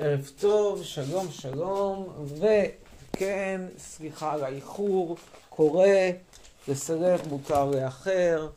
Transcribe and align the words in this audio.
ערב 0.00 0.30
טוב, 0.40 0.82
שלום, 0.82 1.30
שלום, 1.30 2.26
וכן, 2.38 3.60
סליחה 3.78 4.32
על 4.32 4.44
האיחור, 4.44 5.16
קורה, 5.48 6.10
לסלב 6.68 7.28
מותר 7.28 7.70
לאחר, 7.70 8.48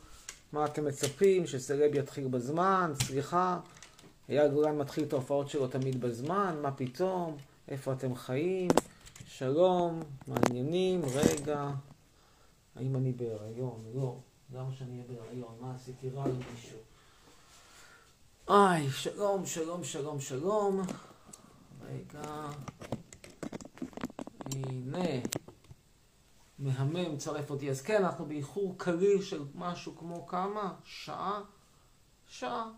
מה 0.52 0.64
אתם 0.64 0.84
מצפים, 0.84 1.46
שסלב 1.46 1.94
יתחיל 1.94 2.28
בזמן, 2.28 2.92
סליחה, 3.02 3.58
אייל 4.28 4.48
גולן 4.48 4.78
מתחיל 4.78 5.04
את 5.04 5.12
ההופעות 5.12 5.48
שלו 5.48 5.68
תמיד 5.68 6.00
בזמן, 6.00 6.56
מה 6.62 6.72
פתאום, 6.72 7.36
איפה 7.68 7.92
אתם 7.92 8.14
חיים, 8.14 8.68
שלום, 9.26 10.02
מעניינים, 10.26 11.00
רגע, 11.14 11.70
האם 12.76 12.96
אני 12.96 13.12
בהיריון? 13.12 13.80
לא, 13.94 14.16
למה 14.54 14.70
שאני 14.78 14.90
אהיה 14.90 15.04
בהיריון? 15.08 15.54
מה 15.60 15.74
עשיתי 15.74 16.10
רע 16.10 16.24
למישהו? 16.28 16.78
היי, 18.48 18.90
שלום, 18.90 19.46
שלום, 19.46 19.84
שלום, 19.84 20.20
שלום. 20.20 20.82
רגע. 21.92 22.50
הנה. 24.44 25.08
מהמם, 26.58 27.16
צרף 27.16 27.50
אותי. 27.50 27.70
אז 27.70 27.82
כן, 27.82 28.04
אנחנו 28.04 28.26
באיחור 28.26 28.74
קליל 28.78 29.22
של 29.22 29.44
משהו 29.54 29.96
כמו 29.96 30.26
כמה? 30.26 30.74
שעה? 30.84 31.40
שעה. 32.26 32.70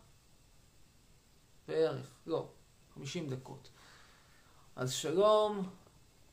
בערך. 1.68 2.06
לא, 2.26 2.48
50 2.94 3.30
דקות. 3.30 3.70
אז 4.76 4.92
שלום 4.92 5.70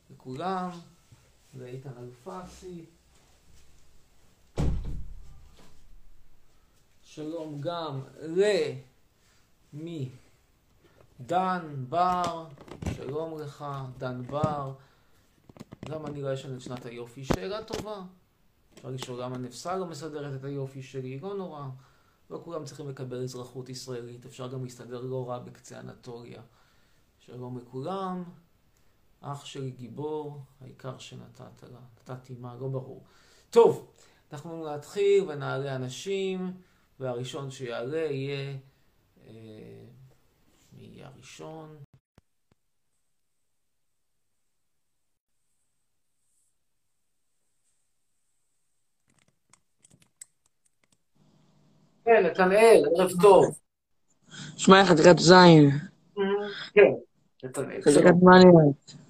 לכולם, 0.10 0.70
לאיתן 1.54 1.90
אלפסי. 1.98 2.86
שלום 7.04 7.62
גם 7.62 8.02
למי? 8.22 10.10
דן 11.26 11.86
בר, 11.90 12.48
שלום 12.96 13.40
לך, 13.40 13.66
דן 13.98 14.22
בר. 14.22 14.74
למה 15.90 16.08
אני 16.08 16.22
לא 16.22 16.34
אשן 16.34 16.56
את 16.56 16.62
שנת 16.62 16.86
היופי? 16.86 17.26
שאלה 17.26 17.64
טובה. 17.64 18.02
אפשר 18.74 18.90
לשאול 18.90 19.22
למה 19.22 19.38
נפסה 19.38 19.78
לא 19.78 19.86
מסדרת 19.86 20.40
את 20.40 20.44
היופי 20.44 20.82
שלי, 20.82 21.20
לא 21.20 21.34
נורא. 21.34 21.66
לא 22.30 22.42
כולם 22.44 22.66
צריכים 22.66 22.90
לקבל 22.90 23.24
אזרחות 23.24 23.70
ישראלית, 23.70 24.26
אפשר 24.26 24.48
גם 24.48 24.64
להסתדר 24.64 25.02
לא 25.02 25.30
רע 25.30 25.40
בקצה 25.40 25.80
אנטוליה. 25.80 26.42
שלום 27.20 27.58
לכולם, 27.58 28.24
אח 29.22 29.46
שלי 29.46 29.72
גיבור, 29.72 30.42
העיקר 30.62 30.98
שנתת 30.98 31.64
לה. 31.64 31.80
נתתי 32.00 32.36
מה? 32.40 32.56
לא 32.60 32.68
ברור. 32.68 33.04
טוב, 33.50 33.92
אנחנו 34.32 34.74
נתחיל 34.76 35.24
ונעלה 35.28 35.76
אנשים, 35.76 36.54
והראשון 37.00 37.52
שיעלה 37.52 37.98
יהיה... 37.98 38.58
אה, 39.28 39.91
הראשון? 41.16 41.78
כן, 52.06 52.26
נתנאל, 52.26 52.84
ערב 52.96 53.10
טוב. 53.22 53.60
שמע, 54.58 54.86
חתיכת 54.86 55.20
זין. 55.20 55.70
כן, 56.74 56.92
נתנאל. 57.44 57.82
חתיכת 57.82 58.14
מעניינת. 58.22 59.02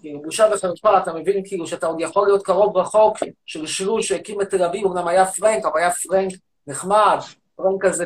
כאילו, 0.00 0.22
בושה 0.22 0.44
וחרפה, 0.54 0.98
אתה 0.98 1.12
מבין 1.14 1.42
כאילו 1.44 1.66
שאתה 1.66 1.86
עוד 1.86 2.00
יכול 2.00 2.26
להיות 2.26 2.42
קרוב 2.42 2.76
רחוק 2.76 3.16
של 3.46 3.66
שלוש 3.66 4.08
שהקים 4.08 4.40
את 4.40 4.50
תל 4.50 4.62
אביב, 4.62 4.86
אמנם 4.86 5.08
היה 5.08 5.26
פרנק, 5.26 5.64
אבל 5.64 5.80
היה 5.80 5.90
פרנק 5.90 6.32
נחמד, 6.66 7.18
פרנק 7.58 7.84
כזה. 7.84 8.04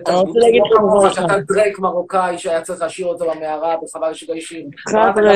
שאתה 1.15 1.39
דרק 1.49 1.79
מרוקאי 1.79 2.39
שהיה 2.39 2.63
צריך 2.63 2.81
להשאיר 2.81 3.07
אותו 3.07 3.31
במערה, 3.31 3.77
וחבל 3.85 4.15
שלא 4.15 4.35
השאיר. 4.35 4.69
חבר'ה. 4.89 5.33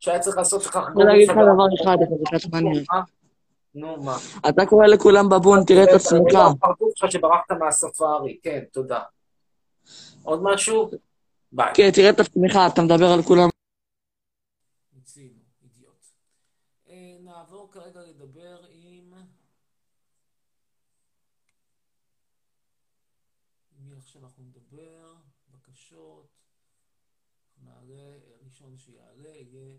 שהיה 0.00 0.18
צריך 0.18 0.36
לעשות 0.36 0.66
לך 0.66 0.76
אני 0.76 0.84
רוצה 0.94 1.04
להגיד 1.04 1.28
לך. 1.30 1.36
דבר 1.36 1.66
אחד, 1.82 1.96
חתיכת 2.26 2.52
מעניינת. 2.52 2.86
נו, 3.74 4.02
מה? 4.02 4.16
אתה 4.48 4.66
קורא 4.66 4.86
לכולם 4.86 5.28
בבון, 5.28 5.64
תראה 5.66 5.84
את 5.84 5.88
עצמך. 5.88 6.34
הפרצוף 6.34 6.92
שלך 6.94 7.12
שברחת 7.12 7.52
מהספארי, 7.52 8.38
כן, 8.42 8.60
תודה. 8.72 9.00
עוד 10.22 10.40
משהו? 10.42 10.90
ביי. 11.52 11.72
כן, 11.74 11.90
תראה 11.90 12.10
את 12.10 12.20
עצמך, 12.20 12.58
אתה 12.72 12.82
מדבר 12.82 13.06
על 13.06 13.22
כולם. 13.22 13.48
מיצינו, 14.94 15.38
אידיוט. 15.62 16.04
אה, 16.90 17.16
נעבור 17.24 17.68
כרגע 17.72 18.00
לדבר 18.00 18.56
עם... 18.70 19.12
עם 23.78 23.88
מי 23.88 23.96
עכשיו 23.98 24.22
אנחנו 24.22 24.42
נדבר? 24.44 25.14
בקשות. 25.50 26.26
נעלה, 27.64 28.18
ראשון 28.44 28.76
שיעלה 28.76 29.36
יהיה 29.36 29.76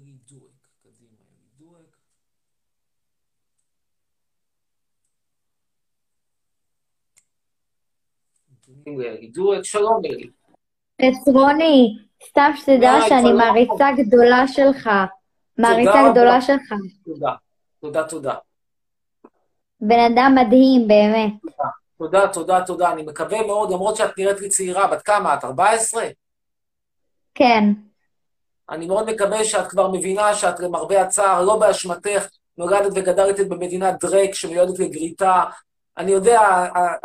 דואק. 0.00 0.68
קדימה. 0.82 1.78
נתונים 8.52 9.00
לאלי 9.00 9.26
דואק. 9.26 9.64
שלום 9.64 10.00
אלי. 10.04 10.30
חצרוני, 11.02 11.98
סתם 12.28 12.50
שתדע 12.56 12.92
שאני. 13.08 13.32
מעריצה 13.32 13.86
גדולה 13.96 14.48
שלך. 14.48 14.90
מעריצה. 15.58 16.10
גדולה 16.12 16.40
שלך. 16.40 16.72
תודה. 17.04 17.34
תודה, 17.80 18.08
תודה. 18.08 18.34
בן 19.80 19.98
אדם 20.12 20.34
מדהים, 20.34 20.88
באמת. 20.88 21.32
תודה, 21.98 22.28
תודה, 22.32 22.64
תודה. 22.66 22.92
אני 22.92 23.02
מקווה 23.02 23.46
מאוד, 23.46 23.70
למרות 23.70 23.96
שאת 23.96 24.18
נראית 24.18 24.40
לי 24.40 24.48
צעירה, 24.48 24.86
בת 24.86 25.02
כמה 25.02 25.34
את? 25.34 25.44
14? 25.44 26.04
כן. 27.34 27.64
אני 28.70 28.86
מאוד 28.86 29.10
מקווה 29.10 29.44
שאת 29.44 29.66
כבר 29.66 29.88
מבינה 29.88 30.34
שאת 30.34 30.60
למרבה 30.60 31.02
הצער, 31.02 31.44
לא 31.44 31.56
באשמתך, 31.56 32.26
נולדת 32.58 32.92
וגדלת 32.94 33.48
במדינת 33.48 34.04
דרק 34.04 34.34
שמיועדת 34.34 34.78
לגריטה. 34.78 35.44
אני 35.98 36.12
יודע, 36.12 36.40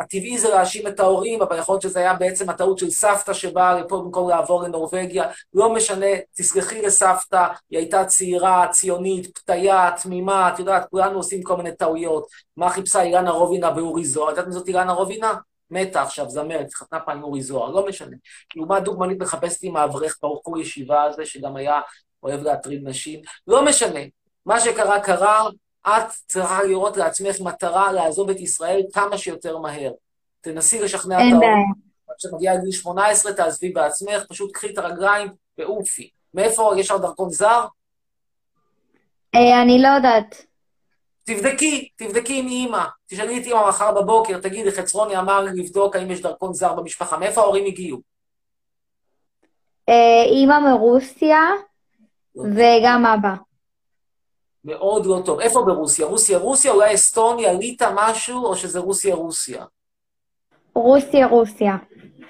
הטבעי 0.00 0.38
זה 0.38 0.48
להאשים 0.48 0.86
את 0.86 1.00
ההורים, 1.00 1.42
אבל 1.42 1.58
יכול 1.58 1.72
להיות 1.72 1.82
שזה 1.82 1.98
היה 1.98 2.14
בעצם 2.14 2.50
הטעות 2.50 2.78
של 2.78 2.90
סבתא 2.90 3.32
שבאה 3.32 3.80
לפה 3.80 3.98
במקום 3.98 4.30
לעבור 4.30 4.62
לנורבגיה. 4.62 5.24
לא 5.54 5.74
משנה, 5.74 6.06
תסלחי 6.36 6.82
לסבתא, 6.82 7.46
היא 7.70 7.78
הייתה 7.78 8.04
צעירה, 8.04 8.66
ציונית, 8.70 9.38
פתיה, 9.38 9.90
תמימה, 10.02 10.48
את 10.48 10.58
יודעת, 10.58 10.86
כולנו 10.90 11.16
עושים 11.16 11.42
כל 11.42 11.56
מיני 11.56 11.72
טעויות. 11.72 12.26
מה 12.56 12.70
חיפשה 12.70 13.02
אילנה 13.02 13.30
רובינה 13.30 13.70
באורי 13.70 14.04
זוהר? 14.04 14.28
את 14.28 14.30
יודעת 14.30 14.46
מי 14.46 14.52
זאת 14.52 14.68
אילנה 14.68 14.92
רובינה? 14.92 15.34
מתה 15.70 16.02
עכשיו, 16.02 16.30
זמרת, 16.30 16.66
התחתנה 16.66 17.00
פעם 17.00 17.16
עם 17.16 17.22
אורי 17.22 17.42
זוהר, 17.42 17.70
לא 17.70 17.86
משנה. 17.86 18.16
כאילו, 18.48 18.66
מה 18.66 18.80
דוגמנית 18.80 19.18
מחפשת 19.18 19.62
עם 19.62 19.76
האברך 19.76 20.18
בחור 20.22 20.60
ישיבה 20.60 21.02
הזה, 21.02 21.26
שגם 21.26 21.56
היה 21.56 21.80
אוהב 22.22 22.42
להטריד 22.42 22.88
נשים? 22.88 23.20
לא 23.46 23.64
משנה. 23.64 24.00
מה 24.46 24.60
שקרה, 24.60 25.00
קרה, 25.00 25.48
את 25.88 26.10
צריכה 26.26 26.62
לראות 26.62 26.96
לעצמך 26.96 27.40
מטרה 27.40 27.92
לעזוב 27.92 28.30
את 28.30 28.40
ישראל 28.40 28.82
כמה 28.92 29.18
שיותר 29.18 29.58
מהר. 29.58 29.92
תנסי 30.40 30.80
לשכנע 30.80 31.16
את 31.16 31.20
אין 31.20 31.38
בעיה. 31.38 31.50
ההורים. 31.50 31.86
כשמגיעה 32.18 32.54
לגיל 32.54 32.72
18, 32.72 33.32
תעזבי 33.32 33.68
בעצמך, 33.68 34.22
פשוט 34.28 34.52
קחי 34.52 34.72
את 34.72 34.78
הרגליים 34.78 35.28
ועופי. 35.58 36.10
מאיפה 36.34 36.72
יש 36.76 36.90
לך 36.90 37.00
דרכון 37.00 37.30
זר? 37.30 37.64
אה, 39.34 39.62
אני 39.62 39.82
לא 39.82 39.88
יודעת. 39.88 40.46
תבדקי, 41.26 41.88
תבדקי 41.96 42.38
עם 42.38 42.46
אימא. 42.46 42.84
תשאלי 43.06 43.40
את 43.40 43.46
אימא 43.46 43.68
מחר 43.68 44.02
בבוקר, 44.02 44.40
תגידי, 44.40 44.72
חצרוני 44.72 45.18
אמר 45.18 45.40
לי 45.40 45.62
לבדוק 45.62 45.96
האם 45.96 46.10
יש 46.10 46.20
דרכון 46.20 46.54
זר 46.54 46.74
במשפחה. 46.74 47.18
מאיפה 47.18 47.40
ההורים 47.40 47.64
הגיעו? 47.66 48.00
אה, 49.88 50.22
אימא 50.24 50.58
מרוסיה 50.58 51.38
וגם 52.36 53.06
אבא. 53.06 53.34
מאוד 54.64 55.06
לא 55.06 55.22
טוב. 55.24 55.40
איפה 55.40 55.62
ברוסיה? 55.66 56.06
רוסיה, 56.06 56.38
רוסיה, 56.38 56.72
אולי 56.72 56.94
אסטוניה, 56.94 57.52
ליטא, 57.52 57.90
משהו, 57.94 58.44
או 58.44 58.56
שזה 58.56 58.78
רוסיה, 58.78 59.14
רוסיה? 59.14 59.64
רוסיה, 60.74 61.26
רוסיה. 61.26 61.76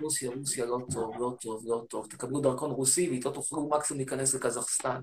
רוסיה, 0.00 0.30
רוסיה, 0.36 0.66
לא 0.66 0.78
טוב, 0.92 1.14
לא 1.18 1.32
טוב, 1.40 1.62
לא 1.64 1.82
טוב. 1.88 2.06
תקבלו 2.06 2.40
דרכון 2.40 2.70
רוסי 2.70 3.08
ואיתו 3.08 3.30
תוכלו 3.30 3.68
מקסימום 3.68 3.98
להיכנס 3.98 4.34
לקזחסטן. 4.34 5.00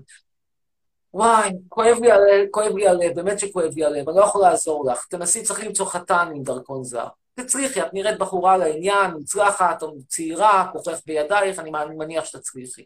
וואי, 1.14 1.50
כואב 1.68 1.96
לי 2.00 2.12
הלב, 2.12 2.48
כואב 2.50 2.76
לי 2.76 2.88
הלב, 2.88 3.14
באמת 3.14 3.38
שכואב 3.38 3.72
לי 3.74 3.84
הלב, 3.84 4.08
אני 4.08 4.18
לא 4.18 4.22
יכול 4.24 4.40
לעזור 4.40 4.90
לך. 4.90 5.06
תנסי, 5.06 5.42
צריך 5.42 5.64
למצוא 5.64 5.86
חתן 5.86 6.32
עם 6.34 6.42
דרכון 6.42 6.84
זר. 6.84 7.06
תצליחי, 7.34 7.82
את 7.82 7.94
נראית 7.94 8.18
בחורה 8.18 8.56
לעניין, 8.56 9.10
מוצלחת, 9.10 9.82
או 9.82 9.96
צעירה, 10.08 10.68
כוחך 10.72 11.00
בידייך, 11.06 11.58
אני 11.58 11.70
מניח 11.70 12.24
שתצליחי. 12.24 12.84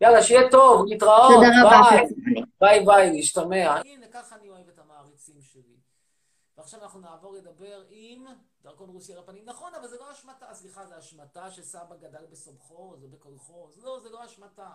יאללה, 0.00 0.22
שיהיה 0.22 0.50
טוב, 0.50 0.86
להתראות, 0.86 1.34
תודה 1.34 1.48
רבה, 1.64 1.90
ביי. 1.90 2.42
ביי 2.60 2.86
ביי, 2.86 3.10
להשתמע. 3.12 3.80
הנה, 3.84 4.06
ככה 4.12 4.36
אני 4.36 4.50
אוהב 4.50 4.68
את 4.68 4.78
המעריצים 4.78 5.40
שלי. 5.40 5.76
ועכשיו 6.58 6.82
אנחנו 6.82 7.00
נעבור 7.00 7.34
לדבר 7.34 7.82
עם 7.90 8.26
דרכון 8.62 8.90
רוסיה 8.90 9.16
על 9.16 9.22
הפנים. 9.22 9.42
נכון, 9.46 9.72
אבל 9.80 9.88
זה 9.88 9.96
לא 10.00 10.12
אשמתה. 10.12 10.46
סליחה, 10.52 10.86
זה 10.86 10.98
אשמתה 10.98 11.50
שסבא 11.50 11.96
גדל 12.00 12.24
בסובחוז 12.30 13.04
או 13.04 13.08
בקולחוז. 13.08 13.78
לא, 13.82 14.00
זה 14.02 14.08
לא 14.10 14.24
אשמתה. 14.24 14.68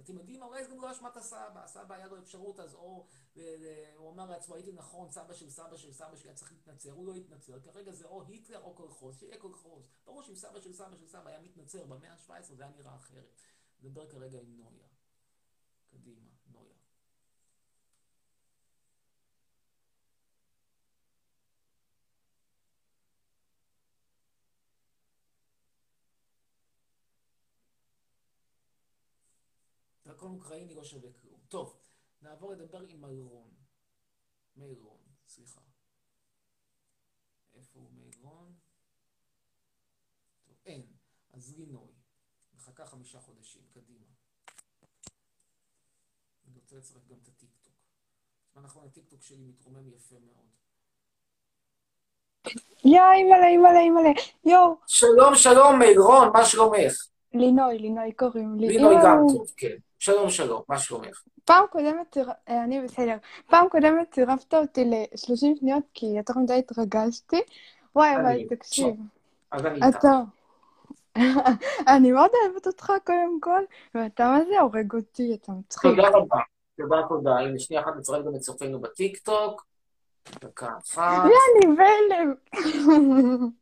אתם 0.00 0.18
יודעים, 0.18 0.42
אולי 0.42 0.64
זה 0.64 0.70
גם 0.70 0.80
לא 0.82 0.92
אשמת 0.92 1.16
הסבא. 1.16 1.64
הסבא 1.64 1.94
היה 1.94 2.06
לו 2.06 2.18
אפשרות 2.18 2.60
אז 2.60 2.74
או... 2.74 3.06
הוא 3.96 4.10
אמר 4.12 4.30
לעצמו, 4.30 4.54
הייתי 4.54 4.72
נכון, 4.72 5.10
סבא 5.10 5.34
של 5.34 5.50
סבא 5.50 5.76
של 5.76 5.92
סבא 5.92 6.16
שלי 6.16 6.28
היה 6.28 6.36
צריך 6.36 6.52
להתנצר. 6.52 6.92
הוא 6.92 7.06
לא 7.06 7.14
התנצר. 7.14 7.60
כרגע 7.60 7.92
זה 7.92 8.06
או 8.06 8.22
היטלר 8.22 8.62
או 8.62 8.74
קולחוז. 8.74 9.18
שיהיה 9.18 9.38
קולחוז. 9.38 9.84
ברור 10.04 10.22
שאם 10.22 10.34
סבא 10.34 10.60
של 10.60 10.72
סבא 10.72 10.96
של 10.96 11.06
סבא 11.06 11.28
היה 11.28 11.40
מתנצר 11.40 11.86
במאה 11.86 12.12
ה-17 12.12 12.42
זה 12.42 12.62
היה 12.62 12.72
נראה 12.76 12.94
אחרת. 12.94 13.40
נדבר 13.82 14.10
כרגע 14.10 14.38
עם 14.40 14.56
נויה. 14.56 14.86
קדימה, 15.90 16.26
נויה. 16.52 16.74
דרכון 30.20 30.36
אוקראיני 30.36 30.74
לא 30.74 30.84
שווה 30.84 31.10
כלום. 31.12 31.40
טוב, 31.48 31.76
נעבור 32.22 32.52
לדבר 32.52 32.80
עם 32.80 33.00
מירון. 33.00 33.50
מירון, 34.56 34.98
סליחה. 35.26 35.60
איפה 37.54 37.78
הוא 37.78 37.90
מירון? 37.92 38.54
טוב, 40.44 40.56
אין. 40.66 40.86
אז 41.32 41.56
לינוי. 41.56 41.92
מחכה 42.54 42.86
חמישה 42.86 43.20
חודשים, 43.20 43.62
קדימה. 43.70 44.06
אני 46.46 46.58
רוצה 46.58 46.76
לצרף 46.76 47.06
גם 47.06 47.16
את 47.22 47.28
הטיקטוק. 47.28 47.74
בזמן 48.48 48.62
האחרון 48.62 48.86
הטיקטוק 48.86 49.22
שלי 49.22 49.44
מתרומם 49.44 49.88
יפה 49.88 50.16
מאוד. 50.18 50.46
יא, 52.84 53.00
אימא'לה, 53.14 53.46
אימא'לה, 53.46 53.80
אימא'לה. 53.80 54.10
יואו, 54.44 54.76
שלום, 54.86 55.34
שלום, 55.34 55.78
מירון, 55.78 56.28
מה 56.32 56.44
שלומך? 56.44 56.92
לינוי, 57.34 57.78
לינוי 57.78 58.12
קוראים 58.12 58.54
לי. 58.58 58.68
לינוי 58.68 58.94
גם. 59.04 59.18
טוב, 59.28 59.52
כן. 59.56 59.76
שלום, 60.00 60.30
שלום, 60.30 60.62
מה 60.68 60.78
שלומך? 60.78 61.22
פעם 61.44 61.64
קודמת, 61.70 62.16
אה, 62.48 62.64
אני 62.64 62.80
בסדר. 62.80 63.16
פעם 63.46 63.68
קודמת 63.68 64.10
צירפת 64.10 64.54
אותי 64.54 64.84
ל-30 64.84 65.58
שניות 65.60 65.84
כי 65.94 66.06
יותר 66.06 66.34
מדי 66.36 66.54
התרגשתי. 66.54 67.40
וואי, 67.94 68.16
אבל 68.16 68.38
תקשיב, 68.48 68.94
אז 69.52 69.66
אני 69.66 69.86
איתך. 69.86 70.06
אני 71.96 72.12
מאוד 72.12 72.30
אוהבת 72.44 72.66
אותך 72.66 72.92
קודם 73.04 73.38
כל, 73.40 73.62
ואתה 73.94 74.24
מה 74.24 74.38
זה 74.48 74.60
הורג 74.60 74.94
אותי, 74.94 75.34
אתה 75.34 75.52
מצחיק. 75.52 75.90
תודה 75.90 76.08
רבה. 76.08 76.38
תודה, 76.76 76.96
תודה. 77.08 77.30
הנה, 77.30 77.58
שנייה 77.58 77.82
אחת 77.82 77.92
נצרף 77.98 78.26
גם 78.26 78.34
את 78.34 78.40
צופינו 78.40 78.80
בטיקטוק. 78.80 79.66
דקה 80.40 80.68
אחת. 80.78 81.22
אני 81.24 81.76
בהלם. 81.76 82.34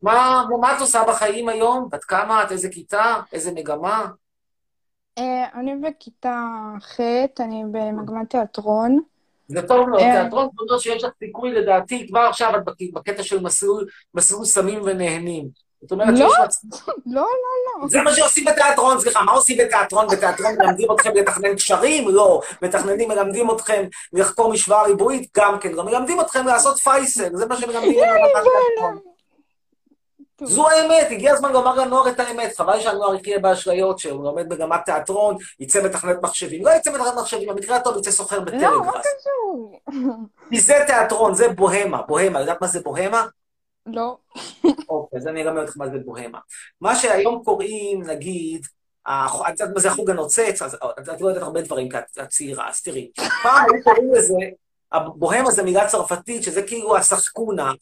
מה, 0.03 0.45
מה 0.61 0.77
את 0.77 0.81
עושה 0.81 1.05
בחיים 1.09 1.49
היום? 1.49 1.89
בת 1.93 2.05
כמה 2.05 2.45
את? 2.45 2.53
איזה 2.53 2.69
כיתה? 2.69 3.21
איזה 3.33 3.53
מגמה? 3.53 4.07
אה, 5.19 5.45
אני 5.55 5.75
בכיתה 5.77 6.45
ח', 6.83 7.01
אני 7.41 7.63
במגמת 7.73 8.31
תיאטרון. 8.31 9.01
זה 9.49 9.63
טוב 9.63 9.89
מאוד, 9.89 10.01
אה. 10.01 10.21
תיאטרון 10.23 10.49
זה 10.55 10.63
אומר 10.69 10.79
שיש 10.79 11.05
לך 11.05 11.11
סיכוי 11.19 11.53
לדעתי, 11.53 12.07
כבר 12.09 12.21
עכשיו 12.21 12.57
את 12.57 12.65
בק- 12.65 12.95
בקטע 12.95 13.23
של 13.23 13.41
מסלול, 13.43 13.87
סמים 14.45 14.81
ונהנים. 14.85 15.49
זאת 15.83 15.93
אומרת 15.93 16.09
לא. 16.19 16.29
שיש 16.29 16.29
לך... 16.73 16.89
לא, 17.07 17.27
לא, 17.81 17.89
זה 17.89 18.03
מה 18.03 18.13
שעושים 18.13 18.45
בתיאטרון, 18.45 19.01
סליחה, 19.01 19.23
מה 19.23 19.33
עושים 19.33 19.57
בתיאטרון? 19.59 20.07
בתיאטרון 20.07 20.55
מלמדים 20.59 20.93
אתכם 20.93 21.11
לתכנן 21.15 21.55
קשרים? 21.55 22.09
לא. 22.09 22.41
מתכננים, 22.63 23.09
מלמדים 23.09 23.51
אתכם 23.51 23.85
לחקור 24.13 24.53
משוואה 24.53 24.83
ריבועית? 24.83 25.31
גם 25.37 25.59
כן. 25.61 25.73
לא. 25.73 25.85
מלמדים 25.85 26.21
אתכם 26.21 26.47
לעשות 26.47 26.79
פייסל, 26.79 27.37
זה 27.37 27.47
מה 27.47 27.57
שמלמדים. 27.57 27.99
זו 30.43 30.69
האמת, 30.69 31.07
הגיע 31.11 31.33
הזמן 31.33 31.53
לומר 31.53 31.75
לנוער 31.75 32.09
את 32.09 32.21
האמת. 32.21 32.57
חבל 32.57 32.81
שהנוער 32.81 33.15
יחיה 33.15 33.39
באשליות 33.39 33.99
שהוא 33.99 34.25
לומד 34.25 34.49
בגמת 34.49 34.81
תיאטרון, 34.85 35.37
יצא 35.61 35.85
מתכנת 35.85 36.17
מחשבים. 36.23 36.65
לא 36.65 36.71
יצא 36.71 36.91
מתכנת 36.91 37.15
מחשבים, 37.17 37.49
במקרה 37.49 37.77
הטוב 37.77 37.97
יצא 37.97 38.11
סוחר 38.11 38.39
לא, 38.39 38.45
מה 38.45 38.51
בטלגראס. 38.51 39.07
קשור? 39.21 39.81
כי 40.51 40.61
זה 40.61 40.75
תיאטרון, 40.87 41.35
זה 41.35 41.49
בוהמה. 41.49 42.03
בוהמה, 42.03 42.41
יודעת 42.41 42.61
מה 42.61 42.67
זה 42.67 42.81
בוהמה? 42.81 43.27
לא. 43.87 44.17
אוקיי, 44.89 45.19
אז 45.19 45.27
אני 45.27 45.43
אלמד 45.43 45.63
אותך 45.63 45.77
מה 45.77 45.89
זה 45.89 45.99
בוהמה. 46.05 46.39
מה 46.81 46.97
שהיום 46.97 47.43
קוראים, 47.45 48.03
נגיד, 48.03 48.67
את 49.09 49.61
יודעת 49.61 49.75
מה 49.75 49.81
זה 49.81 49.89
החוג 49.89 50.11
הנוצץ? 50.11 50.63
אז 50.63 50.77
את 51.15 51.21
לא 51.21 51.29
יודעת 51.29 51.43
הרבה 51.43 51.63
דברים, 51.63 51.89
כי 51.89 51.97
את 51.99 52.29
צעירה, 52.29 52.69
אז 52.69 52.83
תראי. 52.83 53.11
פעם 53.43 53.65
היו 53.75 53.85
קוראים 53.85 54.15
לזה, 54.15 54.35
הבוהמה 54.93 55.51
זה 55.51 55.63
מילה 55.63 55.87
צרפתית, 55.87 56.43
שזה 56.43 56.63
כאילו 56.63 56.97
הסחקונה, 56.97 57.73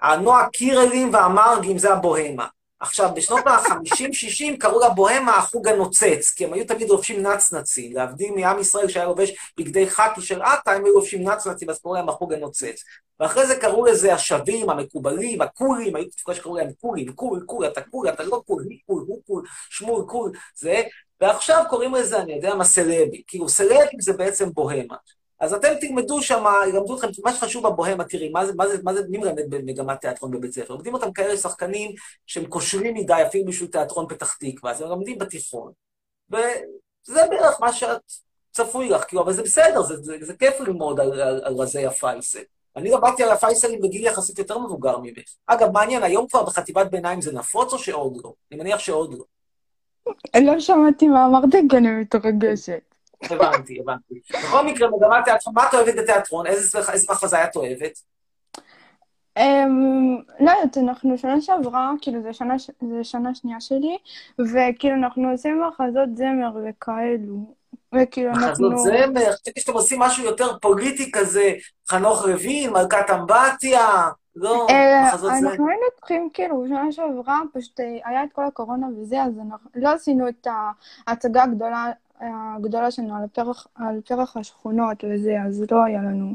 הנועה 0.00 0.48
קירלים 0.52 1.14
והמרגים 1.14 1.78
זה 1.78 1.92
הבוהמה. 1.92 2.46
עכשיו, 2.80 3.10
בשנות 3.14 3.46
ה-50-60 3.46 4.56
קראו 4.58 4.80
לבוהמה 4.86 5.36
החוג 5.36 5.68
הנוצץ, 5.68 6.30
כי 6.36 6.44
הם 6.44 6.52
היו 6.52 6.66
תמיד 6.66 6.88
לובשים 6.88 7.26
נצנצים, 7.26 7.96
להבדיל 7.96 8.34
מעם 8.34 8.58
ישראל 8.58 8.88
שהיה 8.88 9.06
לובש 9.06 9.32
בגדי 9.56 9.90
חאקי 9.90 10.20
של 10.20 10.42
עטה, 10.42 10.72
הם 10.72 10.84
היו 10.84 10.94
לובשים 10.94 11.28
נצנצים, 11.28 11.70
אז 11.70 11.78
קראו 11.78 11.94
להם 11.94 12.08
החוג 12.08 12.32
הנוצץ. 12.32 12.82
ואחרי 13.20 13.46
זה 13.46 13.56
קראו 13.56 13.84
לזה 13.84 14.14
השווים, 14.14 14.70
המקובלים, 14.70 15.40
הקולים, 15.40 15.96
היו 15.96 16.10
תקופה 16.10 16.34
שקראו 16.34 16.56
להם 16.56 16.70
קולים, 16.80 17.12
cool, 17.12 17.42
cool, 17.46 17.66
אתה 17.66 17.80
cool, 17.80 18.08
אתה 18.08 18.22
לא 18.22 18.42
cool, 18.46 18.64
מי 18.68 18.78
cool, 18.86 19.04
הוא 19.06 19.20
cool, 19.26 19.42
שמול 19.70 20.04
cool, 20.08 20.32
זה, 20.54 20.82
ועכשיו 21.20 21.64
קוראים 21.68 21.94
לזה, 21.94 22.20
אני 22.20 22.32
יודע 22.32 22.54
מה, 22.54 22.64
סלבי. 22.64 23.22
כאילו, 23.26 23.48
סלבים 23.48 24.00
זה 24.00 24.12
בעצם 24.12 24.52
בוהמה. 24.52 24.96
אז 25.40 25.54
אתם 25.54 25.68
תלמדו 25.80 26.22
שם, 26.22 26.44
ילמדו 26.68 26.96
אתכם, 26.96 27.08
מה 27.24 27.32
שחשוב 27.32 27.68
בבוהמה, 27.68 28.04
תראי, 28.04 28.28
מה 28.28 28.46
זה, 28.46 28.52
מה 28.56 28.68
זה, 28.68 28.76
מה 28.82 28.94
זה, 28.94 29.00
מי 29.08 29.18
מלמד 29.18 29.42
במגמת 29.48 30.00
תיאטרון 30.00 30.30
בבית 30.30 30.52
ספר? 30.52 30.74
לומדים 30.74 30.94
אותם 30.94 31.12
כאלה 31.12 31.36
שחקנים 31.36 31.90
שהם 32.26 32.46
כושרים 32.46 32.94
מדי, 32.94 33.22
אפילו 33.26 33.44
בשביל 33.44 33.70
תיאטרון 33.70 34.06
פתח 34.08 34.36
תקווה, 34.40 34.70
אז 34.70 34.80
הם 34.80 34.88
לומדים 34.88 35.18
בתיכון. 35.18 35.72
וזה 36.30 37.26
בערך 37.30 37.60
מה 37.60 37.72
שאת 37.72 38.00
צפוי 38.52 38.88
לך, 38.88 39.04
כאילו, 39.08 39.22
אבל 39.22 39.32
זה 39.32 39.42
בסדר, 39.42 39.82
זה, 39.82 39.96
זה, 39.96 40.16
זה 40.20 40.34
כיף 40.34 40.60
ללמוד 40.60 41.00
על, 41.00 41.20
על, 41.20 41.40
על 41.44 41.54
רזי 41.54 41.86
הפייסל. 41.86 42.42
אני 42.76 42.90
למדתי 42.90 43.22
על 43.22 43.30
הפייסלים 43.30 43.80
בגיל 43.80 44.06
יחסית 44.06 44.38
יותר 44.38 44.58
מבוגר 44.58 44.98
ממך. 44.98 45.34
אגב, 45.46 45.70
מעניין, 45.70 46.02
היום 46.02 46.26
כבר 46.26 46.44
בחטיבת 46.44 46.90
ביניים 46.90 47.20
זה 47.20 47.32
נפוץ 47.32 47.72
או 47.72 47.78
שעוד 47.78 48.16
לא? 48.24 48.32
אני 48.52 48.60
מניח 48.60 48.78
שעוד 48.78 49.14
לא. 49.14 49.24
לא 50.40 50.60
שמעתי 50.60 51.08
מה 51.08 51.26
אמרת 51.26 51.52
כי 51.70 51.76
אני 51.76 51.90
מתרגשת. 51.90 52.87
הבנתי, 53.22 53.80
הבנתי. 53.80 54.20
בכל 54.30 54.66
מקרה, 54.66 54.88
מגמת 54.90 55.24
תיאטרון, 55.24 55.54
מה 55.54 55.68
את 55.68 55.74
אוהבת 55.74 55.94
בתיאטרון? 55.94 56.46
איזה 56.46 56.78
מחזאי 57.10 57.44
את 57.44 57.56
אוהבת? 57.56 57.98
אמ, 59.36 60.16
לא 60.40 60.50
יודעת, 60.50 60.78
אנחנו 60.78 61.18
שנה 61.18 61.40
שעברה, 61.40 61.90
כאילו 62.00 62.22
זה 62.22 62.32
שנה, 62.32 62.58
ש- 62.58 62.70
זה 62.80 63.04
שנה 63.04 63.34
שנייה 63.34 63.60
שלי, 63.60 63.98
וכאילו 64.38 64.94
אנחנו 64.94 65.30
עושים 65.30 65.62
מחזות 65.68 66.16
זמר 66.16 66.50
וכאלו. 66.68 67.58
וכאילו 67.94 68.30
אנחנו... 68.30 68.46
מחזות 68.46 68.78
זמר, 68.78 69.32
חשבתי 69.32 69.60
שאתם 69.60 69.72
עושים 69.72 69.98
משהו 70.00 70.24
יותר 70.24 70.58
פוליטי 70.58 71.10
כזה, 71.12 71.52
חנוך 71.88 72.24
לוין, 72.24 72.70
מלכת 72.70 73.10
אמבטיה, 73.10 74.08
לא, 74.36 74.66
אה, 74.70 75.08
מחזות 75.08 75.32
זמר. 75.38 75.50
אנחנו 75.50 75.68
היינו 75.68 75.84
צריכים, 75.96 76.28
כאילו, 76.32 76.64
שנה 76.68 76.92
שעברה, 76.92 77.40
פשוט 77.52 77.80
אה, 77.80 77.98
היה 78.04 78.24
את 78.24 78.32
כל 78.32 78.44
הקורונה 78.44 78.86
וזה, 78.96 79.22
אז 79.22 79.32
אנחנו 79.46 79.70
לא 79.74 79.88
עשינו 79.92 80.28
את 80.28 80.46
ההצגה 81.06 81.42
הגדולה, 81.42 81.92
הגדולה 82.20 82.90
שלנו 82.90 83.16
על 83.16 83.22
פרח, 83.32 83.66
על 83.74 84.00
פרח 84.08 84.36
השכונות 84.36 85.04
וזה, 85.04 85.36
אז 85.46 85.64
לא 85.70 85.84
היה 85.84 85.98
לנו. 86.02 86.34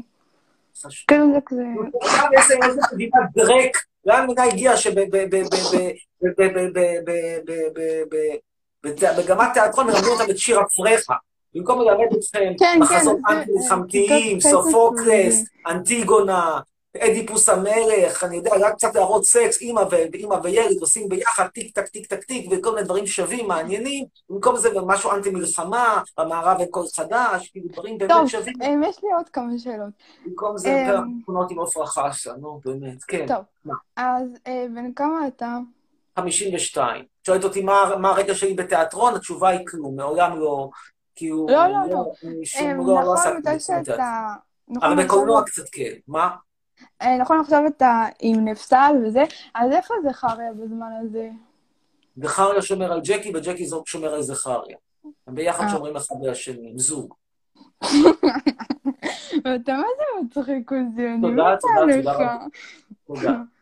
כאילו 1.08 1.32
זה 1.34 1.38
כזה... 1.46 1.62
איזה 2.36 2.54
מדינת 2.94 3.12
דרק, 3.36 3.76
לאן 4.06 4.22
המדינה 4.22 4.44
הגיעה 4.44 4.76
שבמגמת 9.12 9.48
תיאטרון 9.54 9.86
מלמדים 9.86 10.08
אותם 10.20 10.30
את 10.30 10.38
שיר 10.38 10.60
הפרחה. 10.62 11.14
במקום 11.54 11.80
ללמד 11.80 12.06
אתכם 12.18 12.52
כן, 12.58 12.78
מחזות 12.80 13.18
כן, 13.28 13.34
זה- 13.34 13.40
אנטי-מלחמתיים, 13.40 14.40
סופוקלס, 14.40 15.34
זה- 15.34 15.44
אנטיגונה, 15.66 16.60
אדיפוס 16.98 17.48
המלך, 17.48 18.24
אני 18.24 18.36
יודע, 18.36 18.50
רק 18.60 18.74
קצת 18.74 18.94
להראות 18.94 19.24
סקס, 19.24 19.60
אימא 19.60 19.80
ו- 19.80 20.14
אימא 20.14 20.34
וילד 20.42 20.80
עושים 20.80 21.08
ביחד 21.08 21.46
טיק 21.46 21.74
טק 21.74 21.88
טיק 21.88 22.06
טק 22.06 22.24
טיק 22.24 22.48
וכל 22.52 22.74
מיני 22.74 22.84
דברים 22.84 23.06
שווים, 23.06 23.48
מעניינים, 23.48 24.04
במקום 24.30 24.56
זה 24.56 24.70
גם 24.74 24.86
משהו 24.86 25.10
אנטי-מלחמה, 25.12 26.02
במערב 26.18 26.60
אין 26.60 26.68
כל 26.70 26.84
חדש, 26.96 27.48
כאילו 27.48 27.68
דברים 27.72 27.98
באמת 27.98 28.10
טוב, 28.10 28.28
שווים, 28.28 28.54
אה, 28.62 28.88
יש 28.88 28.96
לי 29.02 29.08
עוד 29.16 29.28
כמה 29.28 29.58
שאלות. 29.58 29.90
במקום 30.26 30.58
זה 30.58 30.68
יותר 30.68 31.00
תמונות 31.24 31.50
עם 31.50 31.60
עפרה 31.60 31.86
חסה, 31.86 32.32
נו 32.40 32.60
באמת, 32.64 33.04
כן. 33.04 33.26
טוב, 33.28 33.42
מה? 33.64 33.74
אז 33.96 34.28
אה, 34.46 34.66
בן 34.74 34.92
כמה 34.92 35.26
אתה? 35.26 35.58
52. 36.18 37.04
שואלת 37.26 37.44
אותי 37.44 37.62
מה, 37.62 37.96
מה 38.00 38.10
הרקע 38.10 38.34
שלי 38.34 38.54
בתיאטרון, 38.54 39.14
התשובה 39.14 39.48
היא 39.48 39.66
כלום, 39.66 39.96
מעולם 39.96 40.40
לא, 40.40 40.68
כאילו, 41.16 41.46
לא, 41.48 41.66
לא, 41.66 41.78
לא. 41.90 42.04
אני 42.24 42.46
שום, 42.46 42.62
אה, 42.66 42.72
לא, 42.74 42.84
לא 42.86 43.00
נכון, 43.00 43.16
עסקתי 43.16 43.36
מתי 43.38 43.48
בתיאטרון. 43.56 43.84
שאתה... 43.84 44.26
נכון, 44.68 44.90
אבל 44.92 45.02
עכשיו- 45.02 45.06
בקולנוע 45.18 45.42
קצת 45.46 45.68
כן. 45.72 45.92
מה? 46.08 46.30
אה, 47.04 47.16
נכון, 47.16 47.40
עכשיו 47.40 47.66
אתה 47.66 48.04
עם 48.20 48.48
נפסל 48.48 48.92
וזה, 49.06 49.22
אז 49.54 49.72
איפה 49.72 49.94
זכריה 50.08 50.52
בזמן 50.52 50.90
הזה? 51.00 51.30
זכריה 52.16 52.62
שומר 52.62 52.92
על 52.92 53.00
ג'קי 53.04 53.32
וג'קי 53.34 53.66
שומר 53.86 54.14
על 54.14 54.22
זכריה. 54.22 54.76
הם 55.26 55.34
ביחד 55.34 55.64
אה. 55.64 55.70
שומרים 55.70 55.96
אחד 55.96 56.14
מהשני, 56.22 56.70
הם 56.70 56.78
זוג. 56.78 57.14
ואתה 59.44 59.72
מה 59.72 59.86
זה 59.96 60.24
מצחיק 60.24 60.72
אותי, 60.72 61.08
אני 61.08 61.20
תודה, 61.20 61.54
מתה 61.54 61.66
תודה, 62.02 62.38
תודה 63.06 63.34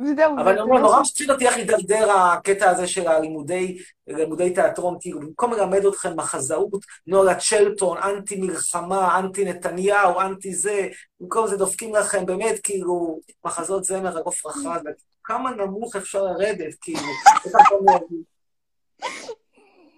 וזהו, 0.00 0.34
אבל 0.34 0.48
אני 0.48 0.56
זה 0.56 0.62
אומר, 0.62 0.74
לא 0.74 0.80
נורא 0.80 1.00
מפחיד 1.00 1.30
אותי 1.30 1.46
איך 1.46 1.56
הידרדר 1.56 2.10
הקטע 2.10 2.70
הזה 2.70 2.86
של 2.86 3.08
הלימודי, 3.08 3.78
לימודי 4.06 4.54
תיאטרון, 4.54 4.96
כאילו, 5.00 5.20
במקום 5.20 5.52
ללמד 5.52 5.84
אתכם 5.84 6.16
מחזאות, 6.16 6.84
נולה 7.06 7.34
צ'לטון, 7.34 7.98
אנטי 7.98 8.36
מלחמה, 8.36 9.18
אנטי 9.18 9.44
נתניהו, 9.44 10.20
אנטי 10.20 10.54
זה, 10.54 10.88
במקום 11.20 11.46
זה 11.46 11.56
דופקים 11.56 11.94
לכם 11.94 12.26
באמת, 12.26 12.60
כאילו, 12.62 13.20
מחזות 13.44 13.84
זמר 13.84 14.18
עפרה 14.26 14.52
חזה, 14.52 14.90
כמה 15.24 15.50
נמוך 15.50 15.96
אפשר 15.96 16.22
לרדת, 16.22 16.74
כאילו? 16.80 17.00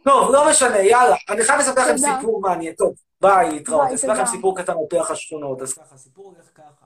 טוב, 0.05 0.33
לא 0.33 0.51
משנה, 0.51 0.79
יאללה. 0.79 1.17
אני 1.29 1.45
חייב 1.45 1.61
לספר 1.61 1.83
לכם. 1.83 1.97
סיפור 1.97 2.41
מעניין. 2.41 2.75
טוב, 2.75 2.95
ביי, 3.21 3.51
להתראות. 3.51 3.89
אספר 3.95 4.13
לכם. 4.13 4.27
סיפור 4.27 4.57
קטן 4.57 4.73
על 4.73 4.79
פרח 4.91 5.11
השכונות. 5.11 5.63
אז 5.63 5.73
ככה, 5.73 5.95
הסיפור 5.95 6.25
הולך 6.25 6.49
ככה. 6.55 6.82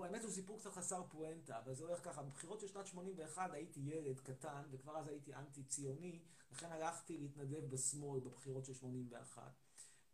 והוא, 0.00 0.06
האמת 0.06 0.22
הוא 0.22 0.30
סיפור 0.30 0.58
קצת 0.58 0.72
חסר 0.72 1.02
פואנטה, 1.10 1.58
אבל 1.58 1.74
זה 1.74 1.84
הולך 1.84 2.04
ככה. 2.04 2.22
בבחירות 2.22 2.60
של 2.60 2.68
שנת 2.68 2.86
81 2.86 3.50
הייתי 3.52 3.80
ילד 3.80 4.20
קטן, 4.20 4.62
וכבר 4.70 4.98
אז 4.98 5.08
הייתי 5.08 5.34
אנטי-ציוני, 5.34 6.22
לכן 6.52 6.72
הלכתי 6.72 7.18
להתנדב 7.18 7.70
בשמאל 7.70 8.20
בבחירות 8.20 8.64
של 8.64 8.74
81. 8.74 9.52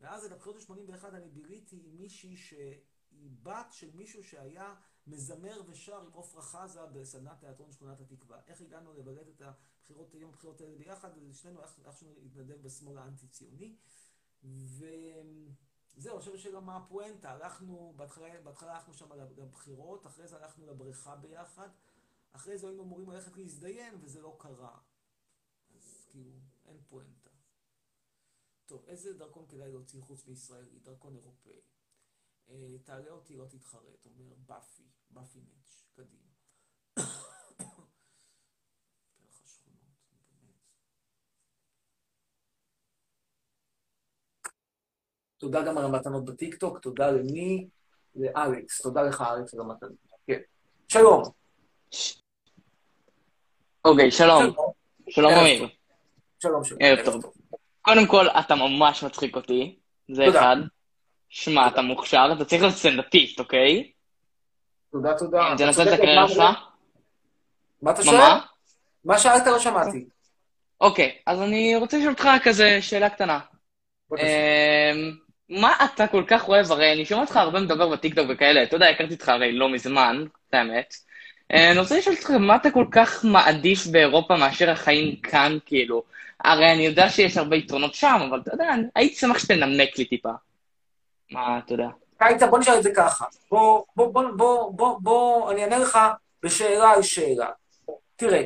ואז 0.00 0.28
בבחירות 0.31 0.61
של 0.61 0.66
81 0.66 1.14
אני 1.14 1.28
ביליתי 1.28 1.81
עם 1.85 1.97
מישהי 1.97 2.37
שהיא 2.37 3.31
בת 3.43 3.66
של 3.71 3.90
מישהו 3.95 4.25
שהיה 4.25 4.75
מזמר 5.07 5.62
ושר 5.66 6.00
עם 6.00 6.19
עפרה 6.19 6.43
חזה 6.43 6.87
בסדנת 6.87 7.40
תיאטרון 7.40 7.73
שכונת 7.73 8.00
התקווה. 8.00 8.40
איך 8.47 8.61
הגענו 8.61 8.93
לבלט 8.93 9.28
את 9.28 9.43
הבחירות, 9.43 10.14
יום 10.14 10.31
הבחירות 10.31 10.61
האלה 10.61 10.76
ביחד, 10.76 11.11
ושנינו 11.28 11.61
איכשהו 11.62 12.14
להתנדב 12.23 12.62
בשמאל 12.62 12.99
האנטי-ציוני. 12.99 13.76
וזהו, 15.97 16.15
אני 16.17 16.21
חושב 16.21 16.37
שגם 16.37 16.71
הפואנטה, 16.71 17.31
הלכנו, 17.31 17.93
בהתחלה, 17.97 18.41
בהתחלה 18.41 18.75
הלכנו 18.75 18.95
שם 18.95 19.12
לבחירות, 19.12 20.07
אחרי 20.07 20.29
זה 20.29 20.37
הלכנו 20.37 20.67
לבריכה 20.67 21.17
ביחד, 21.17 21.69
אחרי 22.33 22.59
זה 22.59 22.67
היינו 22.67 22.83
אמורים 22.83 23.11
ללכת 23.11 23.37
להזדיין, 23.37 23.99
וזה 24.00 24.23
לא 24.23 24.37
קרה. 24.38 24.79
אז 25.75 26.07
כאילו, 26.11 26.33
אין 26.65 26.81
פואנטה. 26.87 27.31
טוב, 28.67 28.85
איזה 28.87 29.12
דרכון 29.12 29.47
כדאי 29.47 29.73
להוציא 29.73 30.03
חוץ 30.03 30.26
מישראלי? 30.26 30.79
דרכון 30.79 31.15
אירופאי. 31.15 31.61
אה, 32.49 32.76
תעלה 32.85 33.11
אותי, 33.11 33.37
לא 33.37 33.47
תתחרט, 33.47 34.07
אומר 34.07 34.35
באפי, 34.47 34.88
באפי 35.11 35.41
מאץ', 35.41 35.85
קדימה. 35.95 36.33
פרח 39.17 39.41
השכונות, 39.45 39.99
באמת. 40.31 40.61
תודה 45.38 45.62
גם 45.62 45.78
על 45.78 45.85
המתנות 45.85 46.25
בטיקטוק, 46.25 46.78
תודה 46.78 47.11
למי? 47.11 47.66
לאלכס, 48.16 48.83
תודה 48.83 49.02
לך 49.02 49.25
אלכס 49.37 49.55
על 49.55 49.61
המתנות. 49.61 49.93
כן. 50.26 50.38
שלום. 50.88 51.23
אוקיי, 53.85 54.11
שלום. 54.11 54.55
שלום 55.09 55.33
אמיר. 55.33 55.69
שלום, 56.43 56.64
שלום. 56.64 56.78
ערב 56.83 57.05
טוב. 57.05 57.33
קודם 57.83 58.07
כל, 58.07 58.26
אתה 58.28 58.55
ממש 58.55 59.05
מצחיק 59.05 59.37
אותי. 59.37 59.78
זה. 60.14 60.28
אחד. 60.28 60.57
שמע, 61.28 61.69
אתה 61.69 61.83
מוכשר, 61.83 62.28
אתה 62.37 62.45
צריך 62.45 62.62
להיות 62.62 62.75
סטנדאפיסט, 62.75 63.38
אוקיי? 63.38 63.93
תודה, 64.93 65.19
תודה. 65.19 65.55
תנסה 65.59 65.83
אתה 65.83 65.83
את 65.83 65.87
צודק 65.87 66.02
הקריירה. 66.02 66.28
שלך. 66.28 66.43
מה 67.83 67.90
אתה 67.90 68.02
שואל? 68.02 68.38
מה 69.05 69.19
שאלת 69.19 69.47
לא 69.47 69.59
שמעתי. 69.59 70.07
אוקיי, 70.81 71.19
אז 71.26 71.40
אני 71.40 71.76
רוצה 71.76 71.99
לשאול 71.99 72.12
אותך 72.12 72.28
כזה 72.45 72.83
שאלה 72.83 73.11
קטנה. 73.11 73.40
מה 75.49 75.75
אתה 75.85 76.07
כל 76.07 76.25
כך 76.26 76.49
אוהב? 76.49 76.73
הרי 76.73 76.93
אני 76.93 77.05
שומע 77.05 77.21
אותך 77.21 77.37
הרבה 77.37 77.61
מדבר 77.61 77.88
בטיקטוק 77.88 78.26
וכאלה, 78.29 78.62
אתה 78.62 78.76
יודע, 78.76 78.88
הכרתי 78.88 79.15
אותך 79.15 79.29
הרי 79.29 79.53
לא 79.53 79.69
מזמן, 79.69 80.25
את 80.49 80.55
האמת. 80.55 80.95
אה, 81.53 81.71
אני 81.71 81.79
רוצה 81.79 81.99
לשאול 81.99 82.17
אותך, 82.17 82.31
מה 82.31 82.57
אתה 82.57 82.71
כל 82.71 82.87
כך 82.91 83.25
מעדיף 83.25 83.87
באירופה 83.87 84.37
מאשר 84.37 84.71
החיים 84.71 85.17
כאן, 85.17 85.59
כאילו? 85.67 86.03
הרי 86.45 86.73
אני 86.73 86.87
יודע 86.87 87.09
שיש 87.09 87.37
הרבה 87.37 87.57
יתרונות 87.57 87.95
שם, 87.95 88.26
אבל 88.29 88.41
אתה 88.41 88.55
יודע, 88.55 88.75
הייתי 88.95 89.15
שמח 89.15 89.38
שתנמק 89.38 89.99
לי 89.99 90.05
טיפה. 90.05 90.33
מה, 91.31 91.59
אתה 91.65 91.75
יודע. 91.75 91.88
היית, 92.21 92.43
בוא 92.43 92.59
נשאל 92.59 92.79
את 92.79 92.83
זה 92.83 92.91
ככה. 92.97 93.25
בוא, 93.50 93.83
בוא, 93.97 94.12
בוא, 94.12 94.23
בוא, 94.37 94.73
בוא, 94.73 94.99
בוא, 95.00 95.53
אני 95.53 95.65
אענה 95.65 95.79
לך 95.79 95.99
בשאלה 96.43 96.91
על 96.91 97.03
שאלה. 97.03 97.49
תראה. 98.17 98.43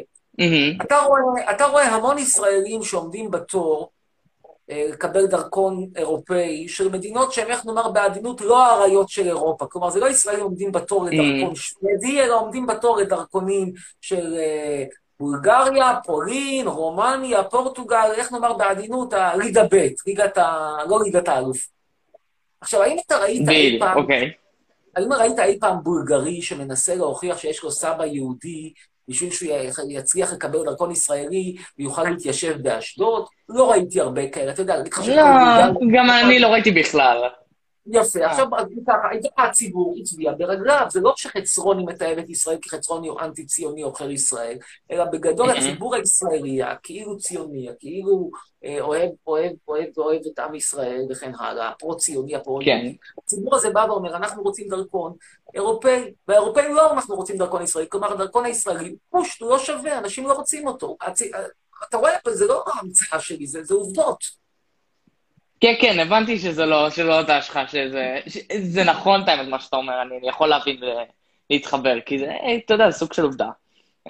אתה 1.51 1.65
רואה, 1.65 1.89
המון 1.89 2.19
ישראלים 2.19 2.83
שעומדים 2.83 3.31
בתור 3.31 3.91
לקבל 4.71 5.27
דרכון 5.27 5.87
אירופאי 5.97 6.69
של 6.69 6.89
מדינות 6.89 7.33
שהן, 7.33 7.51
איך 7.51 7.67
נאמר 7.67 7.91
בעדינות, 7.91 8.41
לא 8.41 8.67
האריות 8.67 9.09
של 9.09 9.27
אירופה. 9.27 9.67
כלומר, 9.67 9.91
זה 9.91 10.01
לא 10.01 10.07
ישראלים 10.07 10.43
עומדים 10.43 10.73
בתור 10.73 11.05
לדרכון 11.05 11.55
שוודי, 11.55 12.21
אלא 12.21 12.41
עומדים 12.41 12.67
בתור 12.67 12.97
לדרכונים 12.97 13.73
של 14.01 14.35
אה, 14.39 14.85
בולגריה, 15.21 15.97
פולין, 16.05 16.69
רומניה, 16.69 17.45
פורטוגל, 17.45 18.11
איך 18.15 18.33
נאמר 18.33 18.53
בעדינות, 18.53 19.13
הליגה 19.13 19.65
ב', 19.71 19.87
ליגת 20.07 20.39
ה... 20.39 20.77
לא 20.89 21.01
ליגת 21.05 21.29
האלוף. 21.29 21.69
עכשיו, 22.61 22.83
האם 22.83 22.97
אתה 23.07 23.19
ראית 23.19 23.49
אי 23.49 23.79
פעם 23.81 23.99
אוקיי. 23.99 24.33
האם 24.97 25.13
ראית 25.13 25.39
אי 25.39 25.59
פעם 25.61 25.83
בולגרי 25.83 26.43
שמנסה 26.43 26.95
להוכיח 26.95 27.39
שיש 27.39 27.63
לו 27.63 27.71
סבא 27.71 28.05
יהודי 28.05 28.73
בשביל 29.11 29.31
שהוא 29.31 29.51
יצליח 29.89 30.33
לקבל 30.33 30.65
דרכון 30.65 30.91
ישראלי 30.91 31.57
ויוכל 31.79 32.05
להתיישב 32.05 32.57
באשדוד? 32.63 33.27
לא 33.49 33.71
ראיתי 33.71 34.01
הרבה 34.01 34.29
כאלה, 34.29 34.53
אתה 34.53 34.63
יודע, 34.63 34.77
להגיד 34.77 34.93
לך 34.93 34.99
לא, 34.99 35.05
שכל 35.05 35.73
בולגרי... 35.73 35.99
גם 35.99 36.11
אני 36.11 36.39
לא 36.39 36.49
ראיתי 36.49 36.71
בכלל. 36.71 37.17
יפה, 37.93 38.21
אה. 38.21 38.31
עכשיו 38.31 38.47
ככה, 38.87 39.09
הציבור 39.39 39.95
הצביע 40.01 40.33
ברגליו, 40.39 40.87
זה 40.91 41.01
לא 41.01 41.13
שחצרוני 41.17 41.85
מתאר 41.85 42.19
את 42.19 42.31
ישראל 42.31 42.59
כי 42.63 42.71
חצרוני 42.71 43.09
הוא 43.09 43.21
אנטי-ציוני 43.21 43.83
עוכר 43.83 44.11
ישראל, 44.11 44.59
אלא 44.91 45.05
בגדול 45.05 45.51
Mhm. 45.51 45.59
הציבור 45.59 45.95
הישראלי, 45.95 46.63
הכאילו 46.63 47.19
ציוני, 47.19 47.71
הכאילו 47.71 48.31
אה, 48.65 48.81
אוהב, 48.81 49.11
אוהב, 49.27 49.53
אוהב 49.69 49.99
ואוהב 49.99 50.21
את 50.33 50.39
עם 50.39 50.55
ישראל 50.55 51.07
וכן 51.11 51.33
הלאה, 51.39 51.69
הפרו-ציוני, 51.69 52.37
הפרו-יהודי. 52.37 52.99
כן. 52.99 53.23
הציבור 53.25 53.55
הזה 53.55 53.71
בא 53.71 53.87
ואומר, 53.89 54.17
אנחנו 54.17 54.43
רוצים 54.43 54.69
דרכון 54.69 55.13
אירופאי, 55.55 56.13
והאירופאים 56.29 56.75
לא, 56.75 56.93
אנחנו 56.93 57.17
רוצים 57.17 57.39
דרכון 57.39 57.63
ישראלי. 57.63 57.89
כלומר, 57.89 58.13
הדרכון 58.13 58.45
הישראלי, 58.45 58.97
פושט, 59.11 59.43
הוא 59.43 59.51
לא 59.51 59.59
שווה, 59.59 59.99
אנשים 59.99 60.27
לא 60.27 60.33
רוצים 60.33 60.67
אותו. 60.67 60.97
אתה 61.89 61.97
רואה, 61.97 62.13
זה 62.31 62.47
לא 62.47 62.65
המצאה 62.81 63.21
שלי, 63.21 63.47
זה, 63.47 63.65
זה 63.65 63.75
עובדות. 63.75 64.40
כן, 65.61 65.75
כן, 65.81 66.01
הבנתי 66.01 66.39
שזה 66.39 66.67
לא, 66.67 66.91
שלא 66.91 67.19
אותה 67.21 67.43
שלך, 67.43 67.61
שזה, 67.69 68.21
זה 68.63 68.85
נכון, 68.85 69.23
את 69.23 69.29
האמת, 69.29 69.49
מה 69.49 69.61
שאתה 69.61 69.77
אומר, 69.77 70.03
אני, 70.03 70.29
יכול 70.29 70.49
להבין 70.49 70.81
ולהתחבר, 71.51 72.01
כי 72.07 72.19
זה, 72.19 72.33
אתה 72.65 72.75
יודע, 72.75 72.91
סוג 72.91 73.13
של 73.13 73.23
עובדה. 73.23 73.49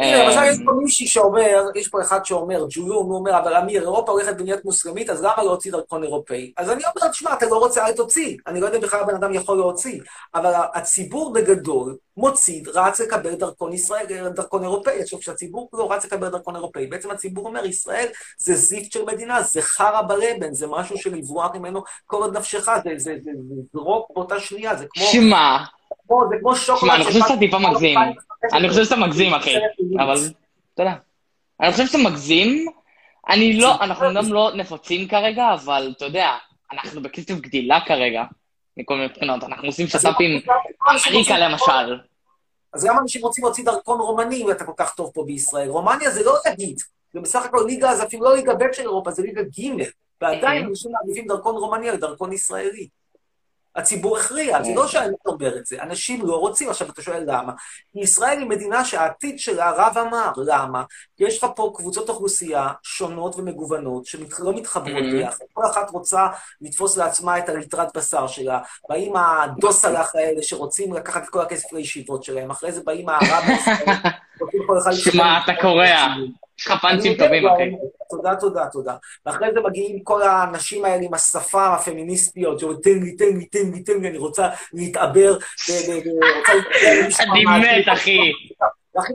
תראה, 0.01 0.25
למשל 0.25 0.39
אה, 0.39 0.51
יש 0.51 0.59
פה 0.65 0.73
מישהי 0.73 1.07
שאומר, 1.07 1.63
יש 1.75 1.89
פה 1.89 2.01
אחד 2.01 2.25
שאומר, 2.25 2.65
ג'ולון, 2.71 3.07
הוא 3.07 3.17
אומר, 3.17 3.39
אבל 3.39 3.55
אמיר, 3.55 3.83
אירופה 3.83 4.13
הולכת 4.13 4.37
במדינת 4.37 4.65
מוסלמית, 4.65 5.11
אז 5.11 5.23
למה 5.23 5.43
להוציא 5.43 5.73
דרכון 5.73 6.03
אירופאי? 6.03 6.53
אז 6.57 6.71
אני 6.71 6.83
אומר, 6.85 7.09
תשמע, 7.09 7.33
אתה 7.33 7.47
לא 7.47 7.59
רוצה, 7.59 7.87
אל 7.87 7.93
תוציא. 7.93 8.37
אני 8.47 8.61
לא 8.61 8.67
יודע 8.67 8.79
אם 8.79 8.83
בכלל 8.83 9.01
הבן 9.01 9.15
אדם 9.15 9.35
יכול 9.35 9.57
להוציא, 9.57 10.01
אבל 10.35 10.53
הציבור 10.75 11.33
בגדול 11.33 11.97
מוציא, 12.17 12.63
רץ 12.75 13.01
לקבל 13.01 13.35
דרכון 13.35 13.73
ישראל, 13.73 14.07
דרכון 14.35 14.63
אירופאי. 14.63 15.03
עכשיו, 15.03 15.19
כשהציבור 15.19 15.69
לא 15.73 15.93
רץ 15.93 16.05
לקבל 16.05 16.29
דרכון 16.29 16.57
אירופאי, 16.57 16.87
בעצם 16.87 17.11
הציבור 17.11 17.47
אומר, 17.47 17.67
ישראל 17.67 18.07
זה 18.39 18.55
זיפט 18.55 18.93
של 18.93 19.05
מדינה, 19.05 19.43
זה 19.43 19.63
חרא 19.63 20.03
בלבן, 20.03 20.55
זה 20.55 20.67
משהו 20.67 20.99
של 20.99 21.15
לברוח 21.15 21.55
ממנו 21.55 21.83
כל 22.07 22.17
עוד 22.17 22.37
נפשך, 22.37 22.69
זה, 22.97 23.15
זרוק 23.73 24.11
באותה 24.15 24.41
שנייה, 24.41 24.77
זה 24.77 24.87
כמו, 24.91 25.05
שמע, 25.05 25.57
כמו, 26.11 26.29
זה 26.31 26.37
כמו 26.41 26.57
שוקולד. 26.57 26.81
שמע, 26.81 26.95
אני 26.97 27.05
חושב 27.05 27.21
שאתה 27.21 27.39
טיפה 27.39 27.59
מגזים. 27.59 27.99
אני 28.53 28.69
חושב 28.69 28.85
שאתה 28.85 28.97
מגזים, 28.97 29.35
אחי. 29.35 29.55
אבל, 29.97 30.15
יודע. 30.79 30.95
אני 31.61 31.73
חושב 31.73 31.87
שאתה 31.87 31.99
מגזים. 31.99 32.67
אני 33.29 33.61
לא, 33.61 33.75
אנחנו 33.81 34.07
גם 34.15 34.33
לא 34.33 34.51
נפוצים 34.55 35.09
כרגע, 35.09 35.55
אבל 35.55 35.93
אתה 35.97 36.05
יודע, 36.05 36.29
אנחנו 36.73 37.03
בקצב 37.03 37.41
גדילה 37.41 37.79
כרגע, 37.87 38.25
מכל 38.77 38.95
מיני 38.95 39.09
בחינות. 39.09 39.45
אנחנו 39.45 39.67
עושים 39.67 39.87
שת"פים, 39.87 40.41
אמריקה 41.09 41.39
למשל. 41.39 42.01
אז 42.73 42.87
למה 42.87 43.01
אנשים 43.01 43.23
רוצים 43.23 43.45
להוציא 43.45 43.65
דרכון 43.65 44.01
רומני 44.01 44.43
אם 44.43 44.51
אתה 44.51 44.65
כל 44.65 44.73
כך 44.77 44.95
טוב 44.95 45.11
פה 45.15 45.25
בישראל? 45.27 45.69
רומניה 45.69 46.11
זה 46.11 46.25
לא 46.25 46.35
להגיד, 46.47 46.79
זה 47.13 47.21
בסך 47.21 47.45
הכל 47.45 47.65
ליגה, 47.67 47.95
זה 47.95 48.03
אפילו 48.03 48.25
לא 48.25 48.37
ליגה 48.37 48.55
ב' 48.55 48.73
של 48.73 48.83
אירופה, 48.83 49.11
זה 49.11 49.23
ליגה 49.23 49.43
ג', 49.43 49.85
ועדיין 50.21 50.67
אנשים 50.67 50.93
מעדיפים 50.93 51.27
דרכון 51.27 51.55
רומני 51.55 51.89
על 51.89 51.97
דרכון 51.97 52.33
ישראלי. 52.33 52.89
הציבור 53.77 54.17
הכריע, 54.17 54.63
זה 54.63 54.71
לא 54.75 54.89
שאני 54.89 55.15
אומר 55.27 55.57
את 55.57 55.67
זה, 55.67 55.83
אנשים 55.83 56.27
לא 56.27 56.37
רוצים. 56.37 56.71
עכשיו, 56.71 56.89
אתה 56.89 57.03
שואל 57.03 57.23
למה? 57.27 57.53
כי 57.93 58.01
ישראל 58.01 58.39
היא 58.39 58.47
מדינה 58.47 58.85
שהעתיד 58.85 59.39
שלה 59.39 59.69
הרב 59.69 59.99
אמר. 59.99 60.33
למה? 60.37 60.83
יש 61.19 61.39
לך 61.39 61.51
פה 61.57 61.73
קבוצות 61.77 62.09
אוכלוסייה 62.09 62.69
שונות 62.83 63.37
ומגוונות, 63.37 64.07
שלא 64.07 64.53
מתחברות. 64.53 65.05
ביחד. 65.13 65.45
כל 65.53 65.67
אחת 65.71 65.91
רוצה 65.91 66.27
לתפוס 66.61 66.97
לעצמה 66.97 67.39
את 67.39 67.49
הליטרת 67.49 67.97
בשר 67.97 68.27
שלה. 68.27 68.61
באים 68.89 69.17
הדוסלח 69.17 70.15
האלה 70.15 70.43
שרוצים 70.43 70.95
לקחת 70.95 71.25
את 71.25 71.29
כל 71.29 71.41
הכסף 71.41 71.73
לישיבות 71.73 72.25
שלהם, 72.25 72.51
אחרי 72.51 72.73
זה 72.73 72.81
באים 72.85 73.09
אחד... 74.79 74.93
שמע, 74.93 75.39
אתה 75.45 75.53
קורע. 75.61 76.07
יש 76.61 76.67
לך 76.67 76.81
פאנצים 76.83 77.15
טובים, 77.15 77.47
אחי. 77.47 77.71
תודה, 78.11 78.37
תודה, 78.37 78.67
תודה. 78.73 78.95
ואחרי 79.27 79.49
זה 79.55 79.61
מגיעים 79.61 80.03
כל 80.03 80.23
האנשים 80.23 80.85
האלה 80.85 81.03
עם 81.05 81.15
השפה 81.15 81.75
הפמיניסטיות, 81.75 82.59
שאומרים, 82.59 82.81
תן 82.83 82.99
לי, 83.03 83.17
תן 83.17 83.25
לי, 83.39 83.45
תן 83.47 83.71
לי, 83.75 83.83
תן 83.83 84.01
לי, 84.01 84.09
אני 84.09 84.19
רוצה 84.19 84.49
להתעבר, 84.73 85.37
אני. 87.21 87.45
מת, 87.45 87.85
אחי. 87.93 88.19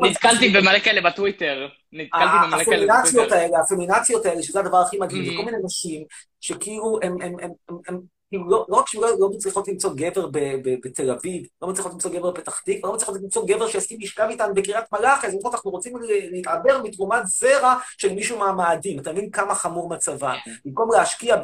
נתקלתי 0.01 0.49
במלא 0.49 0.79
כאלה 0.79 1.01
בטוויטר. 1.01 1.67
נתקלתי 1.93 2.25
במלא 2.47 2.63
כאלה 2.63 2.93
הפמינציות. 2.93 3.31
האלה, 3.31 3.59
הפמינציות 3.59 4.25
האלה, 4.25 4.43
שזה 4.43 4.59
הדבר 4.59 4.77
הכי 4.77 4.97
מגעיל, 4.97 5.25
זה 5.25 5.31
Mhm. 5.31 5.37
כל 5.37 5.45
מיני 5.45 5.57
נשים 5.63 6.03
שכאילו 6.41 6.99
הם 7.01 7.99
כאילו, 8.35 8.49
לא 8.49 8.65
לא 8.69 8.75
רק 8.75 8.87
שהן 8.87 9.01
לא 9.01 9.07
לא 9.19 9.29
מצליחות 9.29 9.67
למצוא 9.67 9.91
גבר 9.95 10.27
ב- 10.27 10.37
ב- 10.37 10.75
בתל 10.83 11.11
אביב, 11.11 11.47
לא 11.61 11.67
מצליחות 11.67 11.93
למצוא 11.93 12.11
גבר 12.11 12.31
בפתח 12.31 12.59
תקווה, 12.59 12.89
לא 12.89 12.93
מצליחות 12.93 13.15
למצוא 13.21 13.45
גבר 13.47 13.67
שיסכים 13.67 13.97
לשכב 14.01 14.27
איתן 14.29 14.53
בקריית 14.55 14.85
מלאכי, 14.93 15.27
אז 15.27 15.33
אומרות, 15.33 15.53
אנחנו 15.53 15.71
רוצים 15.71 15.93
להתעבר 16.31 16.81
מתרומת 16.83 17.27
זרע 17.27 17.75
של 17.97 18.13
מישהו 18.13 18.39
מהמאדים. 18.39 18.99
אתה 18.99 19.11
מבין 19.11 19.29
כמה 19.29 19.55
חמור 19.55 19.89
מצבן. 19.89 20.35
במקום 20.65 20.91
להשקיע 20.91 21.35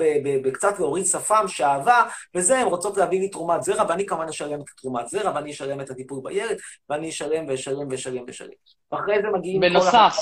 בקצת 0.43 0.79
להוריד 0.79 1.05
שפם, 1.05 1.47
שאהבה, 1.47 2.03
וזה, 2.35 2.59
הן 2.59 2.67
רוצות 2.67 2.97
להביא 2.97 3.19
לי 3.19 3.29
תרומת 3.29 3.63
זרע, 3.63 3.85
ואני 3.89 4.05
כמובן 4.05 4.27
אשלם 4.27 4.61
את 4.61 4.65
תרומת 4.77 5.07
זרע, 5.07 5.31
ואני 5.35 5.51
אשלם 5.51 5.81
את 5.81 5.89
הטיפול 5.89 6.19
בילד, 6.23 6.57
ואני 6.89 7.09
אשלם 7.09 7.45
ואשלם 7.47 7.87
ואשלם 7.91 8.23
ואשלם. 8.27 8.49
ואחרי 8.91 9.21
זה 9.21 9.27
מגיעים 9.33 9.61
בנוסף, 9.61 10.15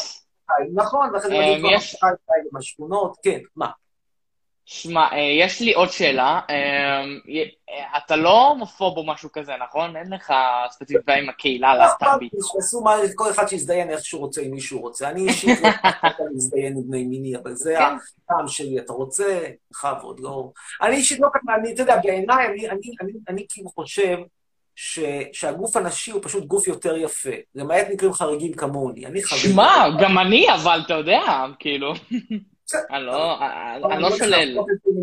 נכון, 0.73 1.09
ואחרי 1.13 1.29
זה 1.29 1.35
אה, 1.35 1.57
מגיעים 1.57 1.79
כל 1.99 2.57
בשכונות, 2.57 3.17
כן, 3.23 3.39
מה? 3.55 3.67
שמע, 4.71 5.01
אה, 5.11 5.17
יש 5.39 5.61
לי 5.61 5.73
עוד 5.73 5.89
שאלה. 5.89 6.39
אה, 6.49 6.55
אה, 7.69 7.97
אתה 7.97 8.15
לא 8.15 8.47
הומופוב 8.47 8.97
או 8.97 9.05
משהו 9.05 9.31
כזה, 9.31 9.51
נכון? 9.67 9.95
אין 9.95 10.13
לך 10.13 10.33
ספציפיקה 10.71 11.13
עם 11.13 11.29
הקהילה 11.29 11.75
לא 11.75 11.83
הלהט"בית. 11.83 12.33
לי, 12.33 12.39
שיעשו 12.51 12.81
מה, 12.81 12.95
כל 13.15 13.31
אחד 13.31 13.47
שיזדיין 13.47 13.89
איך 13.89 14.05
שהוא 14.05 14.21
רוצה, 14.21 14.41
עם 14.41 14.51
מי 14.51 14.61
שהוא 14.61 14.81
רוצה. 14.81 15.09
אני 15.09 15.27
אישית 15.27 15.59
לא 15.61 15.69
להזדיין 16.33 16.73
עם 16.77 16.83
בני 16.87 17.03
מיני, 17.03 17.35
אבל 17.35 17.53
זה 17.53 17.75
כן. 17.77 17.83
הטעם 18.25 18.47
שלי. 18.47 18.79
אתה 18.79 18.93
רוצה, 18.93 19.39
בכבוד, 19.71 20.19
לא... 20.19 20.51
אני 20.81 20.95
אישית 20.95 21.19
לא 21.19 21.27
ככה, 21.33 21.55
אני, 21.55 21.73
אתה 21.73 21.81
יודע, 21.81 21.97
בעיניי, 22.03 22.47
אני, 23.29 23.45
כאילו 23.49 23.69
חושב 23.69 24.17
ש, 24.75 24.99
שהגוף 25.33 25.77
הנשי 25.77 26.11
הוא 26.11 26.21
פשוט 26.23 26.45
גוף 26.45 26.67
יותר 26.67 26.97
יפה, 26.97 27.35
למעט 27.55 27.87
מקרים 27.91 28.13
חריגים 28.13 28.53
כמוני. 28.53 29.05
אני 29.05 29.23
חריג. 29.23 29.41
שמע, 29.41 29.85
גם 30.01 30.17
אני, 30.17 30.47
אבל 30.53 30.81
אתה 30.85 30.93
יודע, 30.93 31.45
כאילו, 31.59 31.93
בסדר. 32.69 32.81
אני 32.89 33.05
לא 33.05 33.35
אבל 33.85 33.91
אני 33.91 34.01
לא 34.01 34.11
שולל. 34.17 34.57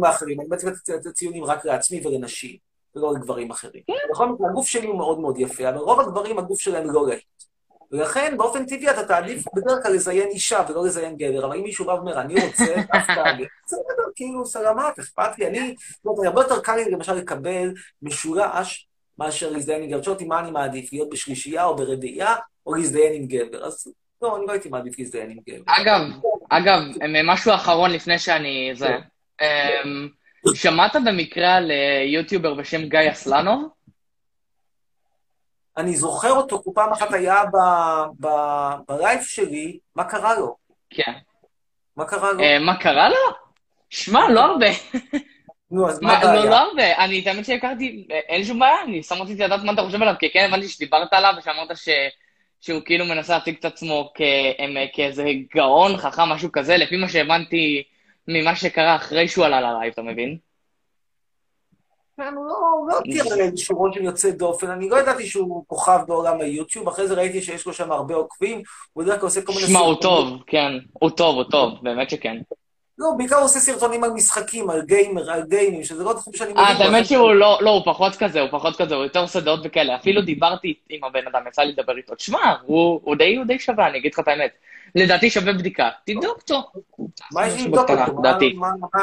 האחרים, 0.05 0.41
אני 0.41 0.49
בעצם 0.49 0.69
את 0.69 1.07
הציונים 1.07 1.45
רק 1.45 1.65
לעצמי 1.65 2.07
ולנשים, 2.07 2.57
ולא 2.97 3.15
לגברים 3.15 3.51
אחרים. 3.51 3.83
כן. 3.87 3.93
בכל 4.11 4.29
מקרה, 4.29 4.49
הגוף 4.51 4.67
שלי 4.67 4.87
הוא 4.87 4.99
מאוד 4.99 5.21
מאוד 5.21 5.39
יפה, 5.39 5.69
אבל 5.69 5.79
רוב 5.79 6.01
הגברים, 6.01 6.39
הגוף 6.39 6.61
שלהם 6.61 6.91
לא 6.91 7.07
להיט. 7.09 7.25
ולכן, 7.93 8.35
באופן 8.37 8.67
טבעי, 8.67 8.91
אתה 8.91 9.07
תעדיף 9.07 9.45
בדרך 9.55 9.83
כלל 9.83 9.93
לזיין 9.93 10.29
אישה 10.29 10.65
ולא 10.69 10.85
לזיין 10.85 11.17
גבר, 11.17 11.47
אבל 11.47 11.57
אם 11.57 11.63
מישהו 11.63 11.85
בא 11.85 11.93
ואומר, 11.93 12.21
אני 12.21 12.35
רוצה 12.35 12.65
דווקא 12.93 13.33
בסדר, 13.67 14.11
כאילו, 14.15 14.47
סלמת, 14.47 14.99
אכפת 14.99 15.39
לי, 15.39 15.47
אני, 15.47 15.75
זאת 15.79 16.07
אומרת, 16.07 16.27
הרבה 16.27 16.41
יותר 16.43 16.61
קל 16.61 16.77
לי 16.77 16.91
למשל 16.91 17.15
לקבל 17.15 17.75
משולש 18.03 18.89
מאשר 19.19 19.51
להזדיין 19.51 19.83
עם 19.83 20.01
אותי 20.07 20.25
מה 20.25 20.41
אני 20.41 20.51
מעדיף, 20.51 20.93
להיות 20.93 21.11
בשלישייה 21.11 21.65
או 21.65 21.77
ברביעייה, 21.77 22.35
או 22.67 22.75
להזדיין 22.75 23.13
עם 23.13 23.27
גבר. 23.27 23.67
אז 23.67 23.93
לא, 24.23 24.37
אני 24.37 24.47
לא 24.47 24.53
הייתי 24.53 24.69
מעדיף 24.69 24.99
להזדיין 24.99 25.31
עם 25.31 25.39
גבר. 25.49 25.63
אגב, 25.67 26.01
אגב, 26.51 26.81
אה, 27.03 27.23
משהו 27.25 27.55
אחרון 27.55 27.91
לפני 27.91 28.19
שאני... 28.19 28.71
זה. 28.75 28.97
אמ, 29.43 30.09
שמעת 30.55 30.97
במקרה 31.07 31.55
על 31.55 31.71
אה, 31.71 32.03
יוטיובר 32.07 32.55
בשם 32.55 32.89
גיא 32.89 33.11
אסלנוב? 33.11 33.69
אני 35.77 35.97
זוכר 35.97 36.31
אותו, 36.31 36.63
הוא 36.65 36.75
פעם 36.75 36.93
אחת 36.93 37.13
היה 37.13 37.43
בלייב 38.89 39.21
שלי, 39.23 39.79
מה 39.97 40.05
קרה 40.05 40.39
לו? 40.39 40.57
כן. 40.91 41.13
מה 41.97 42.05
קרה 42.05 42.33
לו? 42.33 42.41
אה, 42.41 42.59
מה 42.59 42.77
קרה 42.77 43.09
לו? 43.09 43.35
שמע, 43.91 44.29
לא 44.31 44.41
הרבה. 44.41 44.67
נו, 45.71 45.89
אז 45.89 46.03
מה 46.03 46.25
לא, 46.25 46.35
לא 46.35 46.39
הבעיה? 46.39 46.59
הרבה. 46.59 47.05
אני, 47.05 47.23
את 47.23 47.27
האמת 47.27 47.45
שהכרתי, 47.45 48.07
אין 48.11 48.45
שום 48.45 48.59
בעיה, 48.59 48.83
אני 48.85 49.03
שם 49.03 49.23
רציתי 49.23 49.43
לדעת 49.43 49.61
מה 49.65 49.73
אתה 49.73 49.83
חושב 49.83 50.03
עליו, 50.03 50.15
כי 50.19 50.33
כן 50.33 50.47
הבנתי 50.49 50.69
שדיברת 50.69 51.13
עליו 51.13 51.35
ושאמרת 51.39 51.77
ש... 51.77 51.89
שהוא 52.61 52.81
כאילו 52.85 53.05
מנסה 53.05 53.35
להציג 53.35 53.57
את 53.61 53.65
עצמו 53.65 54.13
כ... 54.15 54.21
כאיזה 54.93 55.25
גאון, 55.55 55.97
חכם, 55.97 56.23
משהו 56.23 56.53
כזה, 56.53 56.77
לפי 56.77 56.97
מה 56.97 57.09
שהבנתי 57.09 57.83
ממה 58.29 58.57
שקרה 58.57 58.97
אחרי 58.97 59.29
שהוא 59.29 59.45
עלה 59.45 59.61
ללייב, 59.61 59.93
אתה 59.93 60.03
מבין? 60.03 60.39
כן, 62.17 62.35
הוא 62.37 62.47
לא 62.47 62.55
לא 62.89 63.33
על 63.33 63.41
איזשהו 63.41 63.79
רושם 63.79 64.05
יוצא 64.05 64.31
דופן, 64.31 64.71
אני 64.71 64.89
לא 64.89 65.01
ידעתי 65.01 65.27
שהוא 65.27 65.65
כוכב 65.67 65.99
בעולם 66.07 66.41
היוטיוב, 66.41 66.89
אחרי 66.89 67.09
זה 67.09 67.15
ראיתי 67.15 67.43
שיש 67.43 67.67
לו 67.67 67.73
שם 67.73 67.93
הרבה 67.93 68.15
עוקבים, 68.15 68.63
הוא 68.93 69.05
בדרך 69.05 69.21
כלל 69.21 69.27
עושה 69.27 69.43
כל 69.43 69.53
מיני 69.53 69.67
שמע, 69.67 69.79
הוא. 69.79 69.95
טוב, 69.95 70.43
כן. 70.47 70.73
הוא 70.93 71.11
טוב, 71.11 71.37
הוא 71.37 71.45
טוב, 71.45 71.75
באמת 71.83 72.11
שכן. 72.11 72.37
לא, 72.99 73.11
בעיקר 73.19 73.37
הוא 73.37 73.45
עושה 73.45 73.59
סרטונים 73.61 74.05
על 74.05 74.11
משחקים, 74.11 74.71
על 74.71 74.83
גיימר, 74.83 75.31
על 75.31 75.43
גיימים, 75.49 75.85
שזה 75.85 76.05
לא 76.05 76.13
תחום 76.13 76.33
שאני 76.35 76.53
אה, 76.57 76.65
מבין 76.75 76.77
בו. 76.77 76.83
האמת 76.95 77.07
שהוא 77.07 77.33
לא, 77.33 77.59
לא, 77.61 77.71
הוא 77.71 77.83
פחות 77.85 78.17
כזה, 78.17 78.41
הוא 78.41 78.49
פחות 78.51 78.77
כזה, 78.77 78.95
הוא 78.95 79.05
יותר 79.05 79.21
עושה 79.21 79.41
דעות 79.41 79.61
וכאלה. 79.65 79.97
אפילו 79.97 80.23
דיברתי 80.23 80.75
עם 80.89 81.05
הבן 81.05 81.27
אדם, 81.27 81.47
יצא 81.49 81.63
לי 81.63 81.73
לדבר 81.73 81.97
איתו. 81.97 82.15
תשמע, 82.15 82.55
הוא, 82.63 83.01
הוא 83.05 83.17
די, 83.17 83.37
הוא 83.37 83.45
די 83.45 83.59
שווה, 83.59 83.87
אני 83.87 83.99
אגיד 83.99 84.13
לך 84.13 84.19
את 84.21 84.29
האמת. 84.29 84.51
לדעתי 84.95 85.31
שווה 85.31 85.53
בדיקה. 85.53 85.91
תבדוק 86.07 86.39
אותו. 86.39 86.63
מה 87.33 87.47
יש 87.47 87.63
לבדוק 87.63 87.91
אותו? 87.91 88.23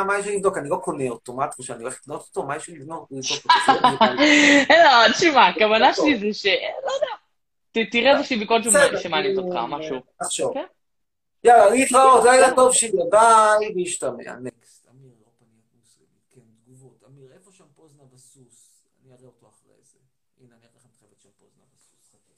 מה- 0.05 0.19
יש 0.19 0.25
לי 0.25 0.35
לבדוק? 0.35 0.57
אני 0.57 0.69
לא 0.69 0.75
קונה 0.75 1.09
אותו, 1.09 1.33
מה 1.33 1.45
את 1.45 1.53
חושבת? 1.53 1.75
אני 1.75 1.83
הולך 1.83 1.99
לקנות 2.03 2.21
אותו? 2.29 2.43
מה 2.43 2.55
יש 2.55 2.67
לי 2.69 2.75
לבדוק 2.75 3.11
אותו? 3.11 3.25
לא, 4.69 5.11
תשמע, 5.13 5.47
הכוונה 5.47 5.93
שלי 5.93 6.17
זה 6.19 6.39
ש... 6.39 6.45
לא 6.45 6.91
יודע. 6.95 7.87
תראה 7.91 8.17
איזושהי 8.17 8.37
ביקורת 8.37 8.61
שמעניינת 9.01 9.37
אותך, 9.37 9.55
משהו. 9.69 9.95
תחשוב. 10.23 10.53
יאללה, 11.43 11.69
להתראות, 11.69 12.23
לילה 12.23 12.55
טוב 12.55 12.73
שיהיה, 12.73 13.05
ביי, 13.11 13.73
להשתמע. 13.75 14.35
נקסט. 14.41 14.87
אמיר, 14.91 15.11
אירופה 15.19 15.45
נהיית 15.51 15.65
מוסלמית. 15.79 16.25
כן, 16.29 16.41
תגובות. 16.63 17.03
אמיר, 17.07 17.31
איפה 17.33 17.51
שם 17.51 17.65
פוזנה 17.75 18.03
בסוס? 18.13 18.83
אני 19.03 19.13
אראה 19.13 19.25
אותו 19.25 19.47
אחרי 19.49 19.73
זה. 19.83 19.99
הנה, 20.41 20.55
אני 20.55 20.65
אראה 20.65 20.75
לכם 20.77 20.89
תכף 20.97 21.13
את 21.13 21.21
שם 21.21 21.29
פוזנה 21.39 21.63
בסוס. 21.75 22.11
חכה. 22.11 22.33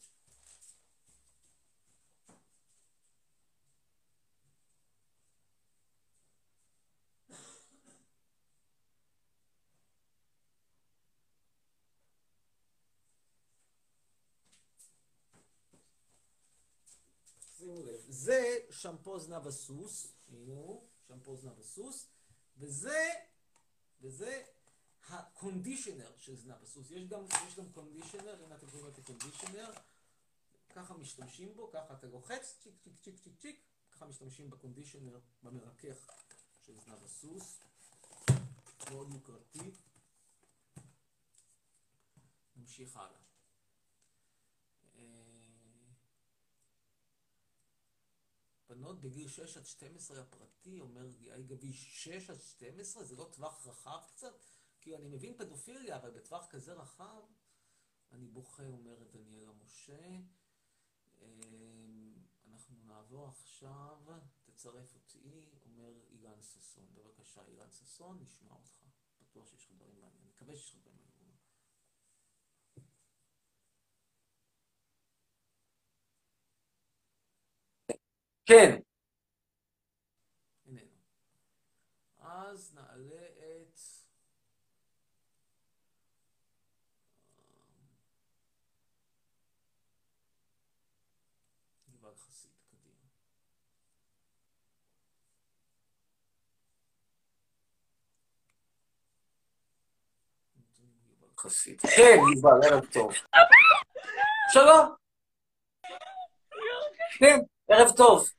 שימו 17.66 17.84
לב, 17.84 18.02
זה 18.10 18.60
שמפו 18.70 19.20
זנב 19.20 19.48
הסוס, 19.48 20.14
הוא, 20.32 20.88
שמפו 21.08 21.38
זנב 21.38 21.60
הסוס, 21.60 22.08
וזה, 22.58 23.10
וזה 24.02 24.44
הקונדישנר 25.10 26.12
של 26.18 26.36
זנב 26.36 26.64
הסוס. 26.64 26.92
יש 26.92 27.08
גם, 27.08 27.26
יש 27.48 27.56
גם 27.56 27.72
קונדישנר, 27.72 28.44
הנה 28.44 28.56
אתם 28.56 28.68
רואים 28.74 28.88
את 28.88 28.98
הקונדישנר, 28.98 29.72
ככה 30.76 30.94
משתמשים 30.94 31.56
בו, 31.56 31.72
ככה 31.72 31.94
אתה 31.94 32.08
לוחץ, 32.08 32.56
צ'יק 32.64 32.74
צ'יק 32.84 32.94
צ'יק 33.04 33.20
צ'יק 33.20 33.34
צ'יק, 33.40 33.60
ככה 33.92 34.06
משתמשים 34.06 34.50
בקונדישנר, 34.50 35.20
במרכך 35.44 36.08
של 36.66 36.74
זנב 36.76 37.04
הסוס, 37.04 37.60
מאוד 38.92 39.10
יוקרתי. 39.14 39.72
נמשיך 42.56 42.98
הלאה. 42.98 43.35
בנות 48.76 49.02
בגיל 49.02 49.28
6 49.28 49.58
עד 49.58 49.66
12 49.66 50.22
הפרטי, 50.22 50.80
אומר 50.80 51.08
גיא 51.12 51.38
גביש, 51.38 52.04
6 52.04 52.30
עד 52.30 52.42
12 52.42 53.04
זה 53.04 53.16
לא 53.16 53.30
טווח 53.34 53.68
רחב 53.68 54.00
קצת? 54.08 54.44
כאילו, 54.82 54.98
אני 54.98 55.08
מבין 55.08 55.38
פדופיליה, 55.38 55.98
אבל 55.98 56.12
בטווח 56.12 56.48
כזה 56.50 56.74
רחב, 56.74 57.24
אני 58.12 58.28
בוכה, 58.28 58.68
אומרת 58.68 59.12
דניאלה 59.12 59.52
משה. 59.54 60.18
אמ, 61.22 62.14
אנחנו 62.48 62.76
נעבור 62.84 63.28
עכשיו, 63.28 63.98
תצרף 64.44 64.94
אותי, 64.94 65.50
אומר 65.66 65.94
אילן 66.10 66.42
ששון. 66.42 66.88
בבקשה, 66.94 67.42
אילן 67.48 67.72
ששון, 67.72 68.20
נשמע 68.22 68.52
אותך. 68.52 68.86
בטוח 69.22 69.48
שיש 69.48 69.66
לך 69.66 69.72
דברים 69.72 70.00
מעניינים. 70.00 70.28
מקווה 70.28 70.56
שיש 70.56 70.70
לך 70.70 70.76
דברים 70.76 70.96
מעניינים. 70.96 71.05
כן. 78.46 78.76
איננו. 80.68 80.82
אז 82.20 82.76
נעלה 82.76 83.26
את... 83.38 83.80
יובל 91.88 92.16
חסיד, 92.16 92.52
קדימה. 92.70 93.00
יובל 101.10 101.34
חסיד. 101.38 101.82
כן, 101.82 102.18
יובל, 102.36 102.68
ערב 102.68 102.86
טוב. 102.86 103.12
שלום. 104.54 104.96
כן, 107.20 107.40
ערב 107.68 107.92
טוב. 107.98 108.30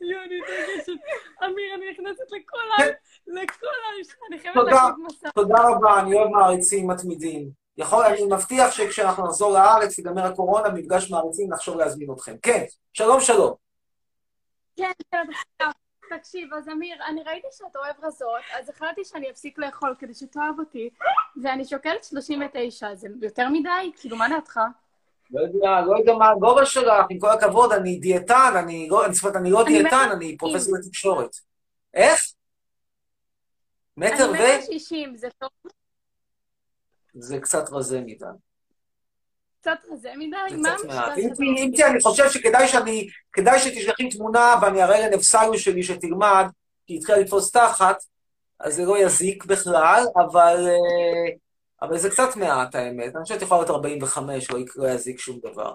יואו, 0.00 0.22
אני 0.22 0.40
מתרגשת. 0.40 0.92
אמיר, 1.44 1.74
אני 1.74 1.90
נכנסת 1.90 2.32
לכל 2.32 2.58
ה... 2.58 2.82
כן. 2.82 2.92
לכל 3.26 3.66
ה... 3.66 4.26
אני 4.28 4.38
חייבת 4.38 4.56
תודה. 4.56 4.70
לעשות 4.70 4.94
מסע. 4.98 5.30
תודה 5.30 5.54
רבה, 5.68 6.00
אני 6.00 6.14
אוהב 6.14 6.28
מעריצים 6.28 6.90
מתמידים. 6.90 7.50
יכול, 7.76 8.04
אני 8.04 8.24
מבטיח 8.24 8.70
שכשאנחנו 8.70 9.24
נחזור 9.24 9.52
לארץ, 9.52 9.94
תיגמר 9.96 10.24
הקורונה, 10.24 10.68
מפגש 10.68 11.10
מעריצים, 11.10 11.52
נחשוב 11.52 11.76
להזמין 11.76 12.12
אתכם. 12.12 12.36
כן, 12.42 12.64
שלום 12.92 13.20
שלום. 13.20 13.54
כן, 14.76 14.90
כן, 15.10 15.26
תקשיב, 16.16 16.54
אז 16.54 16.68
אמיר, 16.68 17.04
אני 17.06 17.22
ראיתי 17.22 17.46
שאתה 17.50 17.78
אוהב 17.78 17.96
רזות, 18.02 18.40
אז 18.58 18.68
החלטתי 18.68 19.04
שאני 19.04 19.30
אפסיק 19.30 19.58
לאכול 19.58 19.94
כדי 19.98 20.14
שתאהב 20.14 20.58
אותי, 20.58 20.90
ואני 21.42 21.64
שוקלת 21.64 22.04
39, 22.04 22.94
זה 22.94 23.08
יותר 23.22 23.48
מדי? 23.48 23.92
כאילו, 23.96 24.16
מה 24.16 24.28
דעתך? 24.28 24.60
לא 25.30 25.40
יודע, 25.40 25.80
לא 25.86 25.98
יודע 25.98 26.12
מה 26.14 26.30
הגובה 26.30 26.66
שלך, 26.66 27.04
עם 27.10 27.18
כל 27.18 27.30
הכבוד, 27.30 27.72
אני 27.72 27.98
דיאטן, 27.98 28.52
אני 28.56 28.88
לא, 28.90 29.06
אני 29.34 29.50
לא 29.50 29.62
אני 29.62 29.82
דיאטן, 29.82 30.08
אני 30.12 30.36
פרופסור 30.36 30.74
לתקשורת. 30.76 31.36
איך? 31.94 32.20
מטר 33.96 34.30
אני 34.30 34.38
ו? 34.38 34.42
מטר 34.42 34.60
שישים, 34.60 35.16
זה 35.16 35.28
טוב? 35.38 35.50
זה 37.14 37.38
קצת 37.40 37.72
רזה 37.72 38.00
מדי. 38.00 38.24
קצת 39.60 39.78
רזה 39.92 40.12
מדי? 40.16 40.36
מה. 40.56 40.70
המשפט 40.70 41.38
אם 41.38 41.70
כי 41.76 41.84
אני 41.84 42.00
חושב 42.00 42.30
שכדאי 42.30 42.68
שאני, 42.68 43.08
כדאי 43.32 43.58
שתשלחי 43.58 44.08
תמונה 44.08 44.54
ואני 44.62 44.82
אראה 44.82 45.08
לנפסליו 45.08 45.58
שלי 45.58 45.82
שתלמד, 45.82 46.44
כי 46.86 46.92
היא 46.92 46.98
התחילה 46.98 47.18
לתפוס 47.18 47.50
תחת, 47.50 48.04
אז 48.60 48.74
זה 48.74 48.84
לא 48.84 48.98
יזיק 48.98 49.44
בכלל, 49.44 50.04
אבל, 50.16 50.68
אה, 50.68 51.34
אבל 51.82 51.98
זה 51.98 52.10
קצת 52.10 52.36
מעט 52.36 52.74
האמת. 52.74 53.16
אני 53.16 53.22
חושבת 53.22 53.40
שיכולה 53.40 53.60
להיות 53.60 53.70
45, 53.70 54.50
לא 54.50 54.58
יקרה- 54.58 54.84
לא 54.84 54.90
יזיק 54.90 55.18
שום 55.20 55.38
דבר. 55.40 55.74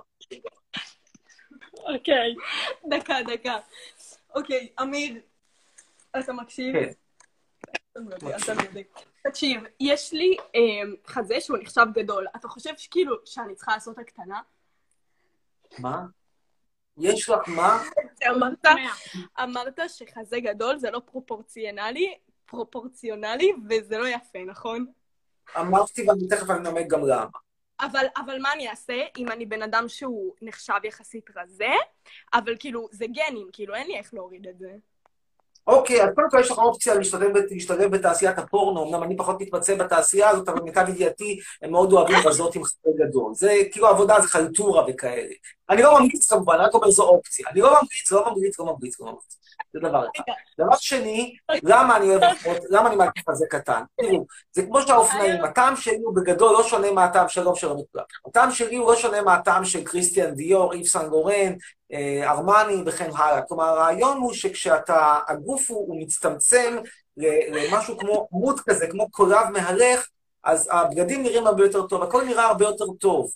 אוקיי. 1.95 2.35
דקה, 2.89 3.15
דקה. 3.33 3.57
אוקיי, 4.35 4.69
אמיר, 4.81 5.21
אתה 6.19 6.33
מקשיב? 6.33 6.75
כן. 6.75 6.91
תקשיב, 9.27 9.61
יש 9.79 10.13
לי 10.13 10.37
אמ, 10.55 10.95
חזה 11.07 11.41
שהוא 11.41 11.57
נחשב 11.57 11.85
גדול. 11.93 12.27
אתה 12.35 12.47
חושב 12.47 12.77
שכאילו 12.77 13.15
שאני 13.25 13.55
צריכה 13.55 13.71
לעשות 13.73 13.97
הקטנה? 13.99 14.41
מה? 15.79 16.05
יש 16.97 17.29
לך 17.29 17.49
מה? 17.49 17.83
אמרת, 18.27 18.65
אמרת 19.43 19.79
שחזה 19.87 20.39
גדול 20.39 20.77
זה 20.77 20.91
לא 20.91 21.01
פרופורציונלי, 21.05 22.17
פרופורציונלי, 22.45 23.53
וזה 23.69 23.97
לא 23.97 24.07
יפה, 24.07 24.39
נכון? 24.47 24.85
אמרתי 25.59 26.09
ואני 26.09 26.27
תכף 26.27 26.49
אנמק 26.49 26.87
גם 26.87 27.05
למה. 27.05 27.27
אבל, 27.81 28.05
אבל 28.17 28.39
מה 28.41 28.53
אני 28.53 28.69
אעשה 28.69 29.03
אם 29.17 29.31
אני 29.31 29.45
בן 29.45 29.61
אדם 29.61 29.83
שהוא 29.87 30.33
נחשב 30.41 30.73
יחסית 30.83 31.29
רזה, 31.37 31.73
אבל 32.33 32.55
כאילו, 32.59 32.87
זה 32.91 33.05
גנים, 33.07 33.47
כאילו, 33.53 33.75
אין 33.75 33.87
לי 33.87 33.97
איך 33.97 34.13
להוריד 34.13 34.47
את 34.47 34.59
זה. 34.59 34.71
אוקיי, 35.67 36.03
אז 36.03 36.09
קודם 36.15 36.29
כל 36.29 36.39
יש 36.39 36.51
לך 36.51 36.57
אופציה 36.57 36.95
להשתלב, 36.95 37.37
להשתלב 37.51 37.91
בתעשיית 37.91 38.37
הפורנו, 38.37 38.89
אמנם 38.89 39.03
אני 39.03 39.17
פחות 39.17 39.41
מתמצא 39.41 39.75
בתעשייה 39.75 40.29
הזאת, 40.29 40.49
אבל 40.49 40.59
למיטב 40.59 40.89
ידיעתי 40.89 41.39
הם 41.61 41.71
מאוד 41.71 41.93
אוהבים 41.93 42.17
רזות 42.25 42.55
עם 42.55 42.63
חזה 42.63 42.89
גדול. 42.97 43.33
זה 43.33 43.57
כאילו 43.71 43.87
עבודה, 43.87 44.21
זה 44.21 44.27
חלטורה 44.27 44.85
וכאלה. 44.87 45.33
אני 45.71 45.81
לא 45.81 45.99
ממליץ 45.99 46.33
כמובן, 46.33 46.55
רק 46.55 46.73
אומר 46.73 46.91
זו 46.91 47.03
אופציה. 47.03 47.45
אני 47.51 47.61
לא 47.61 47.69
ממליץ, 47.69 48.11
לא 48.11 48.25
ממליץ, 48.31 48.59
לא 48.59 48.65
ממליץ, 48.65 48.99
לא 48.99 49.05
ממליץ. 49.05 49.37
זה 49.73 49.79
דבר 49.79 50.05
אחד. 50.15 50.23
דבר 50.59 50.75
שני, 50.79 51.35
למה 51.63 51.97
אני 51.97 52.09
אוהב 52.09 52.23
אחות, 52.23 52.57
למה 52.69 52.87
אני 52.87 52.95
מעדיף 52.95 53.29
חזה 53.29 53.45
קטן? 53.49 53.81
תראו, 54.01 54.25
זה 54.51 54.65
כמו 54.65 54.81
שהאופנאים, 54.81 55.43
הטעם 55.43 55.75
שלי 55.75 55.97
הוא 56.03 56.15
בגדול 56.15 56.53
לא 56.53 56.63
שונה 56.63 56.91
מהטעם 56.91 57.29
שלום 57.29 57.55
שלום 57.55 57.77
לכולם. 57.81 58.03
הטעם 58.27 58.51
שלי 58.51 58.75
הוא 58.75 58.91
לא 58.91 58.95
שונה 58.95 59.21
מהטעם 59.21 59.65
של 59.65 59.83
כריסטיאן 59.83 60.35
דיור, 60.35 60.73
איב 60.73 60.85
סן 60.85 61.09
לורן, 61.09 61.53
אה, 61.93 62.31
ארמני 62.31 62.83
וכן 62.85 63.09
הלאה. 63.15 63.41
כלומר, 63.41 63.63
הרעיון 63.63 64.17
הוא 64.17 64.33
שכשאתה, 64.33 65.19
הגוף 65.27 65.71
הוא, 65.71 65.87
הוא 65.87 66.01
מצטמצם 66.01 66.77
למשהו 67.51 67.97
כמו 67.97 68.27
עמוד 68.33 68.59
כזה, 68.59 68.87
כמו 68.87 69.11
קולב 69.11 69.49
מהלך, 69.53 70.07
אז 70.43 70.69
הבגדים 70.71 71.23
נראים 71.23 71.47
הרבה 71.47 71.63
יותר 71.63 71.87
טוב, 71.87 72.03
הכל 72.03 72.23
נראה 72.25 72.45
הרבה 72.45 72.65
יותר 72.65 72.85
טוב. 72.99 73.31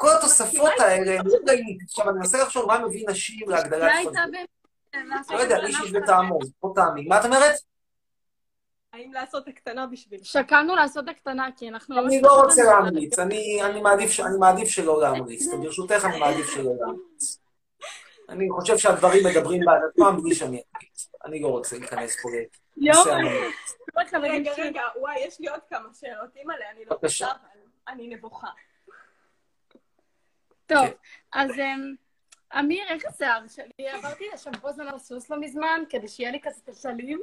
כל 0.00 0.08
התוספות 0.18 0.72
האלה, 0.78 1.20
הם 1.20 1.26
לא 1.26 1.38
נעים. 1.44 1.78
עכשיו, 1.84 2.10
אני 2.10 2.18
מנסה 2.18 2.42
לחשוב 2.42 2.66
מה 2.66 2.78
מביא 2.78 3.04
נשים 3.08 3.50
להגדלת. 3.50 3.92
לעשות 4.94 5.30
לא 5.30 5.38
יודע, 5.38 5.66
איש 5.66 5.76
איש 5.82 5.92
וטעמו, 5.94 6.38
פה 6.60 6.72
טעמי. 6.74 7.06
מה 7.06 7.20
את 7.20 7.24
אומרת? 7.24 7.54
האם 8.92 9.12
לעשות 9.12 9.48
הקטנה 9.48 9.86
בשביל... 9.86 10.20
שקלנו 10.22 10.76
לעשות 10.76 11.08
הקטנה, 11.08 11.48
כי 11.56 11.68
אנחנו... 11.68 11.96
ממש 11.96 12.12
אני 12.12 12.22
לא 12.22 12.42
רוצה 12.42 12.64
להמליץ, 12.64 13.18
אני 13.18 13.62
אני 13.62 13.80
מעדיף 14.38 14.68
שלא 14.68 15.00
להמליץ. 15.00 15.46
ברשותך, 15.46 16.04
אני 16.04 16.18
מעדיף 16.18 16.50
שלא 16.50 16.70
להמליץ. 16.80 17.38
אני 18.28 18.48
חושב 18.50 18.78
שהדברים 18.78 19.26
מדברים 19.26 19.62
בעד 19.64 19.80
עצמם 19.90 20.22
בלי 20.22 20.34
שאני 20.34 20.62
אמליץ. 20.74 21.08
אני 21.24 21.40
לא 21.40 21.48
רוצה 21.48 21.78
להיכנס 21.78 22.16
פה 22.22 22.28
יואו, 22.76 23.04
לנושא. 23.06 23.48
כל 23.94 24.00
החברים 24.00 24.42
רגע. 24.42 24.52
רגע, 24.58 24.82
וואי, 24.96 25.18
יש 25.18 25.40
לי 25.40 25.48
עוד 25.48 25.60
כמה 25.70 25.88
שאלות. 26.00 26.36
אימא'לה, 26.36 26.64
אני 26.76 26.84
לא 26.84 26.96
בבקשה. 26.96 27.28
אני 27.88 28.08
נבוכה. 28.08 28.48
טוב, 30.68 30.86
כן. 30.86 30.92
אז 31.32 31.50
אמ, 31.50 31.94
אמיר, 32.58 32.84
איך 32.88 33.02
השיער 33.08 33.40
שלי? 33.48 33.88
עברתי 33.88 34.24
לשמפו 34.34 34.72
זמן 34.72 34.88
הסוס 34.88 35.30
לא 35.30 35.40
מזמן, 35.40 35.82
כדי 35.88 36.08
שיהיה 36.08 36.30
לי 36.30 36.40
כזה 36.42 36.60
תשלים. 36.64 37.20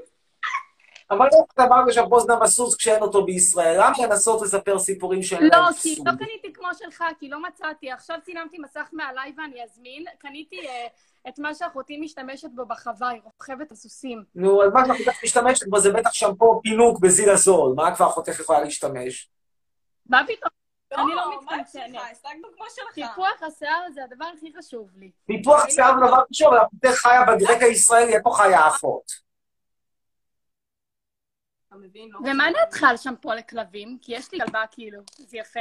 אבל 1.12 1.26
איך 1.26 1.54
אתה 1.54 1.64
אמרת 1.64 1.94
שהפוזנם 1.94 2.42
הסוס 2.42 2.76
כשאין 2.76 3.02
אותו 3.02 3.26
בישראל? 3.26 3.78
למה 3.78 4.08
לנסות 4.08 4.42
לספר 4.42 4.80
סיפורים 4.80 5.24
שאין 5.24 5.44
לא, 5.44 5.58
כי? 5.82 5.96
לא 6.06 6.12
קניתי 6.12 6.54
כמו 6.54 6.68
שלך, 6.74 7.04
כי 7.20 7.30
לא 7.30 7.44
מצאתי. 7.44 7.92
עכשיו 7.92 8.18
צילמתי 8.24 8.58
מסך 8.60 8.90
מעליי 8.94 9.34
ואני 9.38 9.64
אזמין. 9.64 10.06
קניתי 10.20 10.68
אה, 10.68 10.88
את 11.30 11.40
מה 11.40 11.54
שאחותי 11.54 11.98
משתמשת 11.98 12.50
בו 12.56 12.66
בחווה, 12.66 13.10
היא 13.10 13.22
רוכבת 13.24 13.72
הסוסים. 13.72 14.24
נו, 14.36 14.64
אז 14.64 14.72
מה 14.74 14.86
שאנחנו 14.86 15.14
משתמשת 15.24 15.68
בו 15.68 15.80
זה 15.80 15.92
בטח 15.92 16.14
שמפו 16.14 16.60
פינוק 16.64 17.00
בזיל 17.00 17.30
הזול. 17.30 17.74
מה 17.76 17.96
כבר 17.96 18.08
אחותך 18.08 18.40
יכולה 18.40 18.60
להשתמש? 18.60 19.30
מה 20.10 20.22
פתאום? 20.28 20.64
אני 20.98 21.16
לא 21.16 21.22
יש 21.22 21.44
מתקמצנת. 21.44 22.02
טיפוח 22.94 23.44
השיער 23.48 23.92
זה 23.94 24.04
הדבר 24.04 24.26
הכי 24.38 24.54
חשוב 24.58 24.90
לי. 24.96 25.12
ניתוח 25.30 25.70
שיער 25.70 25.94
זה 26.00 26.08
דבר 26.08 26.24
חשוב, 26.32 26.48
אבל 26.48 26.58
אחותך 26.58 27.00
חיה 27.02 27.26
ברקע 27.26 27.66
הישראלי, 27.66 28.16
איפה 28.16 28.32
חיה 28.38 28.68
אחות? 28.68 29.26
לא 31.72 32.20
ומה 32.20 32.52
דעתך 32.54 32.84
על 32.84 32.98
שמפו 32.98 33.34
לכלבים? 33.34 33.98
כי 34.02 34.16
יש 34.16 34.32
לי 34.32 34.40
כלבה 34.40 34.64
כאילו, 34.72 35.02
זה 35.18 35.38
יפה. 35.38 35.60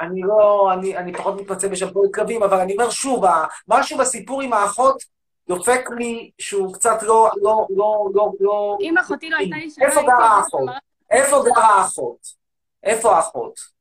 אני 0.00 0.20
לא, 0.22 0.72
אני, 0.72 0.96
אני 0.96 1.12
פחות 1.12 1.40
מתמצא 1.40 1.68
בשמפו 1.68 2.04
לכלבים, 2.04 2.42
אבל 2.42 2.60
אני 2.60 2.72
אומר 2.72 2.90
שוב, 2.90 3.24
משהו 3.68 3.98
בסיפור 3.98 4.42
עם 4.42 4.52
האחות 4.52 5.02
דופק 5.48 5.88
לי 5.98 6.30
שהוא 6.38 6.74
קצת 6.74 7.02
לא, 7.02 7.30
לא, 7.42 7.66
לא, 7.70 8.08
לא, 8.14 8.32
לא... 8.40 8.78
אם 8.80 8.98
אחותי 8.98 9.30
לא 9.30 9.36
הייתה 9.36 9.56
ישנה, 9.56 9.86
איפה 9.86 10.02
גרה 10.02 10.26
האחות? 10.26 10.68
איפה 11.10 11.42
גרה 11.44 11.64
האחות? 11.64 12.18
איפה 12.82 13.16
האחות? 13.16 13.73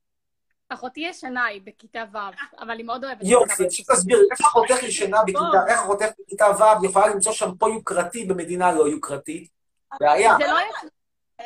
אחותי 0.70 1.00
ישנה, 1.00 1.46
היא 1.46 1.62
בכיתה 1.66 2.04
ו', 2.14 2.18
אבל 2.60 2.78
היא 2.78 2.86
מאוד 2.86 3.06
אוהבת... 3.06 3.22
יופי, 3.24 3.66
עכשיו 3.66 3.86
תסביר, 3.96 4.20
איך 4.32 4.42
אחותך 4.42 4.84
ישנה 4.84 5.24
בכיתה, 5.24 5.68
איך 5.68 5.80
אחותך 5.80 6.08
בכיתה 6.20 6.46
ו' 6.46 6.86
יכולה 6.86 7.08
למצוא 7.08 7.32
שמפו 7.32 7.70
יוקרתי 7.70 8.26
במדינה 8.26 8.72
לא 8.72 8.88
יוקרתית? 8.88 9.50
בעיה. 10.00 10.36
זה 10.40 10.48
לא 10.48 10.58
יפה. 10.60 10.88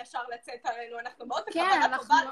ישר 0.01 0.19
לצאת 0.33 0.59
עלינו, 0.63 0.99
אנחנו 0.99 1.25
מאוד 1.25 1.43
כן, 1.43 1.59
בכוונה 1.59 1.85
אנחנו 1.85 2.07
טובה 2.07 2.31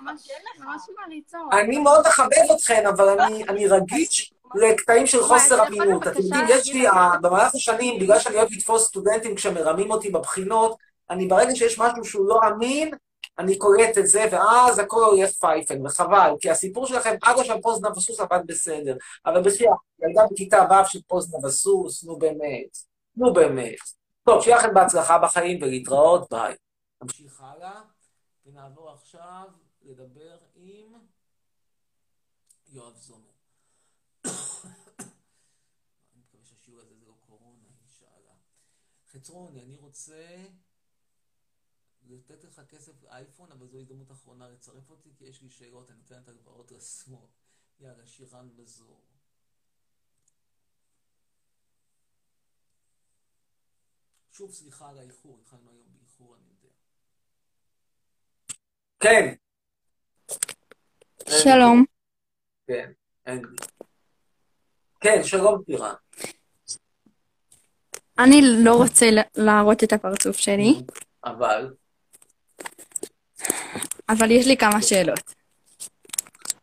ממש 0.59 0.81
מעריצות. 0.99 1.39
אני 1.51 1.77
מאוד 1.77 2.05
אחבב 2.05 2.51
אתכן, 2.55 2.85
אבל 2.87 3.19
אני, 3.19 3.43
אני 3.43 3.67
רגיש 3.67 4.33
לקטעים 4.55 5.07
של 5.07 5.23
חוסר 5.23 5.67
אמינות. 5.67 6.07
אתם 6.07 6.19
יודעים, 6.19 6.45
יש 6.49 6.73
לי, 6.73 6.85
במהלך 7.21 7.55
השנים, 7.55 7.99
בגלל 7.99 8.19
שאני 8.19 8.35
אוהב 8.35 8.47
לתפוס 8.51 8.87
סטודנטים 8.87 9.35
כשמרמים 9.35 9.91
אותי 9.91 10.09
בבחינות, 10.09 10.77
אני 11.09 11.27
ברגע 11.27 11.55
שיש 11.55 11.79
משהו 11.79 12.05
שהוא 12.05 12.29
לא 12.29 12.39
אמין, 12.47 12.91
אני 13.39 13.57
קולט 13.57 13.97
את 13.97 14.07
זה, 14.07 14.25
ואז 14.31 14.79
הכל 14.79 15.03
הולך 15.03 15.31
פייפן, 15.31 15.85
וחבל, 15.85 16.31
כי 16.39 16.49
הסיפור 16.49 16.87
שלכם, 16.87 17.15
עד 17.21 17.39
עכשיו 17.39 17.61
שמפו 17.61 17.84
זנב 17.84 17.97
הסוס 17.97 18.19
עבד 18.19 18.39
בסדר, 18.47 18.95
אבל 19.25 19.43
בחייאת, 19.43 19.77
ילדה 20.03 20.21
בכיתה 20.31 20.67
ו' 20.69 20.87
של 20.87 20.99
שמפו 21.07 21.31
זנב 21.31 21.45
הסוס, 21.45 22.03
נו 22.03 22.17
באמת, 22.17 22.77
נו 23.15 23.33
באמת. 23.33 23.79
טוב, 24.23 24.41
שיהיה 24.41 24.57
לכם 24.57 24.73
בהצלחה 24.73 25.17
בחיים 25.17 25.61
ולהתראות, 25.61 26.29
ביי. 26.31 26.55
נמשיך 27.01 27.41
הלאה, 27.41 27.81
ונעבור 28.45 28.89
עכשיו 28.91 29.47
לדבר 29.81 30.37
עם 30.55 30.93
יואב 32.67 32.95
זומר. 32.97 33.19
אני 36.13 36.21
מקווה 36.21 36.43
שהשיעור 36.43 36.79
הזה 36.79 36.93
זה 36.99 37.05
לא 37.07 37.13
קורונה, 37.27 37.67
אינשאללה. 37.81 38.33
חצרוני, 39.13 39.61
אני 39.61 39.77
רוצה 39.77 40.23
לתת 42.09 42.43
לך 42.43 42.61
כסף 42.69 43.03
לאייפון, 43.03 43.51
אבל 43.51 43.67
זו 43.67 43.77
הזדמנות 43.77 44.11
אחרונה 44.11 44.49
לצרף 44.49 44.89
אותי, 44.89 45.09
כי 45.17 45.25
יש 45.25 45.41
לי 45.41 45.49
שאלות, 45.49 45.89
אני 45.89 45.97
נותן 45.97 46.21
את 46.23 46.29
הגברות 46.29 46.71
לשמאל. 46.71 47.27
יאללה, 47.79 48.05
שירן 48.05 48.49
בזור. 48.55 49.01
שוב, 54.31 54.51
סליחה 54.51 54.89
על 54.89 54.97
האיחור, 54.97 55.39
התחלנו 55.41 55.71
היום 55.71 55.87
באיחור, 55.93 56.35
אני 56.35 56.43
יודע. 56.49 56.73
כן. 58.99 59.35
שלום. 61.29 61.85
כן. 62.67 62.91
כן, 64.99 65.23
שלום 65.23 65.63
טירן. 65.65 65.93
אני 68.19 68.41
לא 68.63 68.75
רוצה 68.75 69.05
להראות 69.37 69.83
את 69.83 69.93
הפרצוף 69.93 70.37
שלי, 70.37 70.73
אבל, 71.23 71.75
אבל 74.09 74.31
יש 74.31 74.47
לי 74.47 74.57
כמה 74.57 74.81
שאלות. 74.81 75.33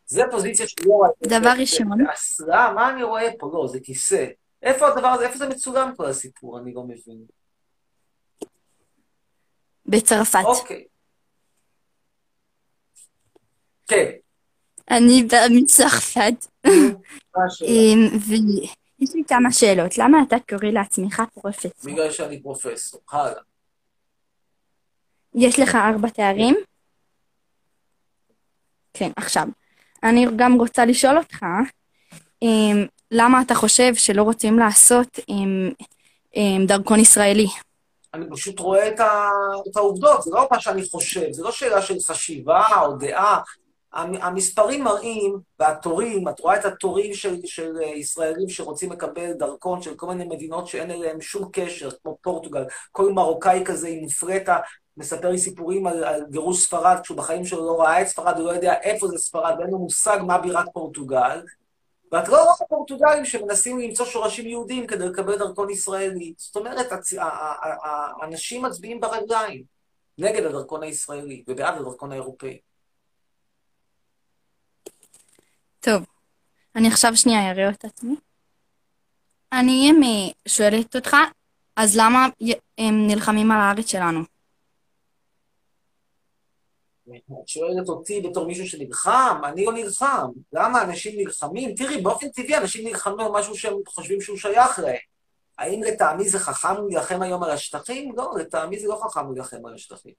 זה 0.06 0.22
פוזיציה 0.30 0.68
של 0.68 0.84
יו"ר... 0.84 1.06
דבר 1.22 1.52
ראשון. 1.58 1.98
זה 1.98 2.12
אסלה, 2.14 2.72
מה 2.74 2.90
אני 2.90 3.02
רואה 3.02 3.28
פה? 3.38 3.50
לא, 3.54 3.68
זה 3.68 3.80
כיסא. 3.80 4.26
איפה 4.62 4.88
הדבר 4.88 5.06
הזה, 5.06 5.26
איפה 5.26 5.38
זה 5.38 5.48
מצולם 5.48 5.92
כל 5.96 6.06
הסיפור? 6.06 6.58
אני 6.58 6.74
לא 6.74 6.82
מבין. 6.82 7.24
בצרפת. 9.86 10.38
אוקיי. 10.44 10.84
כן. 13.88 14.10
אני 14.90 15.22
באה 15.22 15.48
מצרפת? 15.50 16.46
אמ, 16.66 18.08
ויש 18.28 19.14
לי 19.14 19.22
כמה 19.28 19.52
שאלות. 19.52 19.98
למה 19.98 20.18
אתה 20.28 20.36
קורא 20.48 20.70
לעצמך 20.72 21.22
פרופסור? 21.34 21.70
בגלל 21.84 22.10
שאני 22.10 22.42
פרופסור. 22.42 23.00
הלאה. 23.10 23.42
יש 25.34 25.58
לך 25.58 25.74
ארבע 25.74 26.08
תארים? 26.08 26.56
כן, 28.94 29.11
עכשיו. 29.16 29.46
אני 30.02 30.26
גם 30.37 30.55
רוצה 30.55 30.85
לשאול 30.85 31.18
אותך, 31.18 31.42
אמ, 32.42 32.87
למה 33.11 33.42
אתה 33.42 33.55
חושב 33.55 33.94
שלא 33.94 34.22
רוצים 34.22 34.59
לעשות 34.59 35.18
אמ, 35.28 35.70
אמ, 36.37 36.66
דרכון 36.66 37.00
ישראלי? 37.00 37.46
אני 38.14 38.26
פשוט 38.31 38.59
רואה 38.59 38.88
את, 38.88 39.00
ה... 39.00 39.28
את 39.70 39.76
העובדות, 39.76 40.22
זה 40.22 40.31
לא 40.35 40.48
מה 40.50 40.61
שאני 40.61 40.83
חושב, 40.85 41.33
זה 41.33 41.42
לא 41.42 41.52
שאלה 41.52 41.83
של 41.83 41.94
חשיבה 42.07 42.62
או 42.83 42.96
דעה. 42.96 43.40
המ- 43.92 44.22
המספרים 44.22 44.85
מראים, 44.85 45.38
והתורים, 45.59 46.28
את 46.28 46.40
רואה 46.40 46.57
את 46.57 46.64
התורים 46.64 47.14
של, 47.14 47.37
של 47.44 47.72
אה, 47.83 47.87
ישראלים 47.87 48.48
שרוצים 48.48 48.92
לקבל 48.92 49.33
דרכון 49.33 49.83
של 49.83 49.94
כל 49.94 50.07
מיני 50.07 50.24
מדינות 50.24 50.66
שאין 50.66 50.90
אליהם 50.90 51.20
שום 51.20 51.48
קשר, 51.52 51.88
כמו 52.02 52.16
פורטוגל. 52.22 52.62
כל 52.92 53.12
מרוקאי 53.12 53.62
כזה 53.64 53.88
עם 53.88 53.98
מופרטה 53.98 54.57
מספר 54.96 55.31
לי 55.31 55.38
סיפורים 55.38 55.87
על, 55.87 56.05
על 56.05 56.24
גירוש 56.31 56.64
ספרד, 56.64 56.96
כשהוא 57.02 57.16
בחיים 57.16 57.46
שלו 57.46 57.66
לא 57.66 57.81
ראה 57.81 58.02
את 58.02 58.07
ספרד, 58.07 58.38
הוא 58.38 58.46
לא 58.46 58.52
יודע 58.52 58.74
איפה 58.81 59.09
זה 59.09 59.18
ספרד, 59.18 59.55
ואין 59.59 59.70
לו 59.70 59.78
מושג 59.78 60.18
מה 60.26 60.38
בירת 60.38 60.66
פורטוגל. 60.72 61.42
ואת 62.12 62.28
לא 62.28 62.42
רואה 62.42 62.55
פורטוגלים 62.68 63.24
שמנסים 63.24 63.78
למצוא 63.78 64.07
שורשים 64.07 64.46
יהודיים 64.46 64.87
כדי 64.87 65.09
לקבל 65.09 65.38
דרכון 65.38 65.70
ישראלי. 65.70 66.35
זאת 66.37 66.57
אומרת, 66.57 66.92
הצ... 66.92 67.14
האנשים 68.20 68.62
מצביעים 68.62 69.00
ברגליים 69.00 69.64
נגד 70.18 70.44
הדרכון 70.44 70.83
הישראלי 70.83 71.44
ובעד 71.48 71.74
הדרכון 71.74 72.12
האירופאי. 72.12 72.59
טוב, 75.81 76.02
אני 76.76 76.88
עכשיו 76.88 77.16
שנייה 77.16 77.50
אראה 77.50 77.70
את 77.70 77.85
עצמי. 77.85 78.16
אני 79.52 80.33
שואלת 80.48 80.96
אותך, 80.96 81.16
אז 81.76 81.96
למה 81.96 82.26
הם 82.78 83.07
נלחמים 83.07 83.50
על 83.50 83.61
הארץ 83.61 83.87
שלנו? 83.87 84.31
את 87.10 87.48
שואלת 87.48 87.88
אותי 87.88 88.20
בתור 88.20 88.46
מישהו 88.46 88.66
שנלחם? 88.66 89.40
אני 89.44 89.64
לא 89.64 89.72
נלחם. 89.72 90.26
למה 90.52 90.82
אנשים 90.82 91.12
נלחמים? 91.16 91.74
תראי, 91.74 92.00
באופן 92.00 92.28
טבעי 92.28 92.56
אנשים 92.56 92.88
נלחמים 92.88 93.20
על 93.20 93.32
משהו 93.32 93.56
שהם 93.56 93.74
חושבים 93.86 94.20
שהוא 94.20 94.36
שייך 94.36 94.78
להם. 94.78 94.96
האם 95.58 95.82
לטעמי 95.82 96.28
זה 96.28 96.38
חכם 96.38 96.86
להילחם 96.88 97.22
היום 97.22 97.42
על 97.42 97.50
השטחים? 97.50 98.12
לא, 98.16 98.32
לטעמי 98.40 98.78
זה 98.78 98.88
לא 98.88 99.00
חכם 99.04 99.32
להילחם 99.32 99.66
על 99.66 99.74
השטחים. 99.74 100.12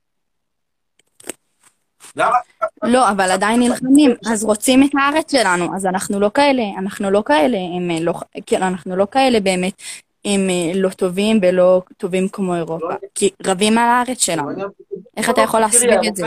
למה? 2.15 2.36
לא, 2.84 3.10
אבל 3.10 3.32
עדיין 3.32 3.60
נלחמים, 3.60 4.12
אז 4.32 4.43
רוצים 4.43 4.84
את 4.84 4.89
הארץ 5.00 5.32
שלנו, 5.32 5.76
אז 5.76 5.86
אנחנו 5.86 6.19
לא 6.19 6.32
כאלה, 6.34 6.63
אנחנו 6.78 7.12
לא 7.12 7.24
כאלה, 7.26 7.58
הם 7.58 7.91
אה, 7.91 8.00
לא, 8.00 8.13
כן, 8.46 8.63
אנחנו 8.63 8.96
לא 8.96 9.08
כאלה 9.12 9.39
באמת, 9.39 9.74
הם 10.26 10.50
אה, 10.50 10.72
לא 10.76 10.89
טובים 10.89 11.39
ולא 11.41 11.82
טובים 11.98 12.28
כמו 12.28 12.56
אירופה, 12.56 12.93
כי 13.15 13.30
רבים 13.46 13.78
על 13.78 13.88
הארץ 13.89 14.22
שלנו. 14.22 14.52
איך 15.17 15.30
אתה 15.30 15.41
יכול 15.41 15.60
להסביר 15.60 15.99
את 16.08 16.15
זה? 16.15 16.23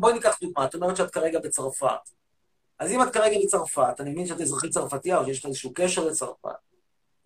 בואי 0.00 0.12
ניקח 0.12 0.38
דוגמא, 0.42 0.64
את 0.64 0.74
אומרת 0.74 0.96
שאת 0.96 1.10
כרגע 1.10 1.38
בצרפת. 1.38 2.10
אז 2.78 2.92
אם 2.92 3.02
את 3.02 3.12
כרגע 3.12 3.36
בצרפת, 3.44 4.00
אני 4.00 4.10
מבין 4.10 4.26
שאת 4.26 4.40
אזרחית 4.40 4.70
צרפתייה 4.70 5.18
או 5.18 5.24
שיש 5.24 5.38
לך 5.38 5.46
איזשהו 5.46 5.70
קשר 5.74 6.04
לצרפת, 6.04 6.50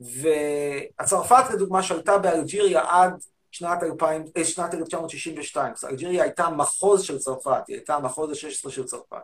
והצרפת, 0.00 1.44
לדוגמה, 1.54 1.82
שלטה 1.82 2.18
באלג'יריה 2.18 2.82
עד 2.88 3.12
שנת, 3.50 3.82
2000, 3.82 4.24
אה, 4.36 4.44
שנת 4.44 4.74
1962. 4.74 5.72
אז 5.72 5.84
אלג'יריה 5.84 6.22
הייתה 6.22 6.48
מחוז 6.48 7.02
של 7.02 7.18
צרפת, 7.18 7.62
היא 7.68 7.76
הייתה 7.76 7.94
המחוז 7.94 8.30
ה-16 8.30 8.70
של 8.70 8.84
צרפת. 8.84 9.16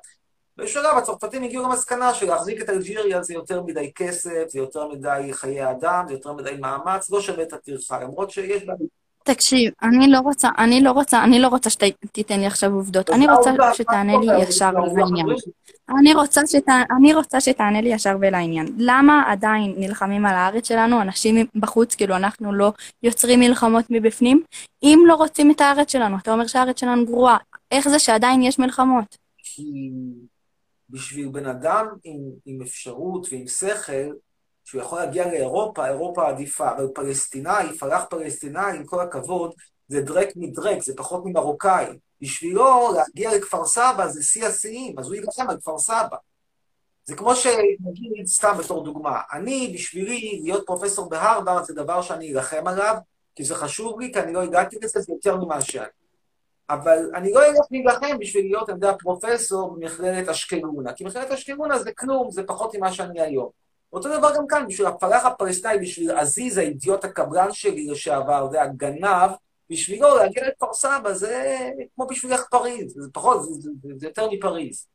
בשלב 0.57 0.97
הצרפתים 0.99 1.43
הגיעו 1.43 1.65
למסקנה 1.65 2.15
שלהחזיק 2.15 2.63
את 2.63 2.69
אלג'יריה 2.69 3.23
זה 3.23 3.35
יותר 3.35 3.63
מדי 3.63 3.93
כסף, 3.95 4.45
זה 4.49 4.59
יותר 4.59 4.89
מדי 4.89 5.29
חיי 5.33 5.71
אדם, 5.71 6.05
זה 6.09 6.15
יותר 6.15 6.33
מדי 6.33 6.57
מאמץ, 6.61 7.11
לא 7.11 7.21
שווה 7.21 7.43
את 7.43 7.53
הטרחה, 7.53 8.01
למרות 8.01 8.31
שיש 8.31 8.65
בה... 8.65 8.75
תקשיב, 9.25 9.73
אני 9.83 10.11
לא 10.11 10.19
רוצה, 10.19 10.49
אני 10.59 10.81
לא 10.81 10.91
רוצה, 10.91 11.25
אני 11.25 11.39
לא 11.39 11.49
רוצה 11.49 11.71
שתיתן 11.71 12.41
לי 12.41 12.47
עכשיו 12.47 12.73
עובדות, 12.73 13.11
אני 13.11 13.27
רוצה 13.29 13.51
שתענה 13.75 14.19
לי 14.19 14.43
ישר 14.43 14.71
ולעניין. 14.93 15.27
אני 15.99 16.15
רוצה, 16.15 16.41
שת... 16.47 16.69
אני 16.97 17.15
רוצה 17.15 17.41
שתענה 17.41 17.81
לי 17.81 17.89
ישר 17.89 18.17
ולעניין. 18.21 18.67
למה 18.79 19.23
עדיין 19.27 19.75
נלחמים 19.77 20.27
על 20.27 20.35
הארץ 20.35 20.69
שלנו, 20.69 21.03
אנשים 21.03 21.47
בחוץ, 21.55 21.95
כאילו 21.95 22.17
אנחנו 22.17 22.53
לא 22.53 22.73
יוצרים 23.03 23.41
מלחמות 23.41 23.85
מבפנים, 23.91 24.43
אם 24.83 24.99
לא 25.07 25.15
רוצים 25.15 25.51
את 25.51 25.61
הארץ 25.61 25.93
שלנו? 25.93 26.17
אתה 26.19 26.33
אומר 26.33 26.47
שהארץ 26.47 26.81
שלנו 26.81 27.07
גרועה, 27.07 27.37
איך 27.71 27.89
זה 27.89 27.99
שעדיין 27.99 28.43
יש 28.43 28.59
מלחמות? 28.59 29.19
כי 29.43 29.91
בשביל 30.91 31.29
בן 31.29 31.47
אדם 31.47 31.87
עם, 32.05 32.21
עם 32.47 32.63
אפשרות 32.63 33.27
ועם 33.31 33.47
שכל, 33.47 34.13
שהוא 34.71 34.83
יכול 34.83 34.99
להגיע 34.99 35.27
לאירופה, 35.27 35.87
אירופה 35.87 36.29
עדיפה, 36.29 36.71
אבל 36.71 36.89
פלסטינאי, 36.95 37.79
פלאח 37.79 38.05
פלסטינאי, 38.11 38.77
עם 38.77 38.85
כל 38.85 39.01
הכבוד, 39.01 39.55
זה 39.89 40.01
דרק 40.01 40.29
מדרק, 40.37 40.83
זה 40.83 40.97
פחות 40.97 41.23
ממרוקאי. 41.25 41.87
בשבילו 42.21 42.93
להגיע 42.95 43.37
לכפר 43.37 43.65
סבא 43.65 44.07
זה 44.07 44.23
שיא 44.23 44.47
השיאים, 44.47 44.99
אז 44.99 45.07
הוא 45.07 45.15
יילחם 45.15 45.51
על 45.51 45.57
כפר 45.61 45.79
סבא. 45.79 46.17
זה 47.05 47.17
כמו 47.17 47.37
שנגיד, 47.37 48.27
סתם 48.27 48.55
בתור 48.59 48.85
דוגמה, 48.85 49.21
אני, 49.33 49.73
בשבילי, 49.75 50.41
להיות 50.43 50.67
פרופסור 50.67 51.09
בהרווארד 51.09 51.65
זה 51.65 51.75
דבר 51.75 52.03
שאני 52.03 52.35
אלחם 52.35 52.67
עליו, 52.67 52.95
כי 53.35 53.45
זה 53.45 53.55
חשוב 53.55 54.01
לי, 54.01 54.13
כי 54.13 54.21
אני 54.21 54.33
לא 54.33 54.43
הגעתי 54.43 54.77
לזה, 54.83 55.01
זה 55.01 55.13
יותר 55.13 55.37
ממה 55.37 55.61
שאני. 55.61 55.87
אבל 56.71 57.11
אני 57.15 57.33
לא 57.33 57.47
אלך 57.47 57.67
להילחם 57.71 58.19
בשביל 58.19 58.45
להיות, 58.45 58.69
אני 58.71 58.77
יודע, 58.77 58.93
פרופסור 58.99 59.75
במכללת 59.75 60.29
אשקלונה, 60.29 60.93
כי 60.93 61.05
מכללת 61.05 61.31
אשקלונה 61.31 61.79
זה 61.79 61.93
כלום, 61.93 62.31
זה 62.31 62.43
פחות 62.43 62.75
ממה 62.75 62.93
שאני 62.93 63.21
היום. 63.21 63.70
אותו 63.93 64.19
דבר 64.19 64.37
גם 64.37 64.47
כאן, 64.49 64.67
בשביל 64.69 64.87
הפלח 64.87 65.27
הפלסטיני, 65.27 65.79
בשביל 65.79 66.11
עזיז, 66.11 66.59
האידיוט 66.59 67.05
הקבלן 67.05 67.53
שלי 67.53 67.87
לשעבר, 67.87 68.49
זה 68.51 68.63
הגנב, 68.63 69.31
בשבילו 69.71 70.17
להגיע 70.17 70.49
לכפר 70.49 70.75
סבא 70.75 71.13
זה 71.13 71.69
כמו 71.95 72.07
בשבילך 72.07 72.43
פריז, 72.51 72.95
זה 72.97 73.09
פחות, 73.13 73.43
זה, 73.43 73.71
זה, 73.83 73.89
זה 73.97 74.07
יותר 74.07 74.29
מפריז. 74.31 74.87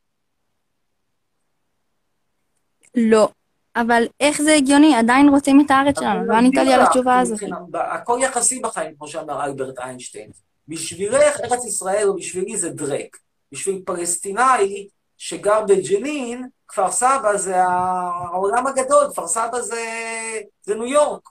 לא. 2.95 3.29
אבל 3.75 4.03
איך 4.19 4.41
זה 4.41 4.53
הגיוני? 4.53 4.95
עדיין 4.95 5.29
רוצים 5.29 5.61
את 5.65 5.71
הארץ 5.71 5.99
שלנו, 5.99 6.25
לא 6.25 6.33
ענית 6.33 6.55
לי 6.55 6.73
על 6.73 6.81
התשובה 6.81 7.19
הזאת. 7.19 7.39
הכל 7.73 8.19
יחסי 8.21 8.59
בחיים, 8.59 8.95
כמו 8.95 9.07
שאמר 9.07 9.45
אלברט 9.45 9.79
איינשטיין. 9.79 10.31
בשבילך, 10.67 11.39
ארץ 11.39 11.65
ישראל, 11.65 12.07
או 12.07 12.15
בשבילי 12.15 12.57
זה 12.57 12.69
דרק. 12.69 13.17
בשביל 13.51 13.81
פלסטינאי 13.85 14.87
שגר 15.17 15.61
בג'נין, 15.67 16.47
כפר 16.67 16.91
סבא 16.91 17.37
זה 17.37 17.63
העולם 17.63 18.67
הגדול, 18.67 19.07
כפר 19.11 19.27
סבא 19.27 19.61
זה, 19.61 19.85
זה 20.61 20.75
ניו 20.75 20.85
יורק. 20.85 21.29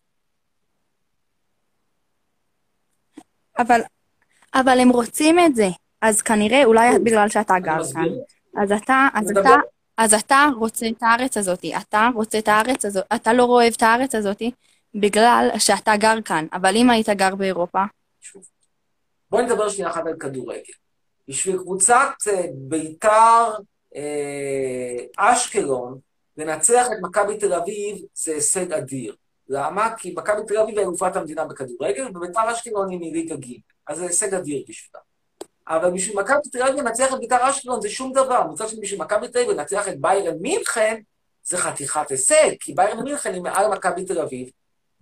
אבל, 3.59 3.81
אבל 4.55 4.81
הם 4.81 4.89
רוצים 4.89 5.39
את 5.39 5.55
זה. 5.55 5.69
אז 6.03 6.23
כנראה, 6.23 6.65
אולי 6.65 6.99
בגלל 6.99 7.29
שאתה 7.29 7.59
גר 7.59 7.93
כאן, 7.93 8.09
אז 8.63 8.73
אתה, 8.73 9.09
אז 9.15 9.31
אתה, 9.31 9.55
אז 9.99 10.15
אתה 10.15 10.47
רוצה 10.57 10.87
את 10.89 11.03
הארץ 11.03 11.37
הזאת, 11.37 11.65
אתה 11.81 12.09
רוצה 12.15 12.39
את 12.39 12.49
הארץ 12.49 12.85
הזאת, 12.85 13.05
אתה 13.15 13.33
לא 13.33 13.43
אוהב 13.43 13.73
את 13.77 13.83
הארץ 13.83 14.15
הזאת 14.15 14.43
בגלל 14.95 15.51
שאתה 15.59 15.97
גר 15.97 16.23
כאן, 16.25 16.47
אבל 16.53 16.77
אם 16.77 16.91
היית 16.91 17.09
גר 17.09 17.35
באירופה... 17.35 17.83
שוב. 18.21 18.43
בואי 19.31 19.45
נדבר 19.45 19.69
שנייה 19.69 19.91
אחת 19.91 20.07
על 20.07 20.15
כדורגל. 20.21 20.73
בשביל 21.29 21.59
קבוצת 21.59 22.09
בית"ר 22.55 23.55
אשקלון, 25.17 25.99
לנצח 26.37 26.87
את 26.87 26.97
מכבי 27.03 27.39
תל 27.39 27.53
אביב 27.53 27.99
זה 28.15 28.35
הישג 28.35 28.73
אדיר. 28.73 29.17
למה? 29.49 29.95
כי 29.99 30.15
מכבי 30.17 30.43
תל 30.47 30.59
אביב 30.59 30.79
היא 30.79 30.87
אלופת 30.87 31.17
המדינה 31.17 31.45
בכדורגל, 31.45 32.09
ובית"ר 32.15 32.53
אשקלון 32.53 32.91
היא 32.91 32.99
מליגה 32.99 33.37
ג', 33.37 33.53
אז 33.87 33.99
זה 33.99 34.05
הישג 34.05 34.35
אדיר 34.35 34.65
בשבילה. 34.69 35.03
אבל 35.69 35.91
בשביל 35.91 36.17
מכבי 36.17 36.51
תל 36.53 36.63
אביב 36.63 36.77
לנצח 36.77 37.15
את 37.15 37.19
בית"ר 37.21 37.51
אשקלון 37.51 37.81
זה 37.81 37.89
שום 37.89 38.13
דבר. 38.13 38.47
מצד 38.53 38.69
שני, 38.69 38.81
בשביל 38.81 39.01
מכבי 39.01 39.29
תל 39.29 39.39
אביב 39.39 39.51
לנצח 39.51 39.89
את 39.89 40.01
ביירן 40.01 40.37
מינכן, 40.41 41.01
זה 41.45 41.59
חתיכת 41.59 42.11
הישג, 42.11 42.51
כי 42.61 42.75
ביירן 42.75 43.05
מינכן 43.05 43.35
היא 43.35 43.43
מעל 43.43 43.71
מכבי 43.71 44.05
תל 44.05 44.21
אביב, 44.21 44.51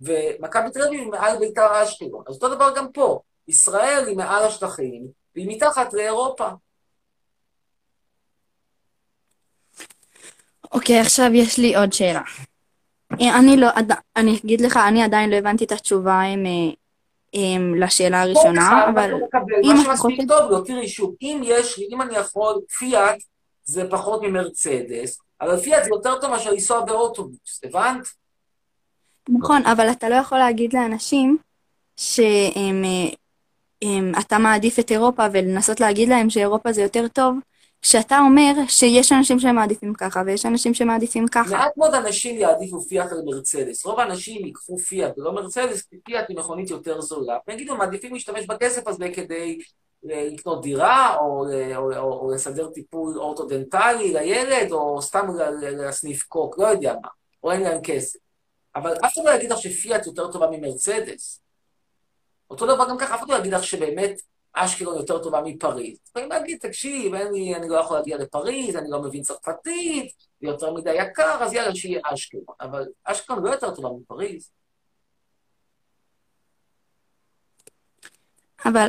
ומכבי 0.01 0.71
תל 0.71 0.81
אביב 0.81 0.99
היא 0.99 1.09
מעל 1.09 1.37
בית"ר 1.39 1.83
אשקלון. 1.83 2.23
אז 2.27 2.35
אותו 2.35 2.55
דבר 2.55 2.73
גם 2.75 2.91
פה. 2.91 3.19
ישראל 3.47 4.03
היא 4.07 4.17
מעל 4.17 4.43
השטחים, 4.43 5.07
והיא 5.35 5.47
מתחת 5.49 5.93
לאירופה. 5.93 6.49
אוקיי, 10.73 10.99
עכשיו 10.99 11.29
יש 11.33 11.59
לי 11.59 11.75
עוד 11.75 11.93
שאלה. 11.93 12.21
אני 13.11 13.57
לא, 13.57 13.67
אני 14.15 14.39
אגיד 14.45 14.61
לך, 14.61 14.77
אני 14.77 15.03
עדיין 15.03 15.29
לא 15.29 15.35
הבנתי 15.35 15.65
את 15.65 15.71
התשובה 15.71 16.21
עם, 16.21 16.43
עם, 17.31 17.75
לשאלה 17.75 18.21
הראשונה, 18.21 18.89
אבל 18.89 19.13
אם 19.63 19.75
את 19.81 19.97
חושבת... 19.97 20.27
טוב 20.27 20.51
לו, 20.51 20.61
תראי 20.61 20.87
שוב, 20.87 21.15
אם 21.21 21.41
יש, 21.43 21.79
אם 21.91 22.01
אני 22.01 22.15
יכול, 22.15 22.61
פיאט 22.79 23.17
זה 23.63 23.83
פחות 23.89 24.21
ממרצדס, 24.21 25.19
אבל 25.41 25.57
פיאט 25.57 25.83
זה 25.83 25.89
יותר 25.89 26.21
טוב 26.21 26.31
מאשר 26.31 26.51
לנסוע 26.51 26.81
באוטובוס, 26.81 27.61
הבנת? 27.63 28.07
נכון, 29.29 29.65
אבל 29.65 29.91
אתה 29.91 30.09
לא 30.09 30.15
יכול 30.15 30.37
להגיד 30.37 30.73
לאנשים 30.73 31.37
שהם 31.97 32.83
אתה 34.19 34.37
מעדיף 34.37 34.79
את 34.79 34.91
אירופה 34.91 35.23
ולנסות 35.33 35.79
להגיד 35.79 36.09
להם 36.09 36.29
שאירופה 36.29 36.71
זה 36.71 36.81
יותר 36.81 37.07
טוב, 37.07 37.37
כשאתה 37.83 38.19
אומר 38.19 38.53
שיש 38.67 39.11
אנשים 39.11 39.39
שמעדיפים 39.39 39.93
ככה 39.93 40.21
ויש 40.25 40.45
אנשים 40.45 40.73
שמעדיפים 40.73 41.27
ככה. 41.27 41.49
מעט 41.49 41.77
מאוד 41.77 41.93
אנשים 41.93 42.37
יעדיפו 42.39 42.81
פיאט 42.81 43.11
על 43.11 43.21
מרצדס. 43.25 43.85
רוב 43.85 43.99
האנשים 43.99 44.45
ייקחו 44.45 44.77
פיאט 44.77 45.17
ולא 45.17 45.33
מרצדס, 45.33 45.81
כי 45.81 45.95
פיאט 46.03 46.25
היא 46.29 46.37
מכונית 46.37 46.69
יותר 46.69 47.01
זולה. 47.01 47.37
ויגידו, 47.47 47.75
מעדיפים 47.75 48.13
להשתמש 48.13 48.45
בכסף 48.45 48.87
הזה 48.87 49.09
כדי 49.15 49.59
אה, 50.11 50.27
לקנות 50.31 50.61
דירה, 50.61 51.17
או, 51.17 51.45
אה, 51.51 51.77
או, 51.77 51.93
או, 51.97 52.13
או 52.19 52.31
לסדר 52.31 52.69
טיפול 52.69 53.17
אורתודנטלי 53.17 54.13
לילד, 54.13 54.71
או 54.71 55.01
סתם 55.01 55.27
ל- 55.37 55.49
ל- 55.65 55.75
להסניף 55.81 56.23
קוק, 56.23 56.59
לא 56.59 56.67
יודע 56.67 56.93
מה. 57.01 57.07
או 57.43 57.51
אין 57.51 57.61
להם 57.61 57.81
כסף. 57.83 58.19
אבל 58.75 58.93
אף 59.05 59.13
אחד 59.13 59.21
לא 59.25 59.31
יגיד 59.31 59.51
לך 59.51 59.57
שפיאט 59.57 60.05
יותר 60.05 60.31
טובה 60.31 60.47
ממרצדס. 60.51 61.41
אותו 62.49 62.65
דבר 62.65 62.89
גם 62.89 62.97
ככה, 62.97 63.15
אף 63.15 63.19
אחד 63.19 63.29
לא 63.29 63.35
יגיד 63.35 63.53
לך 63.53 63.63
שבאמת 63.63 64.21
אשקלון 64.53 64.97
יותר 64.97 65.23
טובה 65.23 65.41
מפריז. 65.41 65.97
יכולים 66.09 66.29
להגיד, 66.29 66.57
תקשיב, 66.61 67.15
לי, 67.15 67.55
אני 67.55 67.69
לא 67.69 67.77
יכול 67.77 67.97
להגיע 67.97 68.17
לפריז, 68.17 68.75
אני 68.75 68.89
לא 68.89 69.01
מבין 69.01 69.21
צרפתית, 69.21 70.11
זה 70.41 70.47
יותר 70.47 70.73
מדי 70.73 70.93
יקר, 70.93 71.43
אז 71.43 71.53
יאללה, 71.53 71.75
שיהיה 71.75 72.01
אשקלון. 72.03 72.43
אבל 72.61 72.85
אשקלון 73.03 73.43
לא 73.43 73.49
יותר 73.49 73.75
טובה 73.75 73.89
מפריז. 73.89 74.51
אבל 78.65 78.87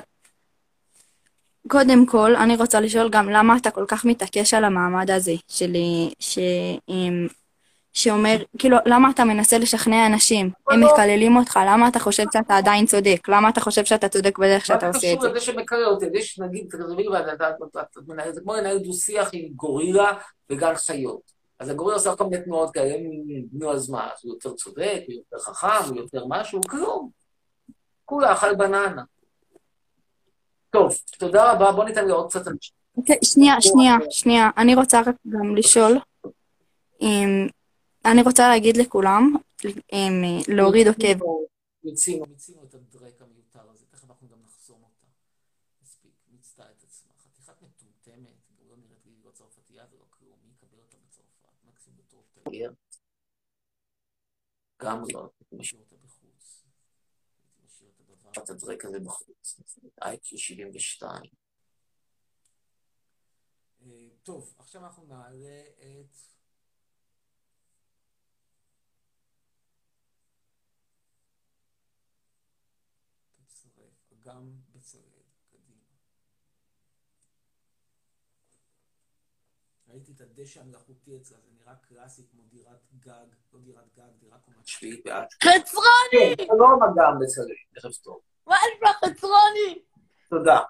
קודם 1.69 2.07
כל, 2.07 2.37
אני 2.37 2.57
רוצה 2.57 2.81
לשאול 2.81 3.09
גם 3.11 3.29
למה 3.29 3.57
אתה 3.57 3.71
כל 3.71 3.85
כך 3.89 4.05
מתעקש 4.05 4.55
על 4.55 4.65
המעמד 4.65 5.11
הזה, 5.11 5.33
של, 5.49 5.73
ש, 6.19 6.39
שאומר, 7.95 8.37
כאילו, 8.59 8.77
למה 8.87 9.11
אתה 9.11 9.25
מנסה 9.25 9.59
לשכנע 9.59 10.07
אנשים? 10.07 10.51
הם 10.71 10.85
מקללים 10.85 11.37
אותך, 11.37 11.61
למה 11.67 11.89
אתה 11.89 11.99
חושב 11.99 12.25
שאתה 12.33 12.57
עדיין 12.57 12.87
צודק? 12.87 13.29
למה 13.29 13.49
אתה 13.49 13.61
חושב 13.61 13.85
שאתה 13.85 14.09
צודק 14.09 14.39
בדרך 14.39 14.67
שאתה 14.67 14.87
מה 14.87 14.93
זה 14.93 14.99
עושה 14.99 15.13
את 15.13 15.19
קשור 15.19 15.29
זה? 15.29 15.37
לזה 15.37 15.41
שמקלל 15.41 15.85
אותי? 15.85 16.07
יש, 16.15 16.39
נגיד, 16.39 16.67
תחשבי, 16.71 17.05
זה 18.33 18.41
כמו 18.41 18.55
לנהל 18.55 18.79
דו-שיח 18.79 19.31
עם 19.33 19.49
גורילה 19.57 20.13
וגן 20.51 20.75
חיות. 20.75 21.35
אז 21.61 21.69
הגורילה 21.69 21.97
עושה 21.97 22.17
כל 22.17 22.25
מיני 22.25 22.45
תנועות 22.45 22.75
כאלה, 22.75 22.97
נו, 23.53 23.73
אז 23.73 23.91
מה, 23.91 24.09
הוא 24.23 24.35
יותר 24.35 24.53
צודק, 24.53 25.03
הוא 25.07 25.15
יותר 25.15 25.39
חכם, 25.39 25.89
הוא 25.89 25.97
יותר 25.97 26.25
משהו, 26.29 26.61
כלום. 26.69 27.11
כולה 28.05 28.33
אכל 28.33 28.55
בננה. 28.55 29.03
טוב, 30.71 30.99
תודה 31.19 31.53
רבה, 31.53 31.73
בוא 31.73 31.85
ניתן 31.85 32.05
לי 32.05 32.13
עוד 32.13 32.31
קצת 32.31 32.49
אנשים. 32.49 32.75
אוקיי, 32.97 33.17
שנייה, 33.25 33.61
שנייה, 33.61 33.97
שנייה. 34.11 34.51
אני 34.57 34.75
רוצה 34.75 35.01
רק 35.01 35.15
גם 35.29 35.57
לשאול, 35.57 35.99
אני 38.05 38.23
רוצה 38.23 38.49
להגיד 38.49 38.77
לכולם, 38.77 39.33
אמ, 39.93 40.23
להוריד 40.49 40.87
עוקב. 40.87 41.25
מיצינו, 41.85 42.27
מיצינו 42.27 42.65
את 42.65 42.75
הדרק 42.75 43.23
המיותר 43.23 43.71
הזה, 43.71 43.87
תכף 43.87 44.05
אנחנו 44.05 44.29
גם 44.29 44.43
נחסום 44.43 44.83
אותה. 44.83 45.07
מספיק, 45.83 46.13
מיצתה 46.33 46.63
את 46.63 46.85
עצמה. 46.85 47.13
חתיכת 47.25 47.63
מטומטמת, 47.63 48.51
לא 48.69 48.77
נראית 48.77 49.07
לי 49.07 49.13
לא 49.25 49.31
צרפתייה 49.31 49.85
ולא 49.93 50.05
כלום, 50.11 50.39
מי 50.45 50.53
יקבל 50.53 50.79
אותה 50.79 50.97
בצרפת? 50.97 51.65
מקסימום 51.65 51.99
בתור 51.99 52.25
תגר. 52.33 52.71
גם 54.83 55.03
לא, 55.13 55.31
משאיר 55.53 55.81
אותה 55.81 55.97
בחוץ. 55.97 56.65
משאיר 57.65 57.91
את 57.91 58.01
הדבר, 58.01 58.31
את 58.43 58.51
הדרק 58.51 58.85
הזה 58.85 59.01
בחוץ. 59.01 59.61
איי-קיו 60.03 60.39
72. 60.39 61.23
אה, 63.83 64.09
טוב, 64.23 64.55
עכשיו 64.59 64.85
אנחנו 64.85 65.05
נעלה 65.05 65.63
את... 65.79 66.34
אגם 74.25 74.51
בצלאל, 74.75 75.03
קדימה. 75.51 75.85
ראיתי 79.89 80.13
את 80.13 80.21
הדשא 80.21 80.61
המלאכותי 80.61 81.17
אצלה, 81.17 81.39
זה 81.41 81.51
נראה 81.53 81.77
קלאסי 81.77 82.23
כמו 82.31 82.43
דירת 82.43 82.81
גג, 83.01 83.27
לא 83.53 83.61
דירת 83.61 83.95
גג, 83.97 84.11
דירת 84.19 84.45
קומת 84.45 84.67
שביעית 84.67 85.05
בעד. 85.05 85.27
חצרוני! 85.43 86.37
כן, 86.37 86.45
שלום 86.47 86.83
אגם 86.83 87.19
בצלאל, 87.21 87.47
ערב 87.77 87.93
טוב. 87.95 88.21
מה 88.47 88.57
נשמע 88.75 88.93
חצרוני? 88.93 89.83
תודה. 90.31 90.61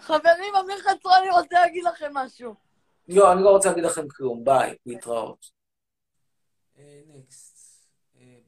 חברים, 0.00 0.54
אמיר 0.54 0.78
חצרוני 0.78 1.30
רוצה 1.30 1.60
להגיד 1.60 1.84
לכם 1.84 2.10
משהו. 2.14 2.54
לא, 3.08 3.32
אני 3.32 3.42
לא 3.42 3.50
רוצה 3.50 3.68
להגיד 3.68 3.84
לכם 3.84 4.08
כלום, 4.08 4.44
ביי, 4.44 4.76
להתראות. 4.86 5.46
נקסט. 7.06 7.52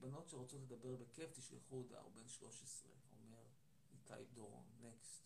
בנות 0.05 0.29
שרוצות 0.29 0.61
לדבר 0.63 0.97
בכיף, 0.97 1.31
תשלחו 1.33 1.75
הודעה, 1.75 2.01
הוא 2.01 2.13
בן 2.15 2.29
13, 2.29 2.91
אומר 3.25 3.45
איתי 3.93 4.25
דורון, 4.35 4.65
נקסט. 4.81 5.23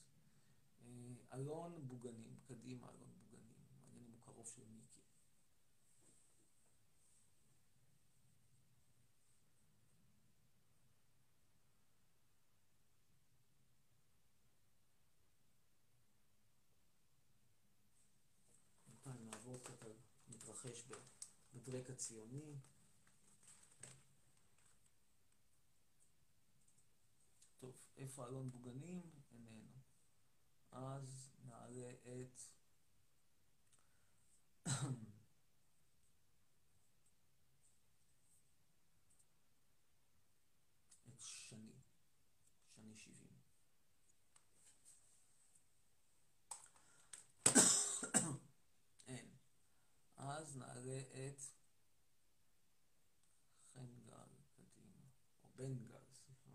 אלון 1.38 1.88
בוגנים, 1.88 2.36
קדימה 2.48 2.90
אלון 2.90 3.10
בוגנים, 3.18 3.54
מעניין 3.70 4.04
אם 4.04 4.12
הוא 4.12 4.20
קרוב 4.20 4.46
של 4.46 4.62
מיקי. 4.68 5.00
בינתיים 18.86 19.30
נעבור 19.30 19.58
קצת 19.58 19.82
על 19.82 19.92
מתרחש 20.28 20.84
בדרק 21.54 21.90
הציוני. 21.90 22.56
טוב, 27.58 27.76
איפה 27.96 28.26
אלון 28.26 28.50
בוגנים? 28.50 29.10
איננו. 29.32 29.68
אז 30.70 31.27
את... 31.86 32.40
את 41.08 41.20
שני. 41.20 41.72
שני 42.74 42.96
70. 42.96 43.28
אין. 49.06 49.28
אז 50.16 50.56
נעלה 50.56 51.00
את 51.00 51.40
חן 53.74 54.00
גל 54.06 54.28
קדימה, 54.56 55.02
או 55.42 55.48
בן 55.56 55.86
גל, 55.86 56.12
סליחה. 56.12 56.50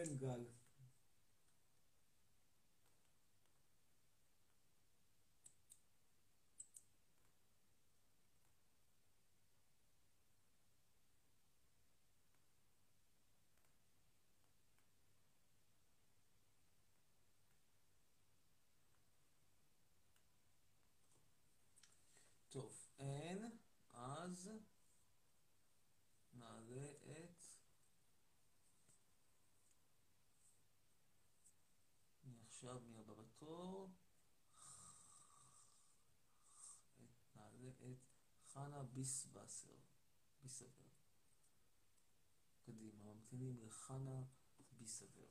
בן 0.00 0.16
גל. 0.16 0.44
טוב, 22.50 22.88
אין, 22.98 23.50
אז 23.92 24.50
נעלה 26.34 26.86
את... 27.10 27.44
מי 32.24 32.49
עכשיו, 32.62 32.76
מי 32.90 32.98
הבא 32.98 33.12
בתור? 33.22 33.88
את- 37.02 37.36
נעלה 37.36 37.68
את 37.82 37.96
חנה 38.52 38.82
ביסווסר. 38.92 39.68
ביסוור. 40.42 40.70
קדימה, 42.66 43.04
ממתינים 43.04 43.56
לחנה 43.66 44.20
ביסוור. 44.78 45.26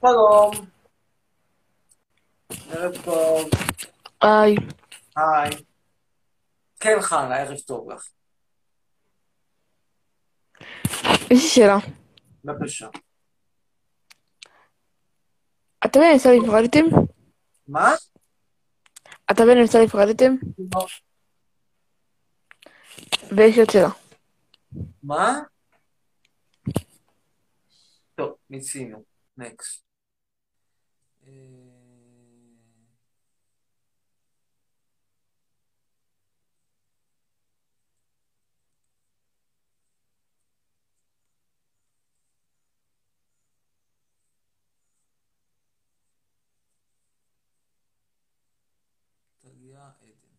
שלום. 0.00 0.52
ערב 2.70 2.92
טוב. 3.04 3.48
היי. 4.20 4.54
היי. 5.16 5.64
כן, 6.80 6.96
חנה, 7.02 7.36
ערב 7.36 7.58
טוב 7.66 7.90
לך. 7.90 8.08
יש 11.30 11.30
לי 11.30 11.36
שאלה. 11.48 11.76
בבקשה. 12.44 12.88
אתה 15.86 15.98
ונמצא 15.98 16.28
נפרדתם? 16.42 16.84
מה? 17.68 17.90
אתה 19.30 19.42
ונמצא 19.42 19.78
נפרדתם? 19.84 20.34
לא. 20.74 20.86
ויש 23.36 23.58
עוד 23.58 23.70
שאלה. 23.70 23.88
מה? 25.02 25.40
טוב, 28.14 28.34
מיצינו. 28.50 29.04
נקסט. 29.36 29.84
אה, 31.26 31.30
טליה 49.40 49.90
עדן. 50.02 50.34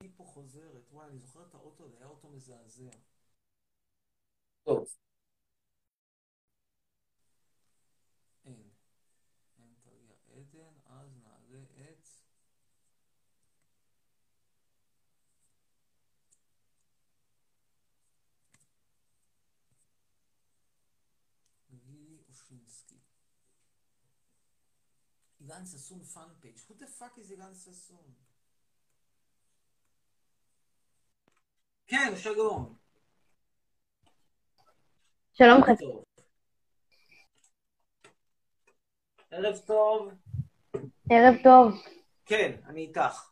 היא 0.00 0.09
פה 0.20 0.26
חוזרת, 0.26 0.92
וואי, 0.92 1.08
אני 1.08 1.18
זוכר 1.18 1.46
את 1.46 1.54
האוטו, 1.54 1.88
זה 1.88 1.96
היה 1.96 2.06
אוטו 2.06 2.28
מזעזע. 2.28 2.90
טוב. 4.62 4.84
אין. 8.44 8.70
אין 9.58 9.74
טליה 9.82 10.16
עדן, 10.36 10.80
אז 10.86 11.16
נעלה 11.22 11.62
את... 11.62 12.08
גילי 21.70 22.22
אושינסקי. 22.28 22.98
ששון 25.66 26.04
fan 26.04 26.28
page. 26.40 26.56
Who 26.56 26.74
the 26.74 26.86
fuck 27.00 27.18
is 27.18 27.30
אילן 27.30 27.54
ששון? 27.54 28.14
כן, 31.90 32.12
שלום. 32.16 32.74
שלום 35.32 35.62
חצי. 35.62 35.84
ערב 39.30 39.56
טוב. 39.66 40.12
ערב 41.10 41.34
טוב. 41.42 41.82
כן, 42.26 42.52
אני 42.66 42.80
איתך. 42.80 43.30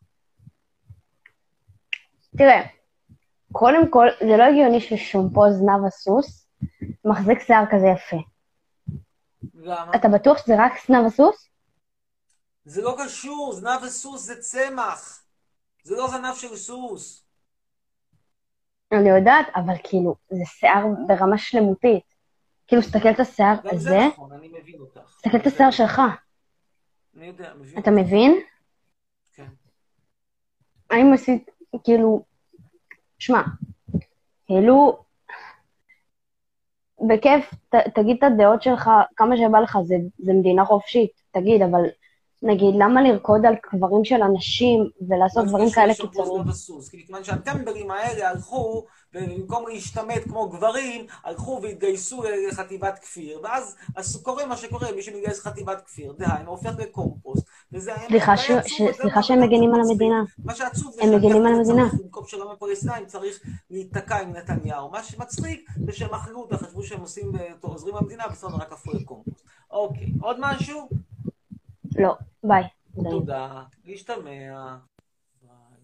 תראה, 2.39 2.63
קודם 3.53 3.91
כל, 3.91 4.07
זה 4.21 4.37
לא 4.39 4.45
הגיוני 4.45 4.81
ששמפו 4.81 5.43
זנב 5.51 5.87
הסוס 5.87 6.49
מחזיק 7.05 7.39
שיער 7.47 7.65
כזה 7.71 7.87
יפה. 7.87 8.23
למה? 9.55 9.93
אתה 9.97 10.09
בטוח 10.15 10.39
שזה 10.39 10.55
רק 10.59 10.73
זנב 10.89 11.07
הסוס? 11.07 11.49
זה 12.65 12.83
לא 12.83 12.97
קשור, 13.05 13.53
זנב 13.53 13.83
וסוס 13.83 14.23
זה 14.23 14.41
צמח. 14.41 15.25
זה 15.83 15.97
לא 15.97 16.09
זנב 16.09 16.35
של 16.35 16.57
סוס. 16.57 17.28
אני 18.93 19.09
יודעת, 19.09 19.47
אבל 19.57 19.75
כאילו, 19.85 20.15
זה 20.31 20.45
שיער 20.45 20.85
ברמה 21.07 21.39
שלמותית. 21.39 22.15
כאילו, 22.67 22.83
תסתכל 22.83 23.11
את 23.11 23.21
השיער 23.21 23.55
גם 23.55 23.63
זה 23.63 23.77
הזה, 23.77 24.07
נכון, 24.13 24.33
אני 24.33 24.49
מבין 24.49 24.81
אותך. 24.81 25.01
תסתכל 25.01 25.37
את 25.37 25.47
השיער 25.47 25.71
שלך. 25.71 26.03
אני 27.17 27.27
יודע, 27.27 27.55
מבין. 27.55 27.79
אתה 27.79 27.91
מבין? 27.91 28.41
כן. 29.35 29.47
האם 30.91 31.13
עשית, 31.13 31.51
כאילו, 31.85 32.25
שמע, 33.19 33.43
כאילו, 34.47 35.03
בכיף, 37.09 37.55
ת, 37.69 37.75
תגיד 37.95 38.17
את 38.17 38.23
הדעות 38.23 38.63
שלך 38.63 38.91
כמה 39.17 39.37
שבא 39.37 39.61
לך, 39.61 39.79
זה, 39.85 39.95
זה 40.19 40.33
מדינה 40.33 40.65
חופשית, 40.65 41.23
תגיד, 41.31 41.63
אבל 41.63 41.81
נגיד, 42.43 42.75
למה 42.79 43.03
לרקוד 43.03 43.47
על 43.47 43.55
קברים 43.63 44.05
של 44.05 44.23
אנשים 44.23 44.91
ולעשות 45.09 45.47
דברים 45.47 45.71
כאלה 45.71 45.95
קיצוניים? 45.95 46.45
כי 46.91 46.97
מכיוון 46.97 47.25
שהטמבלים 47.25 47.91
האלה 47.91 48.31
הלכו, 48.31 48.85
ובמקום 49.15 49.69
להשתמט 49.69 50.23
כמו 50.25 50.49
גברים, 50.49 51.07
הלכו 51.25 51.61
והתגייסו 51.63 52.23
לחטיבת 52.49 52.99
כפיר, 52.99 53.41
ואז 53.43 53.77
אז 53.97 54.23
קורה 54.23 54.47
מה 54.47 54.57
שקורה, 54.57 54.93
מי 54.93 55.03
שמתגייס 55.03 55.39
לחטיבת 55.47 55.83
כפיר, 55.87 56.13
דהיינו, 56.19 56.51
הופך 56.51 56.79
לקומפוסט, 56.79 57.47
וזה 57.73 57.93
סליחה 58.07 58.35
מה 59.15 59.23
שהם 59.23 59.43
מגינים 59.43 59.75
על. 59.75 59.81
המדינה. 59.81 60.23
מה 60.45 60.55
שעצוב 60.55 60.93
זה 60.93 61.03
הם 61.03 61.15
מגינים 61.15 61.47
על 61.47 61.55
שהכסף 61.55 61.71
המדינה. 61.71 61.91
צריך, 61.91 62.03
במקום 62.03 62.25
שלום 62.27 62.51
הפלסטינאים 62.51 63.07
צריך 63.07 63.41
להיתקע 63.71 64.17
עם 64.17 64.33
נתניהו. 64.33 64.91
מה 64.91 65.03
שמצחיק 65.03 65.71
זה 65.87 65.93
שהם 65.93 66.15
מכרו 66.15 66.43
אותה, 66.43 66.57
חשבו 66.57 66.83
שהם 66.83 67.01
עושים, 67.01 67.33
אה, 67.37 67.53
עוזרים 67.61 67.97
למדינה, 67.97 68.25
בסדר, 68.29 68.57
רק 68.57 68.73
הפכו 68.73 68.93
לקומפוסט. 68.93 69.45
אוקיי, 69.71 70.13
עוד 70.21 70.37
משהו? 70.41 70.89
לא, 71.99 72.15
ביי. 72.43 72.63
תודה, 73.11 73.65
להשתמע. 73.85 74.79
ביי. 75.43 75.81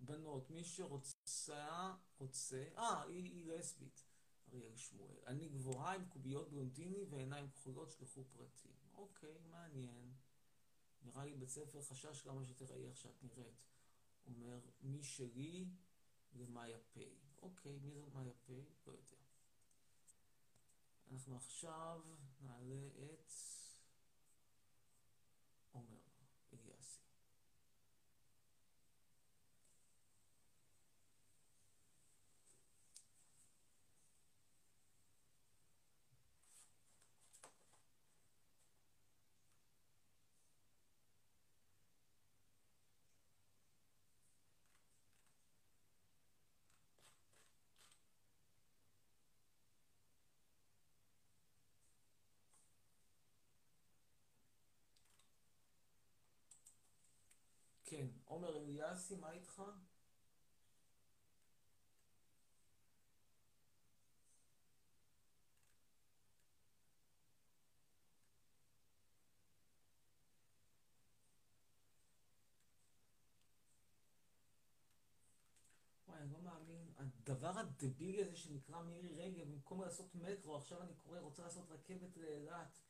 בנות, 0.00 0.50
מי 0.50 0.64
שרוצה, 0.64 1.92
רוצה, 2.18 2.64
אה, 2.78 3.02
היא, 3.02 3.46
לסבית, 3.46 4.04
אריאל 4.48 4.76
שמואל. 4.76 5.16
אני 5.26 5.48
גבוהה 5.48 5.94
עם 5.94 6.04
קוביות 6.08 6.50
בלונדיני 6.50 7.04
ועיניים 7.10 7.50
כחולות, 7.50 7.90
שלחו 7.90 8.24
פרטים. 8.24 8.72
אוקיי, 8.94 9.38
מעניין. 9.50 10.12
נראה 11.02 11.24
לי 11.24 11.34
בית 11.34 11.48
ספר 11.48 11.82
חשש 11.82 12.22
כמה 12.22 12.44
שתראי 12.44 12.86
איך 12.86 12.96
שאת 12.96 13.22
נראית. 13.22 13.66
אומר, 14.26 14.60
מי 14.80 15.02
שלי 15.02 15.68
למאיה 16.32 16.78
פיי. 16.92 17.14
אוקיי, 17.42 17.78
מי 17.78 17.90
זאת 17.90 18.14
מאיה 18.14 18.32
פיי? 18.46 18.64
לא 18.86 18.92
יודע. 18.92 19.16
אנחנו 21.12 21.36
עכשיו 21.36 22.00
נעלה 22.40 22.88
את 23.04 23.32
עומר 25.72 25.98
אליאסי. 26.52 27.06
כן, 57.86 58.06
עומר 58.24 58.56
אליאסי, 58.56 59.16
מה 59.16 59.30
איתך? 59.30 59.62
וואי, 76.08 76.18
אני 76.20 76.32
לא 76.32 76.38
מאמין, 76.40 76.92
הדבר 76.96 77.58
הדבילי 77.58 78.22
הזה 78.22 78.36
שנקרא 78.36 78.82
מירי 78.82 79.14
רגב, 79.14 79.50
במקום 79.50 79.82
לעשות 79.82 80.14
מטרו, 80.14 80.56
עכשיו 80.56 80.82
אני 80.82 80.94
קורא, 80.94 81.18
רוצה 81.18 81.42
לעשות 81.42 81.70
רכבת 81.70 82.16
לאילת. 82.16 82.85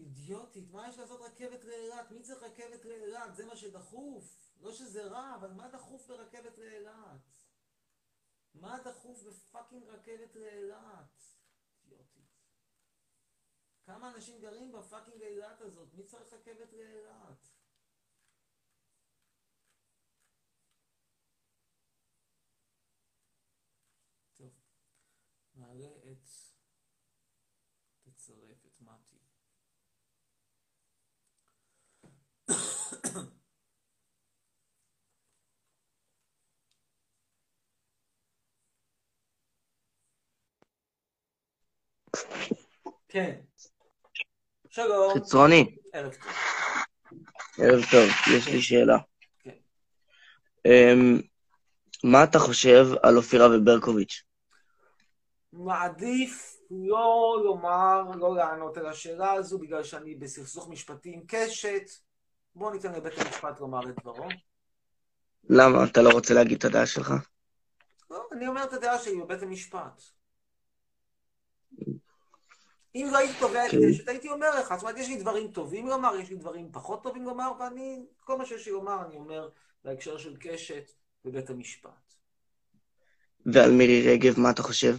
אידיוטית, 0.00 0.70
מה 0.70 0.88
יש 0.88 0.98
לעשות 0.98 1.20
רכבת 1.20 1.64
לאילת? 1.64 2.10
מי 2.10 2.22
צריך 2.22 2.42
רכבת 2.42 2.84
לאילת? 2.84 3.36
זה 3.36 3.46
מה 3.46 3.56
שדחוף. 3.56 4.46
לא 4.60 4.72
שזה 4.72 5.06
רע, 5.06 5.34
אבל 5.34 5.52
מה 5.52 5.68
דחוף 5.68 6.06
ברכבת 6.06 6.58
לאילת? 6.58 7.36
מה 8.54 8.78
דחוף 8.84 9.22
ב 9.22 9.30
fucking 9.30 9.88
רכבת 9.88 10.36
לאילת? 10.36 11.22
אידיוטית. 11.82 12.16
כמה 13.84 14.14
אנשים 14.14 14.40
גרים 14.40 14.72
ב 14.72 14.78
fucking 14.78 15.22
אילת 15.22 15.60
הזאת? 15.60 15.94
מי 15.94 16.04
צריך 16.04 16.32
רכבת 16.32 16.72
לאילת? 16.72 17.48
טוב, 24.34 24.52
נעלה 25.54 26.12
את... 26.12 26.28
תצרף 28.02 28.66
את 28.66 28.80
מתי. 28.80 29.15
כן. 43.16 43.34
שלום. 44.68 45.14
חצרוני, 45.16 45.76
ערב 45.92 46.14
טוב. 46.14 46.32
ערב 47.58 47.82
טוב, 47.90 48.36
יש 48.36 48.48
לי 48.48 48.62
שאלה. 48.62 48.98
כן. 49.40 49.50
אמ, 50.66 51.20
מה 52.04 52.24
אתה 52.24 52.38
חושב 52.38 52.86
על 53.02 53.16
אופירה 53.16 53.46
וברקוביץ'? 53.46 54.22
מעדיף 55.52 56.56
לא 56.70 57.40
לומר, 57.44 58.02
לא 58.16 58.36
לענות 58.36 58.76
על 58.76 58.86
השאלה 58.86 59.32
הזו, 59.32 59.58
בגלל 59.58 59.82
שאני 59.82 60.14
בסכסוך 60.14 60.68
משפטי 60.68 61.12
עם 61.14 61.20
קשת. 61.28 61.90
בואו 62.54 62.70
ניתן 62.70 62.92
לבית 62.92 63.18
המשפט 63.18 63.60
לומר 63.60 63.90
את 63.90 63.94
דברו. 64.00 64.28
למה? 65.50 65.84
אתה 65.84 66.02
לא 66.02 66.10
רוצה 66.10 66.34
להגיד 66.34 66.58
את 66.58 66.64
הדעה 66.64 66.86
שלך? 66.86 67.14
לא, 68.10 68.28
אני 68.32 68.46
אומר 68.46 68.64
את 68.64 68.72
הדעה 68.72 68.98
שלי 68.98 69.20
בבית 69.20 69.42
המשפט. 69.42 70.02
אם 72.96 73.08
לא 73.12 73.18
הייתי 73.18 73.34
תובע 73.40 73.66
את. 73.66 73.70
קשת, 73.70 74.08
הייתי 74.08 74.28
אומר 74.28 74.60
לך. 74.60 74.74
זאת 74.74 74.82
אומרת, 74.82 74.98
יש 74.98 75.08
לי 75.08 75.16
דברים 75.16 75.50
טובים 75.50 75.86
לומר, 75.86 76.16
יש 76.16 76.30
לי 76.30 76.36
דברים 76.36 76.68
פחות 76.72 77.02
טובים 77.02 77.24
לומר, 77.24 77.52
ואני, 77.60 78.06
כל 78.24 78.38
מה 78.38 78.46
שיש 78.46 78.66
לי 78.66 78.72
לומר, 78.72 79.06
אני 79.06 79.16
אומר 79.16 79.48
בהקשר 79.84 80.18
של 80.18 80.36
קשת 80.40 80.92
בבית 81.24 81.50
המשפט. 81.50 82.14
ועל 83.46 83.70
מירי 83.70 84.12
רגב, 84.12 84.40
מה 84.40 84.50
אתה 84.50 84.62
חושב? 84.62 84.96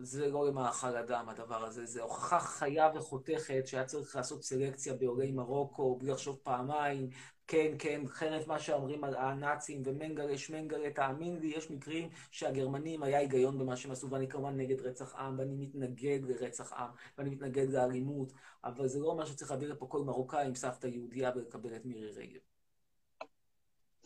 זה 0.00 0.28
לא 0.28 0.46
למאכל 0.46 0.96
אדם, 0.96 1.28
הדבר 1.28 1.64
הזה. 1.64 1.86
זה 1.86 2.02
הוכחה 2.02 2.40
חיה 2.40 2.90
וחותכת 2.94 3.66
שהיה 3.66 3.84
צריך 3.84 4.16
לעשות 4.16 4.44
סלקציה 4.44 4.94
בעולי 4.94 5.32
מרוקו, 5.32 5.96
בלי 5.96 6.10
לחשוב 6.10 6.38
פעמיים. 6.42 7.08
כן, 7.48 7.72
כן, 7.78 8.02
חרף 8.06 8.46
מה 8.46 8.58
שאומרים 8.58 9.04
על 9.04 9.14
הנאצים 9.16 9.82
ומנגלה, 9.84 10.38
שמנגלה, 10.38 10.90
תאמין 10.90 11.36
לי, 11.36 11.46
יש 11.46 11.70
מקרים 11.70 12.08
שהגרמנים 12.30 13.02
היה 13.02 13.18
היגיון 13.18 13.58
במה 13.58 13.76
שהם 13.76 13.92
עשו, 13.92 14.10
ואני 14.10 14.28
כמובן 14.28 14.56
נגד 14.56 14.80
רצח 14.80 15.14
עם, 15.14 15.38
ואני 15.38 15.54
מתנגד 15.54 16.18
לרצח 16.22 16.72
עם, 16.72 16.90
ואני 17.18 17.30
מתנגד 17.30 17.70
לאלימות, 17.70 18.32
אבל 18.64 18.88
זה 18.88 18.98
לא 18.98 19.06
אומר 19.06 19.24
שצריך 19.24 19.50
להביא 19.50 19.68
לפה 19.68 19.86
כל 19.86 20.02
מרוקאי 20.02 20.46
עם 20.46 20.54
סבתא 20.54 20.86
יהודייה 20.86 21.30
ולקבל 21.36 21.76
את 21.76 21.84
מירי 21.84 22.10
רגב. 22.10 22.40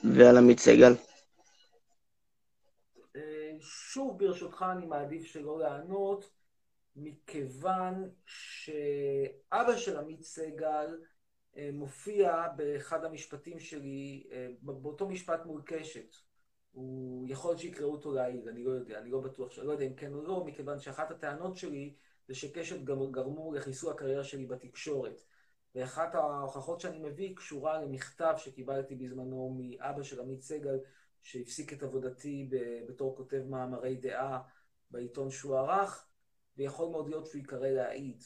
ועל 0.05 0.36
עמית 0.36 0.61
סגל? 0.61 0.93
שוב, 3.61 4.18
ברשותך, 4.18 4.64
אני 4.72 4.86
מעדיף 4.86 5.24
שלא 5.24 5.58
לענות, 5.58 6.30
מכיוון 6.96 8.11
שאבא 8.26 9.76
של 9.76 9.98
עמית 9.98 10.22
סגל 10.22 10.98
אה, 11.56 11.70
מופיע 11.72 12.48
באחד 12.56 13.04
המשפטים 13.04 13.61
שלי, 13.61 14.26
אה, 14.32 14.48
באותו 14.62 15.08
משפט 15.08 15.46
מול 15.46 15.62
קשת. 15.64 16.16
הוא 16.72 17.26
יכול 17.28 17.50
להיות 17.50 17.61
שיקראו 17.61 17.92
אותו 17.92 18.12
לעיל, 18.12 18.48
אני 18.48 18.64
לא 18.64 18.70
יודע, 18.70 18.98
אני 18.98 19.11
לא 19.11 19.20
בטוח, 19.20 19.58
אני 19.58 19.66
לא 19.66 19.72
יודע 19.72 19.84
אם 19.84 19.94
כן 19.94 20.14
או 20.14 20.22
לא, 20.22 20.44
מכיוון 20.44 20.78
שאחת 20.78 21.11
הטענות 21.11 21.56
שלי 21.56 21.94
זה 22.28 22.34
שקשת 22.34 22.80
גרמו 22.82 23.52
לחיסול 23.52 23.92
הקריירה 23.92 24.24
שלי 24.24 24.46
בתקשורת. 24.46 25.22
ואחת 25.74 26.14
ההוכחות 26.14 26.80
שאני 26.80 26.98
מביא 26.98 27.36
קשורה 27.36 27.82
למכתב 27.82 28.34
שקיבלתי 28.36 28.94
בזמנו 28.94 29.56
מאבא 29.58 30.02
של 30.02 30.20
עמית 30.20 30.42
סגל, 30.42 30.78
שהפסיק 31.23 31.73
את 31.73 31.83
עבודתי 31.83 32.51
בתור 32.89 33.16
כותב 33.16 33.43
מאמרי 33.49 33.97
דעה 33.97 34.43
בעיתון 34.91 35.31
שהוא 35.31 35.59
ערך, 35.59 36.07
ויכול 36.57 36.91
מאוד 36.91 37.09
להיות 37.09 37.27
שהוא 37.27 37.39
ייקרא 37.39 37.68
להעיד. 37.68 38.25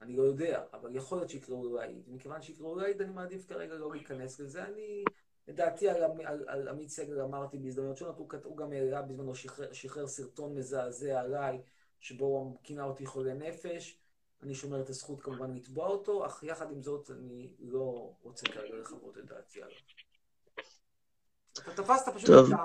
אני 0.00 0.16
לא 0.16 0.22
יודע, 0.22 0.64
אבל 0.72 0.96
יכול 0.96 1.18
להיות 1.18 1.30
שיקראו 1.30 1.64
לו 1.64 1.76
להעיד. 1.76 2.02
מכיוון 2.06 2.42
שיקראו 2.42 2.76
להעיד, 2.76 3.02
אני 3.02 3.12
מעדיף 3.12 3.46
כרגע 3.48 3.74
לא 3.74 3.92
להיכנס 3.92 4.40
לזה. 4.40 4.64
אני, 4.64 5.04
לדעתי, 5.48 5.88
על, 5.88 6.04
עמ- 6.04 6.26
על, 6.26 6.48
על 6.48 6.68
עמית 6.68 6.88
סגל 6.88 7.20
אמרתי 7.20 7.58
בהזדמנות 7.58 7.96
שונות, 7.96 8.18
הוא, 8.18 8.28
הוא 8.44 8.56
גם 8.56 8.72
העלה 8.72 9.02
בזמנו, 9.02 9.34
שחרר, 9.34 9.72
שחרר 9.72 10.06
סרטון 10.06 10.54
מזעזע 10.54 11.20
עליי, 11.20 11.62
שבו 12.00 12.24
הוא 12.24 12.58
כינה 12.62 12.84
אותי 12.84 13.06
חולה 13.06 13.34
נפש. 13.34 13.98
אני 14.42 14.54
שומר 14.54 14.80
את 14.80 14.88
הזכות 14.88 15.20
כמובן 15.20 15.54
לתבוע 15.54 15.88
אותו, 15.88 16.26
אך 16.26 16.42
יחד 16.42 16.70
עם 16.70 16.82
זאת 16.82 17.10
אני 17.10 17.54
לא 17.58 18.14
רוצה 18.22 18.46
כרגע 18.46 18.76
לחוות 18.76 19.18
את 19.18 19.24
דעתי 19.24 19.62
עליו. 19.62 20.03
אתה 21.58 21.82
תפסת 21.82 22.14
פשוט 22.14 22.30
טוב. 22.30 22.52
את 22.52 22.58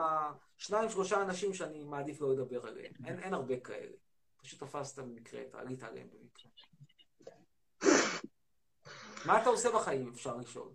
השניים, 0.57 0.89
שלושה 0.89 1.21
אנשים 1.21 1.53
שאני 1.53 1.83
מעדיף 1.83 2.21
לא 2.21 2.33
לדבר 2.33 2.67
עליהם. 2.67 2.91
אין, 3.05 3.19
אין 3.19 3.33
הרבה 3.33 3.59
כאלה. 3.59 3.91
פשוט 4.41 4.63
תפסת 4.63 4.99
במקרה, 4.99 5.41
עלית 5.53 5.83
עליהם 5.83 6.07
במקרה. 6.09 6.51
מה 9.25 9.41
אתה 9.41 9.49
עושה 9.49 9.69
בחיים, 9.71 10.09
אפשר 10.13 10.37
לשאול? 10.37 10.69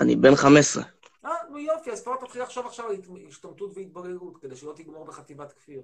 אני 0.00 0.16
בן 0.16 0.34
15. 0.36 0.82
אה, 1.24 1.30
נו 1.50 1.58
יופי, 1.58 1.90
אז 1.92 2.02
כבר 2.02 2.16
תתחיל 2.16 2.42
עכשיו 2.42 2.64
הת- 2.92 3.04
השתמטות 3.28 3.70
והתבוללות, 3.76 4.36
כדי 4.42 4.56
שלא 4.56 4.72
תגמור 4.76 5.04
בחטיבת 5.04 5.52
כפיר. 5.52 5.82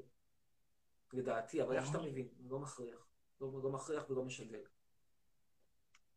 לדעתי, 1.12 1.62
אבל 1.62 1.76
איך 1.76 1.86
שאתה 1.86 1.98
מבין, 1.98 2.28
לא 2.48 2.58
מכריח. 2.58 3.06
לא, 3.40 3.48
לא 3.62 3.70
מכריח 3.70 4.10
ולא 4.10 4.22
משדל. 4.24 4.60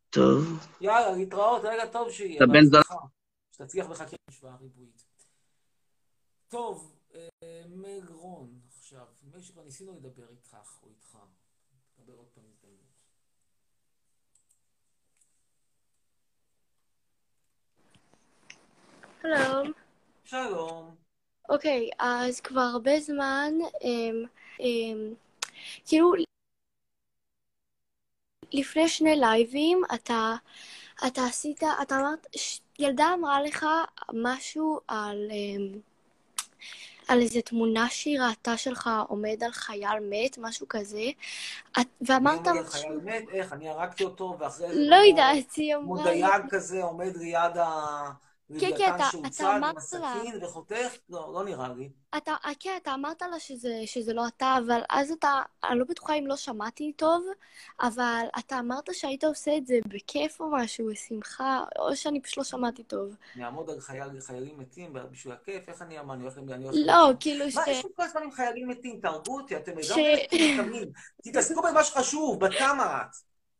טוב. 0.09 0.43
יאללה, 0.81 1.11
להתראות, 1.11 1.61
רגע 1.63 1.85
טוב 1.85 2.11
שיהיה. 2.11 2.37
אתה 2.37 2.45
בן 2.53 2.65
זונה. 2.65 2.83
שתצליח 3.53 3.87
בחקירה 3.87 4.17
משוואה 4.29 4.55
ריבועית. 4.55 5.03
טוב, 6.47 6.95
אה, 7.13 7.27
מייל 7.67 8.07
רון 8.09 8.59
עכשיו. 8.77 9.07
נדמה 9.23 9.37
לי 9.37 9.43
שכבר 9.43 9.63
ניסינו 9.63 9.93
לדבר 9.95 10.29
איתך 10.29 10.57
או 10.83 10.89
איתך. 10.89 11.17
נדבר 11.99 12.13
עוד 12.13 12.27
פעם 12.33 12.43
הזדמנות. 12.49 12.79
שלום. 19.21 19.71
שלום. 20.23 20.95
אוקיי, 21.49 21.89
אז 21.99 22.41
כבר 22.41 22.61
הרבה 22.61 22.99
זמן, 22.99 23.53
אמ, 23.83 24.25
אמ, 24.59 25.13
כאילו, 25.85 26.13
לפני 28.53 28.87
שני 28.89 29.15
לייבים, 29.15 29.81
אתה, 29.95 30.35
אתה 31.07 31.21
עשית, 31.25 31.63
אתה 31.81 31.95
אמרת, 31.99 32.27
ש- 32.35 32.59
ילדה 32.79 33.13
אמרה 33.19 33.41
לך 33.41 33.65
משהו 34.13 34.79
על, 34.87 35.27
אמ, 35.31 35.79
על 37.07 37.21
איזה 37.21 37.41
תמונה 37.41 37.89
שהיא 37.89 38.19
ראתה 38.21 38.57
שלך 38.57 38.89
עומד 39.07 39.43
על 39.43 39.51
חייל 39.51 39.99
מת, 40.09 40.37
משהו 40.37 40.67
כזה, 40.69 41.03
את, 41.79 41.87
ואמרת 42.01 42.47
משהו, 42.47 42.61
לחייל 42.61 42.99
מת, 43.03 43.23
איך, 43.31 43.53
אני 43.53 43.69
הרגתי 43.69 44.03
אותו, 44.03 44.35
ואחרי 44.39 44.67
זה 44.67 44.73
לא 44.89 44.95
כמו- 44.95 45.05
יודעת, 45.09 45.53
היא 45.55 45.73
כמו 45.75 45.95
אמרה 45.95 46.11
לי, 46.11 46.21
דייג 46.21 46.41
כזה 46.49 46.83
עומד 46.83 47.17
ליד 47.17 47.57
כן, 48.59 48.71
כן, 48.77 48.91
אתה, 48.95 49.09
אתה 49.27 49.49
עם 49.49 49.63
אמרת 49.63 49.75
לה, 49.93 50.13
הסכין 50.13 50.43
וחותך? 50.43 50.95
לא, 51.09 51.31
לא 51.33 51.43
נראה 51.43 51.67
לי. 51.77 51.89
אתה, 52.17 52.35
אה, 52.45 52.51
כן, 52.59 52.77
אתה 52.81 52.93
אמרת 52.93 53.21
לה 53.21 53.39
שזה, 53.39 53.73
שזה 53.85 54.13
לא 54.13 54.27
אתה, 54.27 54.55
אבל 54.65 54.81
אז 54.89 55.11
אתה, 55.11 55.41
אני 55.63 55.79
לא 55.79 55.85
בטוחה 55.89 56.13
אם 56.13 56.27
לא 56.27 56.35
שמעתי 56.35 56.93
טוב, 56.95 57.25
אבל 57.81 58.25
אתה 58.39 58.59
אמרת 58.59 58.89
שהיית 58.93 59.23
עושה 59.23 59.57
את 59.57 59.67
זה 59.67 59.79
בכיף 59.87 60.39
או 60.41 60.51
משהו, 60.51 60.87
בשמחה, 60.91 61.63
או 61.79 61.95
שאני 61.95 62.21
פשוט 62.21 62.37
לא 62.37 62.43
שמעתי 62.43 62.83
טוב. 62.83 63.15
אני 63.35 63.45
אעמוד 63.45 63.69
על 63.69 63.79
חייל, 63.79 64.19
חיילים 64.19 64.59
מתים 64.59 64.93
בשביל 65.11 65.33
הכיף? 65.33 65.69
איך 65.69 65.81
אני 65.81 65.99
אמר? 65.99 66.13
אני 66.13 66.23
הולך... 66.23 66.37
אני 66.37 66.63
הולך 66.63 66.77
לא, 66.85 67.09
לשם. 67.09 67.17
כאילו 67.19 67.51
ש... 67.51 67.55
מה, 67.55 67.63
יש 67.67 67.85
לי 67.85 67.91
כל 67.95 68.03
הזמן 68.03 68.23
עם 68.23 68.31
חיילים 68.31 68.67
מתים, 68.67 68.99
תהרגו 68.99 69.39
אותי, 69.39 69.57
אתם 69.57 69.83
ש... 69.83 69.91
תתעסקו 71.23 71.61
במה 71.61 71.83
שחשוב, 71.83 72.45
בת 72.45 72.51
כמה 72.59 73.01
את? 73.01 73.15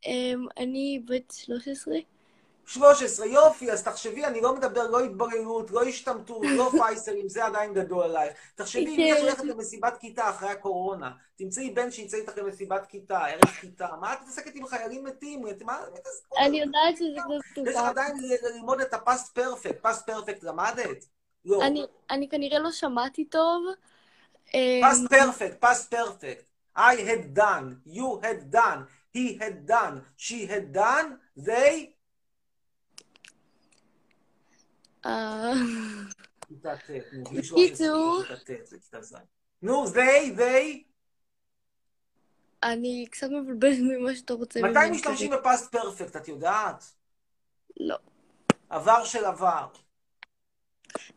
אמ, 0.06 0.46
אני 0.58 1.02
בת 1.04 1.32
13. 1.36 1.94
13, 2.66 3.26
יופי, 3.26 3.72
אז 3.72 3.82
תחשבי, 3.82 4.24
אני 4.24 4.40
לא 4.40 4.54
מדבר 4.54 4.86
לא 4.90 5.00
התבוללות, 5.00 5.70
לא 5.70 5.82
השתמטות, 5.82 6.42
לא 6.56 6.70
פייסרים, 6.78 7.28
זה 7.28 7.44
עדיין 7.44 7.74
גדול 7.74 8.04
עלייך. 8.04 8.32
תחשבי, 8.54 8.86
אם 8.86 9.00
יש. 9.00 9.20
הולכת 9.20 9.44
למסיבת 9.44 9.96
כיתה 10.00 10.30
אחרי 10.30 10.48
הקורונה, 10.48 11.10
תמצאי 11.36 11.70
בן 11.70 11.90
שיצא 11.90 12.16
איתך 12.16 12.38
למסיבת 12.38 12.86
כיתה, 12.86 13.24
ערב 13.24 13.46
כיתה, 13.60 13.88
מה 14.00 14.12
את 14.12 14.18
מתעסקת 14.22 14.54
עם 14.54 14.66
חיילים 14.66 15.04
מתים? 15.04 15.42
מה 15.42 15.80
מתעסקות? 15.92 16.38
אני 16.38 16.60
יודעת 16.60 16.96
שזה 16.96 17.20
קצת 17.50 17.68
יש 17.68 17.76
לך. 17.76 17.82
עדיין 17.82 18.16
ללמוד 18.54 18.80
את 18.80 18.94
הפסט 18.94 19.34
פרפקט, 19.34 19.82
פסט 19.82 20.06
פרפקט 20.06 20.42
למדת? 20.42 21.04
לא. 21.44 21.60
אני, 22.10 22.28
כנראה 22.28 22.58
לא 22.58 22.72
שמעתי 22.72 23.24
טוב. 23.24 23.64
אמ, 24.54 24.80
past 24.84 25.10
perfect, 25.10 25.66
past 25.66 25.94
perfect. 25.94 26.44
I 26.76 26.96
had 26.96 27.34
done, 27.34 27.80
you 27.84 28.20
had 28.22 28.50
done, 28.50 28.86
he 29.12 29.34
had 29.34 29.66
done, 29.66 30.02
she 30.16 30.46
had 30.46 30.72
done, 30.72 31.18
they... 31.36 31.70
אה, 31.76 31.94
כיתה 36.48 36.76
ט', 36.76 36.90
נו, 37.12 37.24
בלי 37.24 37.42
13, 37.42 37.66
בקיצור, 37.66 38.22
כיתה 38.28 38.40
ט', 38.40 38.66
זה 38.66 38.78
כיתה 38.78 39.02
ז'. 39.02 39.14
נו, 39.62 39.84
they, 39.86 40.38
they, 40.38 40.84
אני 42.62 43.06
קצת 43.10 43.26
מבלבלת 43.30 43.78
ממה 43.80 44.16
שאתה 44.16 44.34
רוצה 44.34 44.60
מתי 44.60 44.68
ממני 44.70 44.90
משתמשים 44.90 45.30
כרגע. 45.30 45.40
בפסט 45.40 45.72
פרפקט, 45.72 46.16
את 46.16 46.28
יודעת? 46.28 46.84
לא. 47.80 47.96
עבר 48.68 49.04
של 49.04 49.24
עבר. 49.24 49.66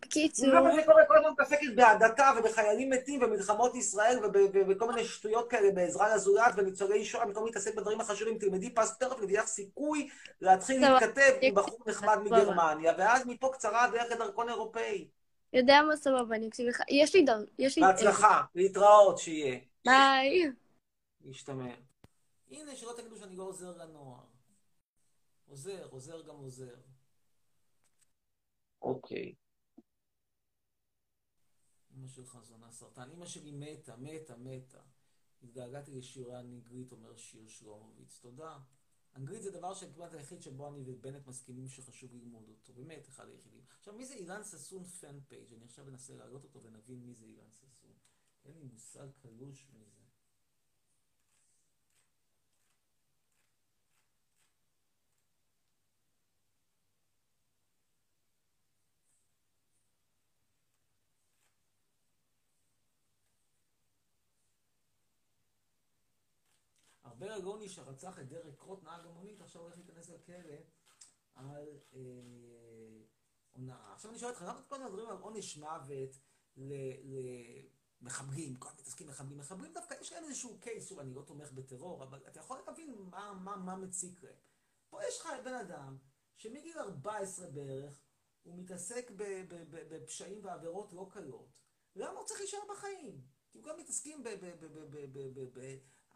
בקיצור, 0.02 0.48
למה 0.48 0.76
זה 0.76 0.82
קורה? 0.86 1.06
כל 1.08 1.18
הזמן 1.18 1.30
מתעסקת 1.32 1.68
בהדתה 1.76 2.32
ובחיילים 2.40 2.90
מתים 2.90 3.24
ומלחמות 3.24 3.76
ישראל 3.76 4.26
וב- 4.26 4.36
וב- 4.36 4.52
ובכל 4.56 4.88
מיני 4.88 5.06
שטויות 5.06 5.50
כאלה 5.50 5.72
בעזרה 5.72 6.16
לזולת 6.16 6.54
וניצולי 6.58 7.06
שואה, 7.06 7.26
במקום 7.26 7.46
להתעסק 7.46 7.76
בדברים 7.76 8.02
החשובים, 8.02 8.38
תלמדי 8.38 8.70
פסט 8.70 9.00
פרפקט 9.00 9.24
ותהיה 9.24 9.42
לך 9.42 9.48
סיכוי 9.48 10.10
להתחיל 10.42 10.82
להתכתב 10.90 11.32
עם 11.42 11.56
בחור 11.56 11.80
נחמד. 11.88 12.18
מגרמניה, 12.24 12.94
ואז 12.98 13.26
מפה 13.26 13.50
קצרה 13.54 13.84
הדרך 13.84 14.12
לדרכון 14.12 14.50
אירופאי. 14.50 15.08
יודע 15.54 15.82
מה 15.88 15.96
סבבה, 15.96 16.36
אני 16.36 16.48
אקשיב 16.48 16.68
לך. 16.68 16.82
יש 16.90 17.16
לי 17.16 17.24
דר... 17.24 17.44
יש 17.60 17.78
לי... 17.78 17.84
בהצלחה, 17.84 18.42
להתראות 18.56 19.18
שיהיה. 19.18 19.60
ביי. 19.86 20.52
להשתמע. 21.26 21.74
הנה, 22.52 22.76
שלא 22.76 22.94
תגידו 22.98 23.18
שאני 23.18 23.36
לא 23.36 23.44
עוזר 23.44 23.72
לנוער. 23.78 24.20
עוזר, 25.50 25.88
עוזר 25.90 26.22
גם 26.22 26.36
עוזר. 26.36 26.76
אוקיי. 28.82 29.34
אמא 31.98 32.08
שלך 32.08 32.40
זונה 32.44 32.72
סרטן. 32.72 33.12
אמא 33.12 33.26
שלי 33.26 33.52
מתה, 33.52 33.96
מתה, 33.96 34.38
מתה. 34.38 34.82
התגעגעתי 35.44 35.92
לשיעורי 35.92 36.36
האנגלית, 36.36 36.92
אומר 36.92 37.16
שיר 37.16 37.48
שלומוביץ. 37.48 38.20
תודה. 38.20 38.60
אנגלית 39.16 39.42
זה 39.42 39.52
דבר 39.52 39.74
שכמעט 39.74 40.14
היחיד 40.14 40.42
שבו 40.42 40.68
אני 40.68 40.84
ובנט 40.86 41.28
מסכימים 41.28 41.68
שחשוב 41.68 42.14
ללמוד 42.14 42.50
אותו. 42.50 42.74
באמת, 42.74 43.10
אחד 43.10 43.30
היחידים. 43.30 43.62
עכשיו, 43.80 43.94
מי 43.94 44.06
זה 44.06 44.14
אילן 44.14 44.44
ששון 44.44 44.84
פן 44.84 45.20
פייג'? 45.28 45.54
אני 45.54 45.66
עכשיו 45.66 45.88
אנסה 45.88 46.16
להעלות 46.16 46.44
אותו 46.44 46.64
ונבין 46.64 47.06
מי 47.06 47.14
זה 47.14 47.26
אילן 47.26 47.52
ששון. 47.52 47.94
אין 48.46 48.58
לי 48.58 48.64
מושג 48.64 49.08
קלוש 49.22 49.68
מזה. 49.74 49.97
ארבל 67.18 67.32
אלוני 67.32 67.70
שרצח 67.70 68.20
את 68.20 68.28
דרק 68.28 68.62
רוט, 68.62 68.84
נהג 68.84 69.06
המונית, 69.06 69.42
עכשיו 69.42 69.62
הולך 69.62 69.78
להיכנס 69.78 70.10
לכלא 70.10 70.56
על 71.36 71.80
אה, 71.94 72.00
הונאה. 73.52 73.94
עכשיו 73.94 74.12
אני 74.12 74.20
שואל 74.20 74.32
אותך, 74.32 74.42
למה 74.42 74.62
כל 74.68 74.84
מדברים 74.84 75.10
על 75.10 75.18
עונש 75.18 75.58
מוות 75.58 76.10
למחבלים, 78.02 78.56
כל 78.56 78.68
הזמן 78.70 78.82
מתעסקים 78.82 79.08
מחבלים, 79.08 79.38
מחבלים 79.38 79.74
דווקא 79.74 79.96
יש 80.02 80.14
להם 80.14 80.24
איזשהו 80.24 80.60
קייס, 80.60 80.88
שוב, 80.90 81.00
אני 81.00 81.14
לא 81.14 81.22
תומך 81.22 81.52
בטרור, 81.52 82.04
אבל 82.04 82.28
אתה 82.28 82.40
יכול 82.40 82.60
להבין 82.68 82.96
מה, 82.98 83.34
מה, 83.34 83.56
מה 83.56 83.76
מציק 83.76 84.24
להם. 84.24 84.36
פה 84.90 85.00
יש 85.08 85.20
לך 85.20 85.28
בן 85.46 85.54
אדם 85.54 85.98
שמגיל 86.38 86.80
14 86.80 87.50
בערך, 87.50 88.02
הוא 88.44 88.58
מתעסק 88.58 89.12
בפשעים 89.72 90.46
ועבירות 90.46 90.94
לא 90.94 91.08
קלות. 91.12 91.58
למה 91.96 92.20
הוא 92.20 92.26
צריך 92.26 92.40
להישאר 92.40 92.60
בחיים? 92.70 93.22
כי 93.50 93.58
הם 93.58 93.64
גם 93.64 93.78
מתעסקים. 93.78 94.24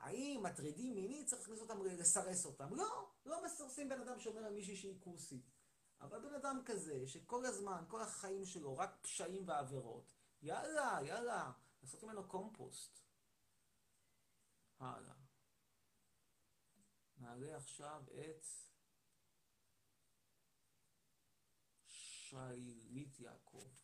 האם 0.02 0.44
מטרידים 0.44 0.96
מינית, 0.96 1.28
צריך 1.28 1.42
להכניס 1.42 1.62
אותם, 1.62 1.86
לסרס 1.86 2.46
אותם. 2.46 2.76
לא, 2.76 3.12
לא 3.26 3.46
מסרסים 3.46 3.90
בן 3.90 4.02
אדם 4.02 4.20
שאומר 4.20 4.46
על 4.46 4.54
מישהי 4.54 4.76
שהיא 4.76 5.00
כוסית. 5.00 5.52
אבל 6.02 6.20
בן 6.22 6.36
אדם 6.36 6.62
כזה, 6.66 7.08
שכל 7.08 7.46
הזמן, 7.46 7.84
כל 7.88 8.02
החיים 8.02 8.46
שלו, 8.46 8.78
רק 8.78 8.98
פשעים 9.02 9.48
ועבירות, 9.48 10.14
יאללה, 10.42 11.00
יאללה, 11.04 11.52
לעשות 11.82 12.04
ממנו 12.04 12.28
קומפוסט. 12.28 13.00
הלאה. 14.80 15.16
נעלה 17.18 17.58
עכשיו 17.58 18.04
את 18.08 18.46
שילית 21.86 23.20
יעקב. 23.20 23.81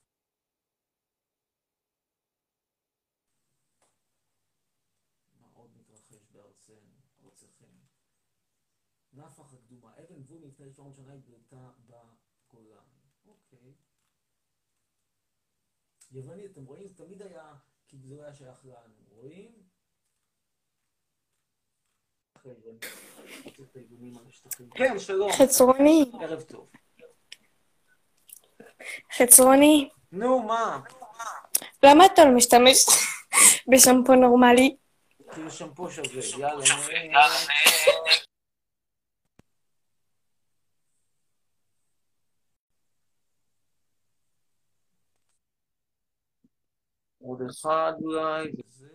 נפח 9.18 9.54
הקדומה, 9.54 9.92
אבן 9.94 10.22
גבול 10.22 10.40
מלפני 10.40 10.72
700 10.72 10.96
שנה 10.96 11.14
התגלתה 11.14 11.70
בגולן. 11.86 12.84
אוקיי. 13.28 13.74
יווני, 16.12 16.46
אתם 16.46 16.66
רואים? 16.66 16.88
זה 16.88 16.96
תמיד 16.96 17.22
היה, 17.22 17.54
כי 17.88 17.98
זה 17.98 18.16
לא 18.16 18.22
היה 18.22 18.34
שייך 18.34 18.66
לנו. 18.66 18.96
רואים? 19.10 19.52
כן, 24.76 25.00
שלום. 25.00 25.32
חצרוני. 25.32 26.12
ערב 26.22 26.42
טוב. 26.42 26.70
חצרוני. 29.18 29.90
נו, 30.12 30.44
מה? 30.44 30.82
למה 31.84 32.06
אתה 32.06 32.26
לא 32.26 32.32
משתמש 32.36 32.86
בשמפו 33.72 34.16
נורמלי? 34.16 34.78
כאילו 35.32 35.52
שמפו 35.52 35.92
שווה, 35.92 36.40
יאללה. 36.40 36.66
עוד 47.28 47.42
אחד 47.42 47.94
אולי, 48.02 48.52
וזה. 48.58 48.88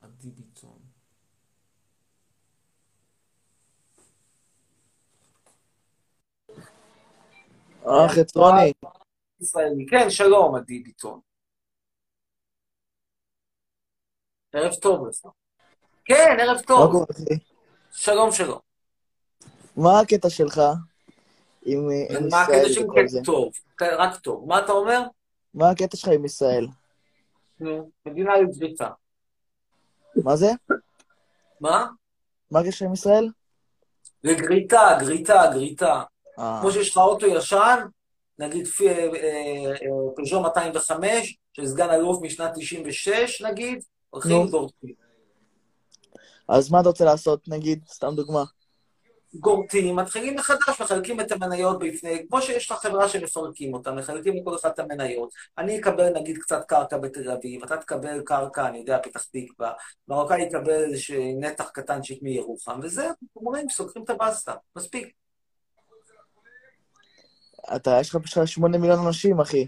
עדי 0.00 0.30
ביטון. 0.30 0.78
אה, 7.86 8.08
חצרוני. 8.08 8.72
ישראלי. 9.40 9.86
כן, 9.90 10.10
שלום, 10.10 10.54
עדי 10.54 10.78
ביטון. 10.78 11.20
ערב 14.52 14.74
טוב 14.74 15.06
לך. 15.08 15.41
כן, 16.04 16.36
ערב 16.40 16.56
מה 16.56 16.62
טוב. 16.62 16.92
קורה? 16.92 17.06
שלום, 17.92 18.32
שלום. 18.32 18.58
מה 19.76 20.00
הקטע 20.00 20.30
שלך 20.30 20.60
עם 21.64 21.88
עם 22.10 22.28
מה 22.30 22.42
הקטע 22.42 22.56
ישראל 22.56 22.72
שלי? 22.72 22.84
וכל 22.84 22.94
כן, 22.94 23.06
זה? 23.06 23.20
טוב. 23.24 23.52
רק 23.82 24.16
טוב. 24.16 24.48
מה 24.48 24.58
אתה 24.58 24.72
אומר? 24.72 25.02
מה 25.54 25.70
הקטע 25.70 25.96
שלך 25.96 26.08
עם 26.08 26.24
ישראל? 26.24 26.66
נו, 27.60 27.90
מדינה 28.06 28.36
לגריטה. 28.36 28.88
מה 30.16 30.36
זה? 30.36 30.50
מה? 31.60 31.86
מה 32.50 32.60
הקשר 32.60 32.84
עם 32.84 32.92
ישראל? 32.92 33.28
לגריטה, 34.24 34.98
גריטה, 35.00 35.42
גריטה. 35.52 36.02
אה, 36.38 36.58
כמו 36.60 36.72
שיש 36.72 36.90
לך 36.90 36.96
אוטו 36.96 37.26
ישן, 37.26 37.78
נגיד 38.38 38.68
אה, 38.86 38.88
אה, 38.88 39.72
פז'ו 40.16 40.40
205, 40.40 41.38
של 41.52 41.66
סגן 41.66 41.90
אלוף 41.90 42.22
משנת 42.22 42.50
96, 42.54 43.42
נגיד, 43.42 43.82
הולכים 44.10 44.32
נו. 44.32 44.68
אז 46.48 46.70
מה 46.70 46.80
אתה 46.80 46.88
רוצה 46.88 47.04
לעשות, 47.04 47.48
נגיד? 47.48 47.84
סתם 47.88 48.14
דוגמה. 48.14 48.44
גורטים, 49.34 49.96
מתחילים 49.96 50.34
מחדש, 50.34 50.80
מחלקים 50.80 51.20
את 51.20 51.32
המניות 51.32 51.78
בפני, 51.78 52.26
כמו 52.28 52.42
שיש 52.42 52.70
לך 52.70 52.78
חברה 52.78 53.08
שמפרקים 53.08 53.74
אותה, 53.74 53.92
מחלקים 53.92 54.36
לכל 54.36 54.56
אחד 54.56 54.68
את 54.68 54.78
המניות. 54.78 55.32
אני 55.58 55.80
אקבל 55.80 56.18
נגיד 56.18 56.38
קצת 56.38 56.64
קרקע 56.68 56.98
בתל 56.98 57.30
אביב, 57.30 57.62
אתה 57.62 57.76
תקבל 57.76 58.22
קרקע, 58.24 58.68
אני 58.68 58.78
יודע, 58.78 58.98
פתח 59.02 59.24
תקווה, 59.24 59.72
מרוקאי 60.08 60.42
יקבל 60.42 60.84
נתח 61.40 61.70
קטנצ'יק 61.74 62.22
מירוחם, 62.22 62.80
וזהו, 62.82 63.12
אומרים, 63.36 63.68
סוגרים 63.70 64.04
את 64.04 64.10
הבסטה, 64.10 64.54
מספיק. 64.76 65.12
אתה, 67.76 67.98
יש 68.00 68.10
לך 68.10 68.16
פשוט 68.22 68.46
שמונה 68.46 68.78
מיליון 68.78 69.06
אנשים, 69.06 69.40
אחי. 69.40 69.66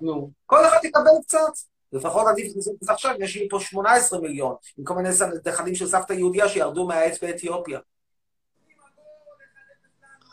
נו, 0.00 0.30
כל 0.46 0.66
אחד 0.66 0.84
יקבל 0.84 1.10
קצת. 1.26 1.73
לפחות 1.94 2.26
עדיף 2.26 2.56
לעשות 2.56 2.74
את 2.74 2.86
זה 2.86 2.92
עכשיו, 2.92 3.14
יש 3.18 3.36
לי 3.36 3.48
פה 3.48 3.60
18 3.60 4.20
מיליון, 4.20 4.54
עם 4.78 4.84
כל 4.84 4.94
מיני 4.94 5.08
נכדים 5.46 5.74
של 5.74 5.86
סבתא 5.86 6.12
יהודיה 6.12 6.48
שירדו 6.48 6.86
מהעץ 6.86 7.22
באתיופיה. 7.22 7.78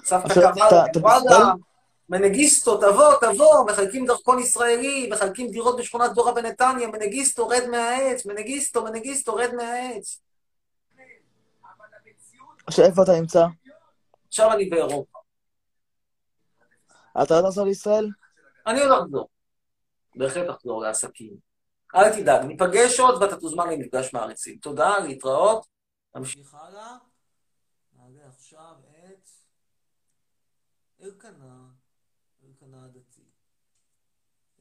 סבתא 0.04 0.52
אתה 0.92 1.00
וואלה? 1.00 1.54
מנגיסטו, 2.10 2.78
תבוא, 2.78 3.14
תבוא, 3.22 3.66
מחלקים 3.66 4.06
דרכון 4.06 4.40
ישראלי, 4.40 5.10
מחלקים 5.12 5.52
דירות 5.52 5.80
בשכונת 5.80 6.14
דורה 6.14 6.34
בנתניה, 6.34 6.88
מנגיסטו, 6.88 7.48
רד 7.48 7.68
מהעץ, 7.72 8.26
מנגיסטו, 8.26 8.84
מנגיסטו, 8.84 9.36
רד 9.36 9.54
מהעץ. 9.56 10.22
עכשיו, 12.68 12.86
איפה 12.86 13.04
אתה 13.04 13.12
נמצא? 13.20 13.46
עכשיו 14.28 14.52
אני 14.52 14.70
באירופה. 14.70 15.20
אתה 17.24 17.36
עוד 17.36 17.46
לחזור 17.46 17.66
לישראל? 17.66 18.10
אני 18.68 18.82
עוד 18.82 19.02
אחזור. 19.02 19.28
בהחלט 20.16 20.50
אחזור 20.50 20.82
לעסקים. 20.82 21.51
אל 21.96 22.22
תדאג, 22.22 22.46
ניפגש 22.46 23.00
עוד 23.00 23.22
ואתה 23.24 23.40
תוזמן 23.40 23.70
למפגש 23.70 24.14
מעריצים. 24.14 24.58
תודה, 24.58 25.00
להתראות. 25.00 25.66
נמשיך 26.16 26.54
הלאה. 26.54 26.98
נעלה 27.94 28.28
עכשיו 28.28 28.76
את 28.90 29.30
אלקנה, 31.02 31.66
אלקנה 32.48 32.86
הדתי. 32.86 33.22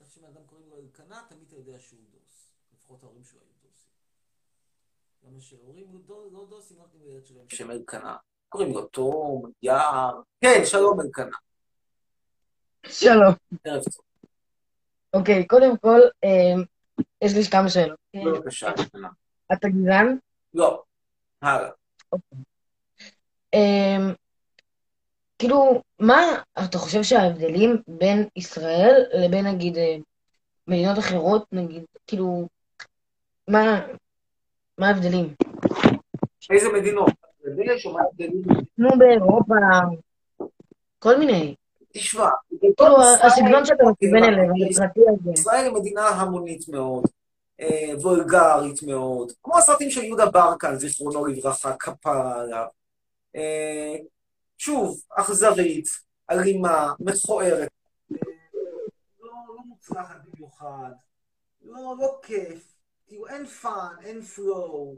איך 0.01 0.11
שבן 0.11 0.25
אדם 0.27 0.47
קוראים 0.47 0.69
לו 0.69 0.77
אלקנה, 0.77 1.23
תמיד 1.29 1.45
אתה 1.47 1.57
יודע 1.57 1.79
שהוא 1.81 2.01
דוס. 2.11 2.53
לפחות 2.73 3.03
ההורים 3.03 3.25
שלו 3.25 3.41
היו 3.41 3.53
דוסים. 3.63 3.91
למה 5.23 5.41
שהורים 5.41 6.03
לא- 6.09 6.33
לא 6.33 6.47
דוסים, 6.51 6.77
לא 6.77 6.83
נותנים 6.83 7.03
לילד 7.03 7.27
שלהם 7.27 7.49
שם 7.49 7.71
אלקנה. 7.71 8.17
קוראים 8.49 8.73
לו 8.75 8.87
תום, 8.87 9.51
יער. 9.63 10.21
כן, 10.41 10.61
שלום 10.65 11.01
אלקנה. 11.01 11.37
שלום. 12.87 13.35
ערב 13.65 13.83
טוב. 13.85 14.05
אוקיי, 15.15 15.47
קודם 15.47 15.77
כל, 15.79 16.01
אה, 16.25 16.63
יש 17.23 17.35
לי 17.35 17.43
כמה 17.51 17.69
שאלות. 17.69 17.99
בבקשה, 18.15 18.69
אלקנה. 18.69 19.09
אתה 19.53 19.69
גזען? 19.69 20.17
לא. 20.55 20.83
הלאה. 21.43 21.71
אה, 23.55 24.13
כאילו, 25.39 25.83
מה 25.99 26.21
אתה 26.65 26.79
חושב 26.79 27.03
שההבדלים 27.03 27.83
בין 27.89 28.29
ישראל 28.37 29.05
לבין 29.15 29.47
נגיד 29.47 29.77
אה, 29.77 29.97
מדינות 30.69 30.99
אחרות, 30.99 31.45
נגיד, 31.53 31.85
כאילו, 32.07 32.49
מה, 33.49 33.87
מה 34.79 34.89
ההבדלים? 34.89 35.35
איזה 36.51 36.69
מדינות? 36.73 37.11
כמו 38.77 38.89
באירופה, 38.99 39.55
כל 40.99 41.19
מיני. 41.19 41.55
תשמע, 41.93 42.29
כאילו, 42.61 42.73
ישראל- 43.03 43.27
הסגנון 43.27 43.65
שאתה 43.65 43.85
מכוון 43.85 44.25
אליו, 44.25 44.45
היוקרתי 44.55 45.01
הזה. 45.09 45.31
ישראל 45.33 45.65
היא 45.65 45.73
מדינה 45.73 46.09
המונית 46.09 46.69
מאוד, 46.69 47.05
אה, 47.61 47.93
וולגרית 48.01 48.83
מאוד, 48.83 49.33
כמו 49.43 49.59
הסרטים 49.59 49.91
של 49.91 50.05
יהודה 50.05 50.27
ברקן, 50.31 50.75
זיכרונו 50.77 51.27
לברכה, 51.27 51.77
כפרה 51.77 52.41
עליו. 52.41 52.67
אה, 53.37 53.97
שוב, 54.59 55.01
אכזרית, 55.11 55.87
אלימה, 56.31 56.93
מכוערת, 57.01 57.69
לא, 59.21 59.33
לא 59.49 59.63
מוצלחת 59.67 60.17
במיוחד, 60.25 60.91
לא, 61.65 61.95
לא 61.99 62.19
כיף, 62.23 62.75
כאילו 63.07 63.27
אין 63.27 63.47
fun, 63.47 63.95
אין 64.05 64.23
flow, 64.23 64.95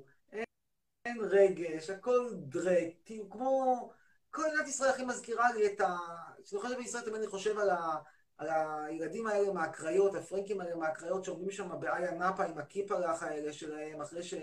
אין 1.05 1.17
רגש, 1.21 1.91
הכל 1.91 2.29
דרק, 2.33 2.89
כאילו 3.05 3.31
כמו... 3.31 3.91
כל 4.33 4.43
מדינת 4.49 4.69
ישראל 4.69 4.91
הכי 4.91 5.05
מזכירה 5.05 5.53
לי 5.53 5.67
את 5.67 5.81
ה... 5.81 5.97
כשאני 6.45 6.63
חושב 6.63 6.77
בישראל 6.77 7.05
תמיד 7.05 7.17
אני 7.17 7.27
חושב 7.27 7.59
על, 7.59 7.71
ה... 7.71 7.97
על 8.39 8.49
הילדים 8.51 9.27
האלה 9.27 9.53
מהקריות, 9.53 10.15
הפרנקים 10.15 10.61
האלה 10.61 10.75
מהקריות 10.75 11.25
שעומדים 11.25 11.51
שם 11.51 11.81
באיה 11.81 12.11
נאפה 12.11 12.45
עם 12.45 12.59
הקיפרח 12.59 13.23
האלה 13.23 13.53
שלהם, 13.53 14.01
אחרי, 14.01 14.23
ש... 14.23 14.35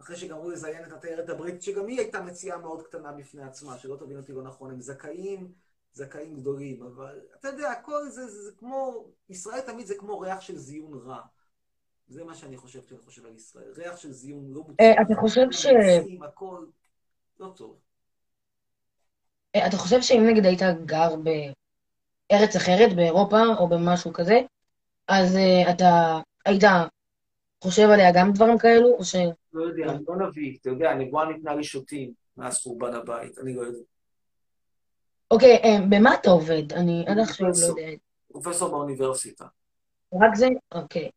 אחרי 0.00 0.16
שגמרו 0.16 0.50
לזיין 0.50 0.84
את 0.84 0.92
התיירת 0.92 1.28
הבריטית, 1.28 1.62
שגם 1.62 1.86
היא 1.86 1.98
הייתה 1.98 2.22
מציאה 2.22 2.58
מאוד 2.58 2.82
קטנה 2.82 3.12
בפני 3.12 3.42
עצמה, 3.42 3.78
שלא 3.78 3.96
תבין 3.96 4.16
אותי 4.16 4.32
לא 4.32 4.42
נכון, 4.42 4.70
הם 4.70 4.80
זכאים, 4.80 5.52
זכאים 5.92 6.34
גדולים, 6.34 6.82
אבל 6.82 7.20
אתה 7.40 7.48
יודע, 7.48 7.70
הכל 7.70 8.08
זה, 8.08 8.26
זה, 8.26 8.42
זה 8.42 8.52
כמו, 8.56 9.08
ישראל 9.28 9.60
תמיד 9.60 9.86
זה 9.86 9.94
כמו 9.94 10.20
ריח 10.20 10.40
של 10.40 10.56
זיון 10.58 10.94
רע. 10.94 11.22
זה 12.08 12.24
מה 12.24 12.34
שאני 12.34 12.56
חושב 12.56 12.80
כשאני 12.84 13.00
חושב 13.00 13.26
על 13.26 13.34
ישראל. 13.34 13.72
ריח 13.76 13.96
של 13.96 14.12
זיון 14.12 14.52
לא 14.52 14.60
מוצלח. 14.60 14.80
אה, 14.80 15.02
אתה 15.02 15.14
חושב 15.20 15.46
ש- 15.50 15.66
הכל 16.24 16.66
לא 17.40 17.52
טוב. 17.56 17.78
אה, 19.56 19.66
אתה 19.66 19.76
חושב 19.76 20.02
שאם 20.02 20.26
נגיד 20.30 20.46
היית 20.46 20.62
גר 20.84 21.14
בארץ 21.16 22.56
אחרת, 22.56 22.96
באירופה 22.96 23.42
או 23.58 23.68
במשהו 23.68 24.12
כזה, 24.12 24.40
אז 25.08 25.36
אה, 25.36 25.70
אתה 25.70 26.20
היית 26.44 26.62
חושב 27.64 27.88
עליה 27.88 28.12
גם 28.14 28.32
דברים 28.32 28.58
כאלו, 28.58 28.94
או 28.98 29.04
ש... 29.04 29.14
לא 29.52 29.62
יודע, 29.62 29.84
אני 29.84 30.04
לא 30.08 30.16
נביא, 30.16 30.58
אתה 30.60 30.68
יודע, 30.68 30.90
הנבואה 30.90 31.32
ניתנה 31.32 31.54
לשוטים 31.54 32.12
מאז 32.36 32.58
חורבן 32.58 32.94
הבית, 32.94 33.38
אני 33.38 33.54
לא 33.54 33.60
יודע. 33.62 33.78
אוקיי, 35.30 35.56
אה, 35.64 35.78
במה 35.88 36.14
אתה 36.14 36.30
עובד? 36.30 36.72
אני 36.72 37.04
עד 37.08 37.18
עכשיו 37.18 37.46
לא 37.46 37.52
פרופסור. 37.52 37.78
יודע. 37.78 37.92
פרופסור 38.28 38.68
באוניברסיטה, 38.68 39.46
רק 40.14 40.34
זה? 40.34 40.48
אוקיי. 40.72 41.10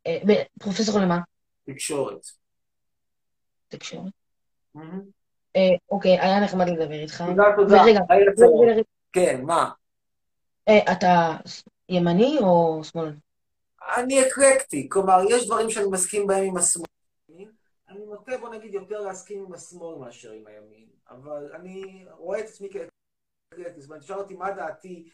פרופסור 0.59 0.99
למה? 0.99 1.19
תקשורת. 1.65 2.25
תקשורת. 3.67 4.11
אה, 5.55 5.75
אוקיי, 5.91 6.19
היה 6.19 6.39
נחמד 6.39 6.69
לדבר 6.69 6.99
איתך. 6.99 7.23
תודה, 7.27 7.43
תודה. 7.55 7.83
ורגע, 7.83 7.99
כן, 9.13 9.41
מה? 9.43 9.69
אה, 10.67 10.91
אתה 10.91 11.35
ימני 11.89 12.37
או 12.41 12.81
שמאלני? 12.83 13.15
אני 13.97 14.27
אקלקטי, 14.27 14.89
כלומר, 14.89 15.21
יש 15.29 15.45
דברים 15.45 15.69
שאני 15.69 15.87
מסכים 15.87 16.27
בהם 16.27 16.43
עם 16.43 16.57
השמאל. 16.57 16.85
אני 17.89 18.05
נוטה, 18.05 18.37
בוא 18.37 18.49
נגיד, 18.49 18.73
יותר 18.73 18.99
להסכים 18.99 19.45
עם 19.45 19.53
השמאל 19.53 19.97
מאשר 19.99 20.31
עם 20.31 20.47
הימין, 20.47 20.87
אבל 21.09 21.51
אני 21.53 22.05
רואה 22.17 22.39
את 22.39 22.45
עצמי 22.45 22.69
כאקלקטי. 22.69 23.81
זאת 23.81 23.89
אומרת, 23.89 24.01
תשאל 24.01 24.17
אותי 24.17 24.33
מה 24.33 24.51
דעתי 24.51 25.09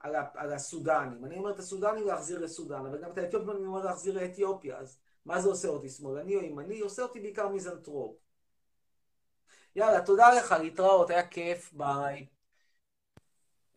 על, 0.00 0.14
על 0.34 0.52
הסודנים. 0.52 1.24
אני 1.24 1.38
אומר 1.38 1.50
את 1.50 1.58
הסודנים 1.58 2.06
להחזיר 2.06 2.38
לסודן, 2.38 2.86
אבל 2.86 3.02
גם 3.02 3.10
את 3.10 3.18
האתיופים 3.18 3.50
אני 3.50 3.66
אומר 3.66 3.84
להחזיר 3.84 4.14
לאתיופיה, 4.14 4.78
אז 4.78 4.98
מה 5.26 5.40
זה 5.40 5.48
עושה 5.48 5.68
אותי, 5.68 5.88
שמאלני 5.88 6.36
או 6.36 6.42
ימני? 6.42 6.80
עושה 6.80 7.02
אותי 7.02 7.20
בעיקר 7.20 7.48
מיזנטרופ. 7.48 8.16
יאללה, 9.76 10.06
תודה 10.06 10.34
לך, 10.34 10.52
להתראות, 10.52 11.10
היה 11.10 11.28
כיף, 11.28 11.72
ביי. 11.72 12.26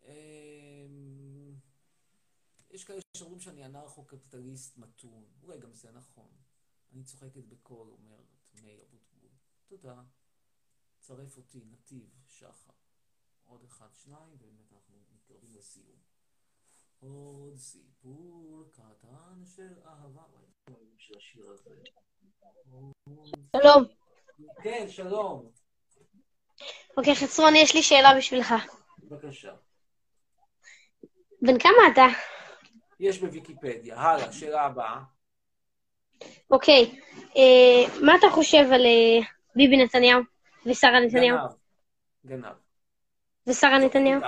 אמ, 0.03 1.53
יש 2.71 2.83
כאלה 2.83 2.99
שאומרים 3.17 3.39
שאני 3.39 3.65
אנרכו-קפיטליסט 3.65 4.77
מתון. 4.77 5.25
אולי 5.43 5.59
גם 5.59 5.73
זה 5.73 5.91
נכון. 5.91 6.29
אני 6.93 7.03
צוחקת 7.03 7.43
בקול, 7.47 7.87
אומרת 7.91 8.49
מאיר 8.61 8.81
אבוטבול. 8.81 9.29
תודה. 9.67 10.01
צרף 10.99 11.37
אותי, 11.37 11.65
נתיב, 11.71 12.09
שחר. 12.27 12.73
עוד 13.45 13.63
אחד, 13.63 13.87
שניים, 13.93 14.29
ובאמת 14.33 14.73
אנחנו 14.73 14.95
מתקרבים 15.15 15.55
לסיום. 15.55 15.99
עוד 16.99 17.55
סיפור 17.57 18.63
קטן 18.71 19.45
של 19.45 19.73
אהבה. 19.85 20.23
שלום. 23.55 23.83
כן, 24.63 24.87
שלום. 24.89 25.58
אוקיי, 26.99 27.15
חצרון, 27.15 27.55
יש 27.55 27.75
לי 27.75 27.83
שאלה 27.83 28.17
בשבילך. 28.17 28.53
בבקשה. 29.03 29.53
בן 31.41 31.59
כמה 31.59 31.87
אתה? 31.93 32.05
יש 32.99 33.19
בוויקיפדיה. 33.19 33.99
הלאה, 33.99 34.31
שאלה 34.31 34.61
הבאה. 34.61 34.99
אוקיי, 36.51 36.99
אה, 37.37 38.01
מה 38.05 38.15
אתה 38.15 38.27
חושב 38.31 38.65
על 38.73 38.85
אה, 38.85 39.27
ביבי 39.55 39.77
נתניהו 39.77 40.21
ושרה 40.65 40.99
נתניהו? 40.99 41.37
גנב. 41.37 41.51
גנב. 42.25 42.55
ושרה 43.47 43.77
נתניהו? 43.79 44.21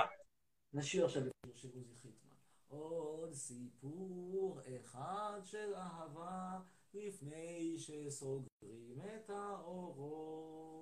נשאיר 0.74 1.04
עכשיו 1.04 1.22
את 1.22 1.32
שיר 1.56 1.70
של 1.70 1.78
עוזי 1.78 1.94
חיטמן. 2.02 2.36
עוד 2.68 3.32
סיפור 3.32 4.60
אחד 4.76 5.40
של 5.44 5.74
אהבה 5.74 6.58
לפני 6.94 7.76
שסוגרים 7.78 9.00
את 9.16 9.30
האורות. 9.30 10.81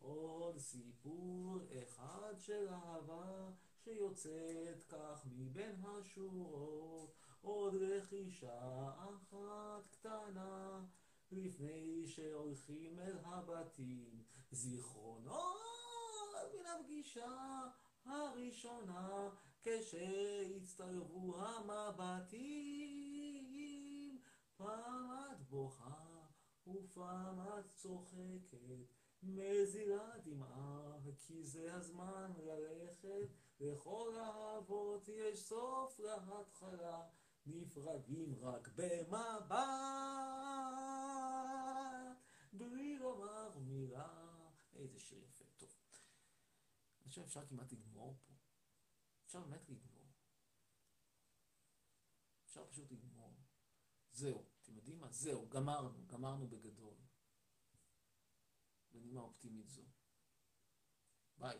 עוד 0.00 0.58
סיפור 0.58 1.58
אחד 1.82 2.34
של 2.38 2.68
אהבה 2.68 3.50
שיוצאת 3.84 4.84
כך 4.88 5.26
מבין 5.36 5.82
השורות. 5.84 7.14
עוד 7.40 7.74
רכישה 7.74 8.90
אחת 8.98 9.86
קטנה 9.90 10.84
לפני 11.30 12.06
שהולכים 12.06 12.98
אל 12.98 13.18
הבתים. 13.24 14.24
זיכרונות 14.50 15.56
מן 16.54 16.66
הפגישה 16.66 17.60
הראשונה 18.04 19.28
כשהצטלבו 19.62 21.36
המבטים. 21.38 22.70
פעם 24.56 25.10
את 25.30 25.40
בוכה 25.48 26.26
ופעם 26.66 27.40
את 27.40 27.68
צוחקת, 27.68 28.99
מזילה 29.22 30.18
דמעה, 30.24 30.98
כי 31.16 31.44
זה 31.44 31.74
הזמן 31.74 32.32
ללכת. 32.38 33.28
לכל 33.60 34.16
האהבות 34.16 35.08
יש 35.08 35.42
סוף 35.42 36.00
להתחלה, 36.00 37.08
נפרדים 37.46 38.34
רק 38.40 38.68
במבט, 38.68 39.56
בלי 42.52 42.98
לומר 42.98 43.58
מילה. 43.58 44.08
איזה 44.74 45.00
שיר 45.00 45.18
יפה, 45.24 45.44
טוב. 45.56 45.68
חושב 47.10 47.22
שאפשר 47.22 47.46
כמעט 47.46 47.72
לגמור 47.72 48.16
פה. 48.26 48.34
אפשר 49.26 49.40
באמת 49.40 49.68
לגמור. 49.68 50.06
אפשר 52.44 52.66
פשוט 52.66 52.92
לגמור. 52.92 53.34
זהו, 54.12 54.44
אתם 54.62 54.76
יודעים 54.76 55.00
מה? 55.00 55.12
זהו, 55.12 55.48
גמרנו, 55.48 56.06
גמרנו 56.06 56.48
בגדול. 56.48 56.94
בנימה 58.92 59.20
אופטימית 59.20 59.68
זו. 59.68 59.82
ביי. 61.38 61.58